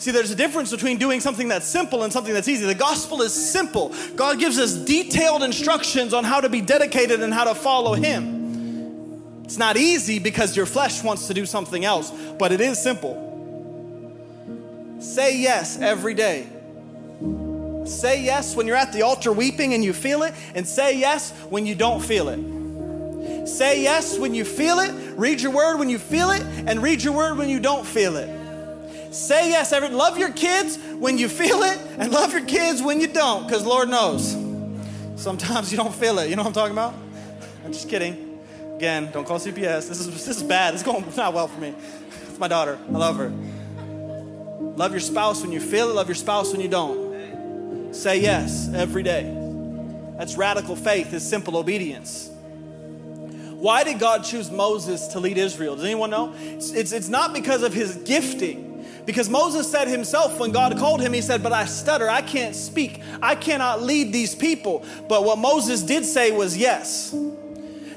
See, 0.06 0.12
there's 0.12 0.30
a 0.30 0.36
difference 0.36 0.70
between 0.70 1.00
doing 1.00 1.20
something 1.20 1.48
that's 1.48 1.66
simple 1.66 2.04
and 2.04 2.14
something 2.14 2.32
that's 2.32 2.48
easy. 2.48 2.64
The 2.64 2.76
gospel 2.76 3.24
is 3.24 3.34
simple. 3.34 3.92
God 4.16 4.38
gives 4.38 4.60
us 4.60 4.76
detailed 4.76 5.42
instructions 5.42 6.14
on 6.14 6.24
how 6.24 6.42
to 6.42 6.48
be 6.48 6.62
dedicated 6.62 7.24
and 7.24 7.34
how 7.34 7.46
to 7.46 7.56
follow 7.56 7.94
Him. 7.96 9.42
It's 9.46 9.58
not 9.58 9.78
easy 9.78 10.20
because 10.20 10.56
your 10.56 10.68
flesh 10.68 11.04
wants 11.04 11.26
to 11.26 11.34
do 11.34 11.48
something 11.48 11.84
else, 11.84 12.12
but 12.38 12.52
it 12.52 12.62
is 12.62 12.78
simple. 12.78 13.18
Say 15.00 15.40
yes 15.40 15.80
every 15.80 16.14
day. 16.14 16.46
Say 17.86 18.22
yes 18.22 18.56
when 18.56 18.68
you're 18.68 18.76
at 18.76 18.94
the 18.94 19.02
altar 19.02 19.34
weeping 19.34 19.74
and 19.74 19.84
you 19.84 19.92
feel 19.92 20.22
it, 20.22 20.36
and 20.54 20.68
say 20.68 21.00
yes 21.00 21.32
when 21.50 21.66
you 21.66 21.74
don't 21.74 22.00
feel 22.00 22.30
it. 22.30 23.48
Say 23.48 23.82
yes 23.82 24.20
when 24.20 24.36
you 24.36 24.46
feel 24.46 24.78
it, 24.82 25.18
read 25.18 25.42
your 25.42 25.52
word 25.52 25.80
when 25.80 25.90
you 25.90 25.98
feel 25.98 26.30
it, 26.30 26.44
and 26.68 26.84
read 26.84 27.02
your 27.02 27.14
word 27.14 27.40
when 27.40 27.50
you 27.50 27.60
don't 27.60 27.88
feel 27.88 28.18
it. 28.18 28.45
Say 29.16 29.50
yes, 29.52 29.72
every 29.72 29.88
love 29.88 30.18
your 30.18 30.34
kids 30.34 30.78
when 30.78 31.18
you 31.18 31.30
feel 31.30 31.64
it, 31.64 31.80
and 31.98 32.12
love 32.12 32.34
your 32.34 32.44
kids 32.44 32.82
when 32.84 33.00
you 33.00 33.08
don't, 33.08 33.48
because 33.48 33.66
Lord 33.66 33.88
knows. 33.88 34.36
Sometimes 35.16 35.72
you 35.72 35.78
don't 35.78 35.96
feel 35.96 36.20
it. 36.20 36.30
You 36.30 36.36
know 36.36 36.42
what 36.42 36.50
I'm 36.50 36.54
talking 36.54 36.74
about? 36.74 36.94
I'm 37.64 37.72
just 37.72 37.88
kidding. 37.88 38.42
Again, 38.76 39.10
don't 39.14 39.26
call 39.26 39.40
CPS. 39.40 39.88
This 39.88 40.02
is 40.02 40.12
this 40.12 40.28
is 40.28 40.44
bad. 40.44 40.74
It's 40.74 40.84
going 40.84 41.06
not 41.16 41.34
well 41.34 41.48
for 41.48 41.62
me. 41.62 41.74
It's 42.28 42.38
my 42.38 42.50
daughter. 42.50 42.78
I 42.90 42.92
love 42.92 43.16
her. 43.16 43.30
Love 44.76 44.92
your 44.92 45.00
spouse 45.00 45.42
when 45.42 45.54
you 45.54 45.62
feel 45.62 45.90
it, 45.90 45.94
love 45.94 46.10
your 46.10 46.16
spouse 46.16 46.52
when 46.52 46.60
you 46.60 46.68
don't. 46.68 47.96
Say 47.96 48.20
yes 48.20 48.70
every 48.74 49.04
day. 49.04 49.24
That's 50.18 50.36
radical 50.36 50.76
faith, 50.76 51.14
is 51.14 51.26
simple 51.28 51.56
obedience. 51.56 52.30
Why 53.54 53.86
did 53.86 53.98
God 54.00 54.26
choose 54.26 54.52
Moses 54.52 55.08
to 55.08 55.22
lead 55.22 55.38
Israel? 55.38 55.78
Does 55.78 55.86
anyone 55.86 56.10
know? 56.10 56.36
It's, 56.38 56.72
it's, 56.72 56.92
it's 56.92 57.08
not 57.08 57.32
because 57.32 57.64
of 57.64 57.74
his 57.74 57.96
gifting. 57.96 58.75
Because 59.06 59.30
Moses 59.30 59.70
said 59.70 59.88
himself 59.88 60.40
when 60.40 60.52
God 60.52 60.78
called 60.78 61.02
him, 61.02 61.14
he 61.14 61.22
said, 61.22 61.44
But 61.44 61.54
I 61.54 61.66
stutter, 61.66 62.10
I 62.10 62.22
can't 62.22 62.56
speak, 62.56 63.02
I 63.22 63.36
cannot 63.36 63.84
lead 63.84 64.12
these 64.12 64.34
people. 64.34 64.84
But 65.08 65.24
what 65.24 65.38
Moses 65.38 65.84
did 65.84 66.06
say 66.06 66.32
was 66.32 66.58
yes. 66.58 67.16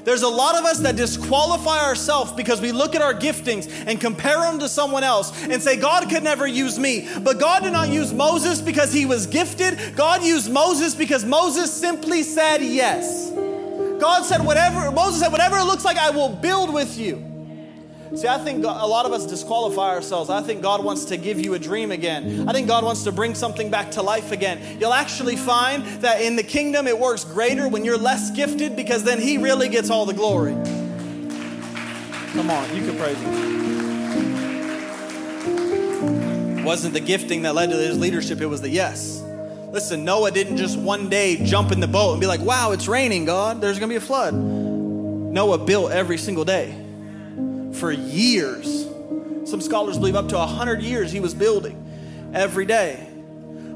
There's 0.03 0.21
a 0.21 0.29
lot 0.29 0.55
of 0.55 0.65
us 0.65 0.79
that 0.79 0.95
disqualify 0.95 1.79
ourselves 1.79 2.31
because 2.31 2.61
we 2.61 2.71
look 2.71 2.95
at 2.95 3.01
our 3.01 3.13
giftings 3.13 3.69
and 3.85 3.99
compare 3.99 4.39
them 4.39 4.59
to 4.59 4.69
someone 4.69 5.03
else 5.03 5.43
and 5.43 5.61
say, 5.61 5.75
God 5.75 6.09
could 6.09 6.23
never 6.23 6.47
use 6.47 6.79
me. 6.79 7.07
But 7.19 7.39
God 7.39 7.63
did 7.63 7.73
not 7.73 7.89
use 7.89 8.13
Moses 8.13 8.61
because 8.61 8.93
he 8.93 9.05
was 9.05 9.27
gifted. 9.27 9.95
God 9.95 10.23
used 10.23 10.51
Moses 10.51 10.95
because 10.95 11.25
Moses 11.25 11.71
simply 11.71 12.23
said 12.23 12.61
yes. 12.61 13.29
God 13.99 14.23
said, 14.23 14.43
whatever, 14.43 14.89
Moses 14.91 15.19
said, 15.19 15.31
whatever 15.31 15.57
it 15.57 15.65
looks 15.65 15.83
like, 15.83 15.97
I 15.97 16.09
will 16.11 16.29
build 16.29 16.73
with 16.73 16.97
you. 16.97 17.28
See, 18.15 18.27
I 18.27 18.39
think 18.39 18.63
a 18.63 18.67
lot 18.67 19.05
of 19.05 19.13
us 19.13 19.27
disqualify 19.27 19.89
ourselves. 19.89 20.31
I 20.31 20.41
think 20.41 20.63
God 20.63 20.83
wants 20.83 21.05
to 21.05 21.17
give 21.17 21.39
you 21.39 21.53
a 21.53 21.59
dream 21.59 21.91
again. 21.91 22.49
I 22.49 22.53
think 22.53 22.67
God 22.67 22.83
wants 22.83 23.03
to 23.03 23.11
bring 23.11 23.35
something 23.35 23.69
back 23.69 23.91
to 23.91 24.01
life 24.01 24.31
again. 24.31 24.79
You'll 24.79 24.93
actually 24.93 25.35
find 25.35 25.85
that 26.01 26.19
in 26.21 26.35
the 26.35 26.41
kingdom 26.41 26.87
it 26.87 26.97
works 26.97 27.23
greater 27.23 27.67
when 27.67 27.85
you're 27.85 27.99
less 27.99 28.31
gifted 28.31 28.75
because 28.75 29.03
then 29.03 29.21
He 29.21 29.37
really 29.37 29.69
gets 29.69 29.91
all 29.91 30.07
the 30.07 30.15
glory. 30.15 30.53
Come 32.33 32.49
on, 32.49 32.75
you 32.75 32.83
can 32.83 32.97
praise 32.97 33.17
Him. 33.17 33.59
It 36.57 36.65
wasn't 36.65 36.95
the 36.95 36.99
gifting 36.99 37.43
that 37.43 37.53
led 37.53 37.69
to 37.69 37.77
his 37.77 37.99
leadership, 37.99 38.41
it 38.41 38.47
was 38.47 38.61
the 38.61 38.69
yes. 38.69 39.23
Listen, 39.71 40.03
Noah 40.03 40.31
didn't 40.31 40.57
just 40.57 40.79
one 40.79 41.09
day 41.09 41.37
jump 41.45 41.71
in 41.71 41.79
the 41.79 41.87
boat 41.87 42.13
and 42.13 42.19
be 42.19 42.25
like, 42.25 42.41
wow, 42.41 42.71
it's 42.71 42.87
raining, 42.87 43.25
God, 43.25 43.61
there's 43.61 43.77
gonna 43.77 43.89
be 43.89 43.97
a 43.97 44.01
flood. 44.01 44.33
Noah 44.33 45.59
built 45.59 45.91
every 45.91 46.17
single 46.17 46.43
day 46.43 46.88
for 47.79 47.91
years. 47.91 48.85
Some 49.45 49.61
scholars 49.61 49.97
believe 49.97 50.15
up 50.15 50.29
to 50.29 50.37
100 50.37 50.81
years 50.81 51.11
he 51.11 51.19
was 51.19 51.33
building 51.33 52.31
every 52.33 52.65
day. 52.65 53.07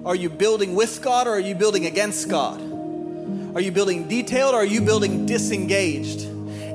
Are 0.06 0.16
you 0.16 0.30
building 0.30 0.76
with 0.76 1.02
God 1.02 1.28
or 1.28 1.32
are 1.32 1.40
you 1.40 1.56
building 1.56 1.86
against 1.86 2.30
God? 2.30 2.62
Are 3.56 3.62
you 3.62 3.72
building 3.72 4.08
detailed 4.08 4.54
or 4.54 4.58
are 4.58 4.66
you 4.66 4.82
building 4.82 5.26
disengaged? 5.26 6.22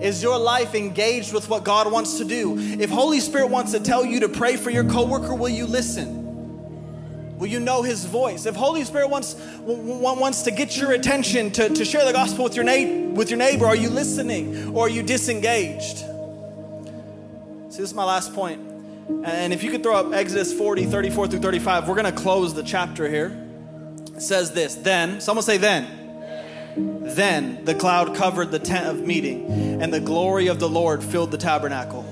Is 0.03 0.23
your 0.23 0.39
life 0.39 0.75
engaged 0.75 1.35
with 1.35 1.49
what 1.49 1.65
God 1.65 1.91
wants 1.93 2.19
to 2.19 2.25
do? 2.25 2.57
If 2.57 2.89
Holy 2.89 3.21
Spirit 3.21 3.51
wants 3.51 3.73
to 3.73 3.81
tell 3.81 4.05
you 4.05 4.21
to 4.21 4.29
pray 4.29 4.57
for 4.57 4.71
your 4.71 4.85
coworker, 4.85 5.35
will 5.35 5.49
you 5.49 5.67
listen? 5.67 7.37
Will 7.39 7.49
you 7.49 7.61
know 7.61 7.83
his 7.83 8.05
voice? 8.05 8.47
If 8.47 8.57
Holy 8.57 8.85
Spirit 8.85 9.11
wants, 9.11 9.37
wants 9.63 10.43
to 10.43 10.51
get 10.51 10.77
your 10.77 10.93
attention 10.93 11.51
to, 11.53 11.69
to 11.69 11.85
share 11.85 12.05
the 12.05 12.13
gospel 12.13 12.45
with 12.45 12.57
your, 12.57 12.65
na- 12.65 13.13
with 13.13 13.29
your 13.31 13.39
neighbor, 13.39 13.67
are 13.67 13.77
you 13.77 13.91
listening 13.91 14.75
or 14.75 14.87
are 14.87 14.89
you 14.89 15.03
disengaged? 15.03 16.05
This 17.79 17.91
is 17.91 17.95
my 17.95 18.03
last 18.03 18.35
point. 18.35 18.61
And 19.25 19.53
if 19.53 19.63
you 19.63 19.71
could 19.71 19.85
throw 19.85 19.95
up 19.95 20.13
Exodus 20.13 20.53
40, 20.53 20.87
34 20.87 21.29
through 21.29 21.39
35, 21.39 21.87
we're 21.87 21.95
going 21.95 22.13
to 22.13 22.21
close 22.21 22.53
the 22.53 22.65
chapter 22.65 23.09
here. 23.09 23.27
It 24.17 24.21
says 24.21 24.51
this 24.51 24.75
Then, 24.75 25.21
someone 25.21 25.45
say, 25.45 25.59
then. 25.59 25.87
Then 27.15 27.65
the 27.65 27.77
cloud 27.77 28.17
covered 28.17 28.51
the 28.51 28.59
tent 28.59 28.89
of 28.89 29.07
meeting, 29.07 29.81
and 29.81 29.95
the 29.95 30.01
glory 30.01 30.49
of 30.49 30.59
the 30.59 30.69
Lord 30.69 31.05
filled 31.05 31.31
the 31.31 31.39
tabernacle. 31.39 32.03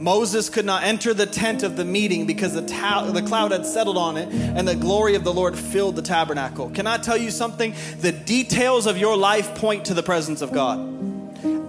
Moses 0.00 0.48
could 0.48 0.64
not 0.64 0.82
enter 0.82 1.14
the 1.14 1.26
tent 1.26 1.62
of 1.62 1.76
the 1.76 1.84
meeting 1.84 2.26
because 2.26 2.52
the, 2.52 2.66
ta- 2.66 3.08
the 3.12 3.22
cloud 3.22 3.52
had 3.52 3.64
settled 3.64 3.96
on 3.96 4.16
it 4.16 4.28
and 4.30 4.66
the 4.66 4.74
glory 4.74 5.14
of 5.14 5.22
the 5.22 5.32
Lord 5.32 5.56
filled 5.56 5.94
the 5.94 6.02
tabernacle. 6.02 6.70
Can 6.70 6.86
I 6.86 6.98
tell 6.98 7.16
you 7.16 7.30
something? 7.30 7.72
The 8.00 8.12
details 8.12 8.86
of 8.86 8.98
your 8.98 9.16
life 9.16 9.54
point 9.54 9.86
to 9.86 9.94
the 9.94 10.02
presence 10.02 10.42
of 10.42 10.52
God 10.52 11.05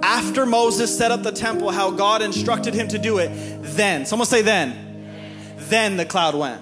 after 0.01 0.45
Moses 0.45 0.95
set 0.95 1.11
up 1.11 1.23
the 1.23 1.31
temple, 1.31 1.71
how 1.71 1.91
God 1.91 2.21
instructed 2.21 2.73
him 2.73 2.87
to 2.89 2.97
do 2.97 3.17
it, 3.17 3.29
then, 3.61 4.05
someone 4.05 4.27
say 4.27 4.41
then, 4.41 5.55
then 5.57 5.97
the 5.97 6.05
cloud 6.05 6.35
went. 6.35 6.61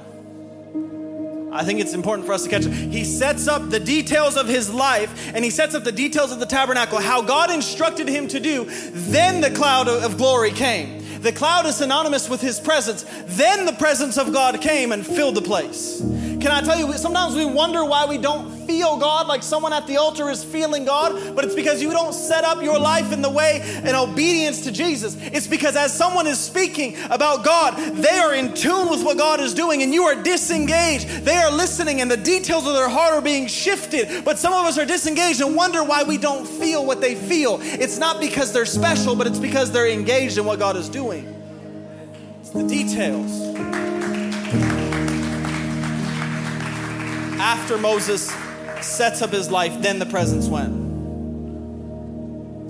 I 1.56 1.64
think 1.64 1.80
it's 1.80 1.94
important 1.94 2.28
for 2.28 2.34
us 2.34 2.44
to 2.44 2.50
catch 2.50 2.66
it. 2.66 2.74
He 2.74 3.06
sets 3.06 3.48
up 3.48 3.70
the 3.70 3.80
details 3.80 4.36
of 4.36 4.48
his 4.48 4.74
life 4.74 5.32
and 5.34 5.44
he 5.44 5.50
sets 5.50 5.74
up 5.74 5.86
the 5.86 5.92
details 5.92 6.34
of 6.34 6.40
the 6.40 6.46
tabernacle, 6.46 7.00
how 7.00 7.22
God 7.22 7.50
instructed 7.50 8.10
him 8.10 8.28
to 8.28 8.42
do. 8.42 8.66
Then 8.92 9.40
the 9.40 9.52
cloud 9.52 9.88
of 9.88 10.18
glory 10.18 10.52
came. 10.52 11.22
The 11.22 11.32
cloud 11.32 11.66
is 11.66 11.78
synonymous 11.78 12.30
with 12.30 12.42
his 12.42 12.60
presence. 12.60 13.06
Then 13.26 13.66
the 13.66 13.74
presence 13.74 14.18
of 14.18 14.34
God 14.34 14.60
came 14.60 14.92
and 14.92 15.06
filled 15.06 15.36
the 15.36 15.42
place. 15.42 16.02
Can 16.46 16.54
I 16.54 16.62
tell 16.62 16.78
you, 16.78 16.96
sometimes 17.00 17.34
we 17.34 17.44
wonder 17.44 17.84
why 17.84 18.06
we 18.06 18.20
don't 18.20 18.52
feel 18.68 18.98
God 18.98 19.26
like 19.26 19.42
someone 19.42 19.74
at 19.74 19.88
the 19.88 19.98
altar 19.98 20.30
is 20.30 20.44
feeling 20.44 20.86
God, 20.86 21.36
but 21.36 21.44
it's 21.44 21.56
because 21.56 21.82
you 21.82 21.90
don't 21.90 22.14
set 22.14 22.44
up 22.44 22.62
your 22.62 22.78
life 22.78 23.12
in 23.12 23.24
the 23.24 23.32
way 23.32 23.64
in 23.84 23.96
obedience 23.96 24.62
to 24.66 24.72
Jesus. 24.72 25.18
It's 25.20 25.48
because 25.48 25.76
as 25.76 25.92
someone 25.92 26.28
is 26.28 26.38
speaking 26.38 26.98
about 27.10 27.44
God, 27.44 27.76
they 27.96 28.20
are 28.20 28.36
in 28.36 28.54
tune 28.54 28.92
with 28.92 29.04
what 29.04 29.18
God 29.18 29.40
is 29.40 29.56
doing 29.56 29.82
and 29.82 29.92
you 29.92 30.04
are 30.04 30.22
disengaged. 30.22 31.08
They 31.26 31.36
are 31.36 31.50
listening 31.50 32.00
and 32.02 32.12
the 32.12 32.16
details 32.16 32.68
of 32.68 32.76
their 32.76 32.90
heart 32.90 33.16
are 33.16 33.24
being 33.24 33.48
shifted. 33.48 34.24
But 34.24 34.38
some 34.38 34.54
of 34.54 34.68
us 34.68 34.78
are 34.78 34.86
disengaged 34.86 35.42
and 35.42 35.56
wonder 35.56 35.84
why 35.84 36.04
we 36.04 36.20
don't 36.20 36.48
feel 36.48 36.86
what 36.86 37.02
they 37.02 37.16
feel. 37.16 37.58
It's 37.64 37.98
not 37.98 38.22
because 38.22 38.54
they're 38.54 38.68
special, 38.68 39.16
but 39.16 39.26
it's 39.26 39.40
because 39.40 39.72
they're 39.72 39.90
engaged 39.90 40.38
in 40.38 40.46
what 40.46 40.60
God 40.60 40.76
is 40.76 40.90
doing. 40.90 41.26
It's 42.40 42.52
the 42.52 42.68
details. 42.68 43.95
After 47.40 47.78
Moses 47.78 48.34
sets 48.82 49.22
up 49.22 49.32
his 49.32 49.50
life, 49.52 49.82
then 49.82 50.00
the 50.00 50.06
presence 50.06 50.48
went. 50.48 50.86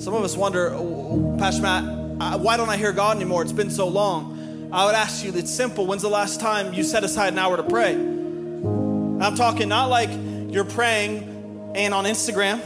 Some 0.01 0.13
of 0.13 0.23
us 0.23 0.35
wonder, 0.35 0.71
oh, 0.73 1.35
Pastor 1.39 1.61
Matt, 1.61 2.39
why 2.41 2.57
don't 2.57 2.69
I 2.69 2.77
hear 2.77 2.91
God 2.91 3.15
anymore? 3.15 3.41
It's 3.41 3.51
been 3.51 3.69
so 3.69 3.87
long. 3.87 4.69
I 4.71 4.85
would 4.85 4.95
ask 4.95 5.23
you, 5.23 5.33
it's 5.35 5.51
simple. 5.51 5.85
When's 5.85 6.01
the 6.01 6.09
last 6.09 6.39
time 6.39 6.73
you 6.73 6.83
set 6.83 7.03
aside 7.03 7.33
an 7.33 7.39
hour 7.39 7.57
to 7.57 7.63
pray? 7.63 7.93
I'm 7.93 9.35
talking 9.35 9.69
not 9.69 9.89
like 9.89 10.09
you're 10.51 10.65
praying 10.65 11.73
and 11.75 11.93
on 11.93 12.05
Instagram. 12.05 12.59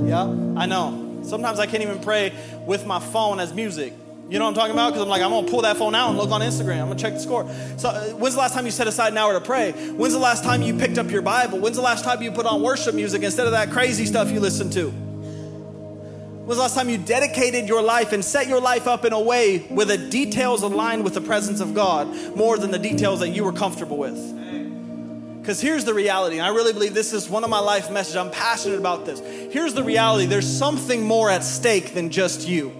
yeah, 0.08 0.60
I 0.60 0.66
know. 0.66 1.20
Sometimes 1.24 1.58
I 1.58 1.66
can't 1.66 1.82
even 1.82 2.00
pray 2.00 2.32
with 2.66 2.86
my 2.86 3.00
phone 3.00 3.40
as 3.40 3.52
music. 3.52 3.92
You 4.28 4.38
know 4.38 4.44
what 4.44 4.50
I'm 4.50 4.54
talking 4.56 4.72
about? 4.72 4.90
Because 4.90 5.02
I'm 5.02 5.08
like, 5.08 5.22
I'm 5.22 5.30
gonna 5.30 5.48
pull 5.48 5.62
that 5.62 5.78
phone 5.78 5.94
out 5.94 6.10
and 6.10 6.18
look 6.18 6.30
on 6.30 6.42
Instagram. 6.42 6.82
I'm 6.82 6.88
gonna 6.88 6.96
check 6.96 7.14
the 7.14 7.20
score. 7.20 7.50
So, 7.78 7.88
uh, 7.88 8.08
when's 8.10 8.34
the 8.34 8.40
last 8.40 8.52
time 8.52 8.66
you 8.66 8.70
set 8.70 8.86
aside 8.86 9.12
an 9.12 9.18
hour 9.18 9.32
to 9.32 9.40
pray? 9.40 9.72
When's 9.72 10.12
the 10.12 10.18
last 10.18 10.44
time 10.44 10.60
you 10.60 10.74
picked 10.74 10.98
up 10.98 11.10
your 11.10 11.22
Bible? 11.22 11.58
When's 11.60 11.76
the 11.76 11.82
last 11.82 12.04
time 12.04 12.20
you 12.20 12.30
put 12.30 12.44
on 12.44 12.60
worship 12.60 12.94
music 12.94 13.22
instead 13.22 13.46
of 13.46 13.52
that 13.52 13.70
crazy 13.70 14.04
stuff 14.04 14.30
you 14.30 14.40
listen 14.40 14.68
to? 14.70 14.90
When's 14.90 16.56
the 16.56 16.62
last 16.62 16.74
time 16.74 16.90
you 16.90 16.98
dedicated 16.98 17.68
your 17.68 17.80
life 17.80 18.12
and 18.12 18.22
set 18.22 18.48
your 18.48 18.60
life 18.60 18.86
up 18.86 19.06
in 19.06 19.14
a 19.14 19.20
way 19.20 19.58
where 19.58 19.86
the 19.86 19.96
details 19.96 20.62
aligned 20.62 21.04
with 21.04 21.14
the 21.14 21.20
presence 21.22 21.60
of 21.60 21.72
God 21.74 22.36
more 22.36 22.58
than 22.58 22.70
the 22.70 22.78
details 22.78 23.20
that 23.20 23.30
you 23.30 23.44
were 23.44 23.52
comfortable 23.52 23.96
with? 23.96 24.36
Because 25.40 25.62
here's 25.62 25.86
the 25.86 25.94
reality, 25.94 26.36
and 26.36 26.44
I 26.44 26.50
really 26.50 26.74
believe 26.74 26.92
this 26.92 27.14
is 27.14 27.30
one 27.30 27.44
of 27.44 27.48
my 27.48 27.60
life 27.60 27.90
messages. 27.90 28.16
I'm 28.16 28.30
passionate 28.30 28.78
about 28.78 29.06
this. 29.06 29.20
Here's 29.50 29.72
the 29.72 29.82
reality 29.82 30.26
there's 30.26 30.46
something 30.46 31.02
more 31.02 31.30
at 31.30 31.44
stake 31.44 31.94
than 31.94 32.10
just 32.10 32.46
you. 32.46 32.77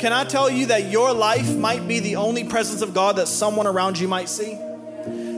Can 0.00 0.14
I 0.14 0.24
tell 0.24 0.48
you 0.48 0.66
that 0.66 0.90
your 0.90 1.12
life 1.12 1.54
might 1.54 1.86
be 1.86 2.00
the 2.00 2.16
only 2.16 2.42
presence 2.44 2.80
of 2.80 2.94
God 2.94 3.16
that 3.16 3.28
someone 3.28 3.66
around 3.66 3.98
you 3.98 4.08
might 4.08 4.30
see? 4.30 4.58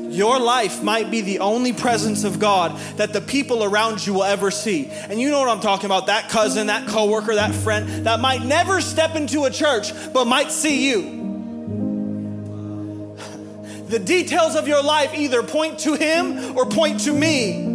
Your 0.08 0.38
life 0.38 0.84
might 0.84 1.10
be 1.10 1.20
the 1.20 1.40
only 1.40 1.72
presence 1.72 2.22
of 2.22 2.38
God 2.38 2.78
that 2.96 3.12
the 3.12 3.20
people 3.20 3.64
around 3.64 4.06
you 4.06 4.14
will 4.14 4.22
ever 4.22 4.52
see. 4.52 4.86
And 4.86 5.20
you 5.20 5.30
know 5.32 5.40
what 5.40 5.48
I'm 5.48 5.58
talking 5.58 5.86
about 5.86 6.06
that 6.06 6.28
cousin, 6.28 6.68
that 6.68 6.86
coworker, 6.86 7.34
that 7.34 7.52
friend 7.52 8.06
that 8.06 8.20
might 8.20 8.44
never 8.44 8.80
step 8.80 9.16
into 9.16 9.46
a 9.46 9.50
church 9.50 9.90
but 10.12 10.26
might 10.26 10.52
see 10.52 10.88
you. 10.88 11.18
The 13.88 13.98
details 13.98 14.54
of 14.54 14.68
your 14.68 14.84
life 14.84 15.12
either 15.12 15.42
point 15.42 15.80
to 15.80 15.94
him 15.94 16.56
or 16.56 16.66
point 16.66 17.00
to 17.00 17.12
me. 17.12 17.71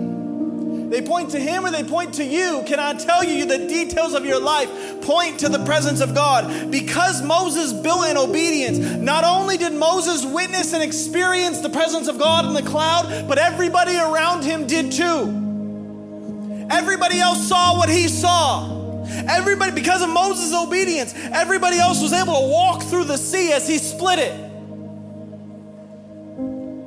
They 0.90 1.02
point 1.02 1.32
to 1.32 1.40
Him 1.40 1.66
or 1.66 1.72
they 1.72 1.84
point 1.84 2.14
to 2.16 2.24
you. 2.24 2.64
Can 2.66 2.80
I 2.80 2.94
tell 2.94 3.24
you 3.24 3.46
the 3.46 3.68
details 3.68 4.14
of 4.14 4.26
your 4.26 4.40
life 4.40 5.02
point 5.02 5.40
to 5.42 5.50
the 5.50 5.64
presence 5.66 6.00
of 6.00 6.16
God? 6.16 6.72
Because 6.72 7.22
Moses 7.22 7.74
built 7.74 8.08
in 8.08 8.18
obedience, 8.18 8.80
not 8.80 9.24
only 9.24 9.58
did 9.58 9.74
Moses 9.74 10.26
witness 10.26 10.74
and 10.74 10.82
experience 10.82 11.60
the 11.60 11.70
presence 11.70 12.08
of 12.08 12.18
God 12.18 12.46
in 12.46 12.54
the 12.54 12.62
cloud, 12.62 13.28
but 13.28 13.38
everybody 13.38 13.98
around 13.98 14.44
him 14.44 14.66
did 14.66 14.92
too. 14.92 16.68
Everybody 16.70 17.20
else 17.20 17.48
saw 17.48 17.78
what 17.78 17.90
he 17.90 18.08
saw. 18.08 18.76
Everybody, 19.30 19.72
because 19.72 20.02
of 20.02 20.10
Moses' 20.10 20.54
obedience, 20.54 21.14
everybody 21.16 21.80
else 21.80 22.02
was 22.02 22.14
able 22.14 22.34
to 22.34 22.48
walk 22.48 22.84
through 22.84 23.06
the 23.06 23.18
sea 23.18 23.52
as 23.52 23.68
he 23.68 23.78
split 23.78 24.20
it. 24.20 24.47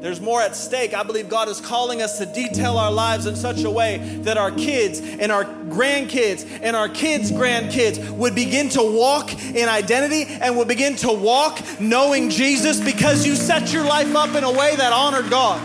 There's 0.00 0.20
more 0.20 0.40
at 0.40 0.56
stake. 0.56 0.94
I 0.94 1.02
believe 1.02 1.28
God 1.28 1.48
is 1.48 1.60
calling 1.60 2.00
us 2.00 2.16
to 2.18 2.26
detail 2.26 2.78
our 2.78 2.90
lives 2.90 3.26
in 3.26 3.36
such 3.36 3.64
a 3.64 3.70
way 3.70 3.98
that 4.22 4.38
our 4.38 4.50
kids 4.50 5.00
and 5.00 5.30
our 5.30 5.44
grandkids 5.44 6.60
and 6.62 6.74
our 6.74 6.88
kids' 6.88 7.30
grandkids 7.30 8.08
would 8.10 8.34
begin 8.34 8.70
to 8.70 8.82
walk 8.82 9.30
in 9.54 9.68
identity 9.68 10.24
and 10.40 10.56
would 10.56 10.68
begin 10.68 10.96
to 10.96 11.12
walk 11.12 11.60
knowing 11.78 12.30
Jesus 12.30 12.80
because 12.80 13.26
you 13.26 13.36
set 13.36 13.74
your 13.74 13.84
life 13.84 14.16
up 14.16 14.34
in 14.34 14.42
a 14.42 14.50
way 14.50 14.74
that 14.76 14.94
honored 14.94 15.28
God. 15.28 15.60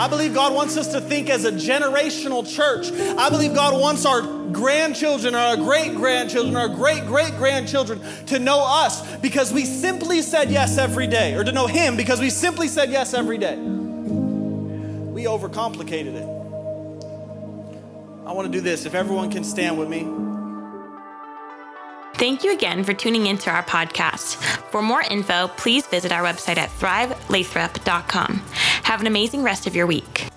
I 0.00 0.08
believe 0.08 0.32
God 0.32 0.54
wants 0.54 0.78
us 0.78 0.92
to 0.92 1.00
think 1.02 1.28
as 1.28 1.44
a 1.44 1.52
generational 1.52 2.48
church. 2.48 2.90
I 2.90 3.28
believe 3.28 3.54
God 3.54 3.78
wants 3.78 4.06
our 4.06 4.22
grandchildren, 4.50 5.34
our 5.34 5.58
great 5.58 5.94
grandchildren, 5.94 6.56
our 6.56 6.70
great 6.70 7.04
great 7.04 7.36
grandchildren 7.36 8.00
to 8.28 8.38
know 8.38 8.64
us 8.64 9.16
because 9.18 9.52
we 9.52 9.66
simply 9.66 10.22
said 10.22 10.50
yes 10.50 10.78
every 10.78 11.06
day, 11.06 11.34
or 11.34 11.44
to 11.44 11.52
know 11.52 11.66
Him 11.66 11.98
because 11.98 12.18
we 12.18 12.30
simply 12.30 12.66
said 12.66 12.90
yes 12.90 13.12
every 13.12 13.36
day. 13.36 13.56
We 13.58 15.24
overcomplicated 15.24 16.14
it. 16.14 16.24
I 18.26 18.32
want 18.32 18.50
to 18.50 18.52
do 18.52 18.62
this. 18.62 18.86
If 18.86 18.94
everyone 18.94 19.30
can 19.30 19.44
stand 19.44 19.78
with 19.78 19.90
me. 19.90 20.29
Thank 22.20 22.44
you 22.44 22.52
again 22.52 22.84
for 22.84 22.92
tuning 22.92 23.28
into 23.28 23.48
our 23.48 23.62
podcast. 23.62 24.36
For 24.70 24.82
more 24.82 25.00
info, 25.00 25.48
please 25.56 25.86
visit 25.86 26.12
our 26.12 26.22
website 26.22 26.58
at 26.58 26.68
thrivelathrop.com. 26.68 28.42
Have 28.82 29.00
an 29.00 29.06
amazing 29.06 29.42
rest 29.42 29.66
of 29.66 29.74
your 29.74 29.86
week. 29.86 30.29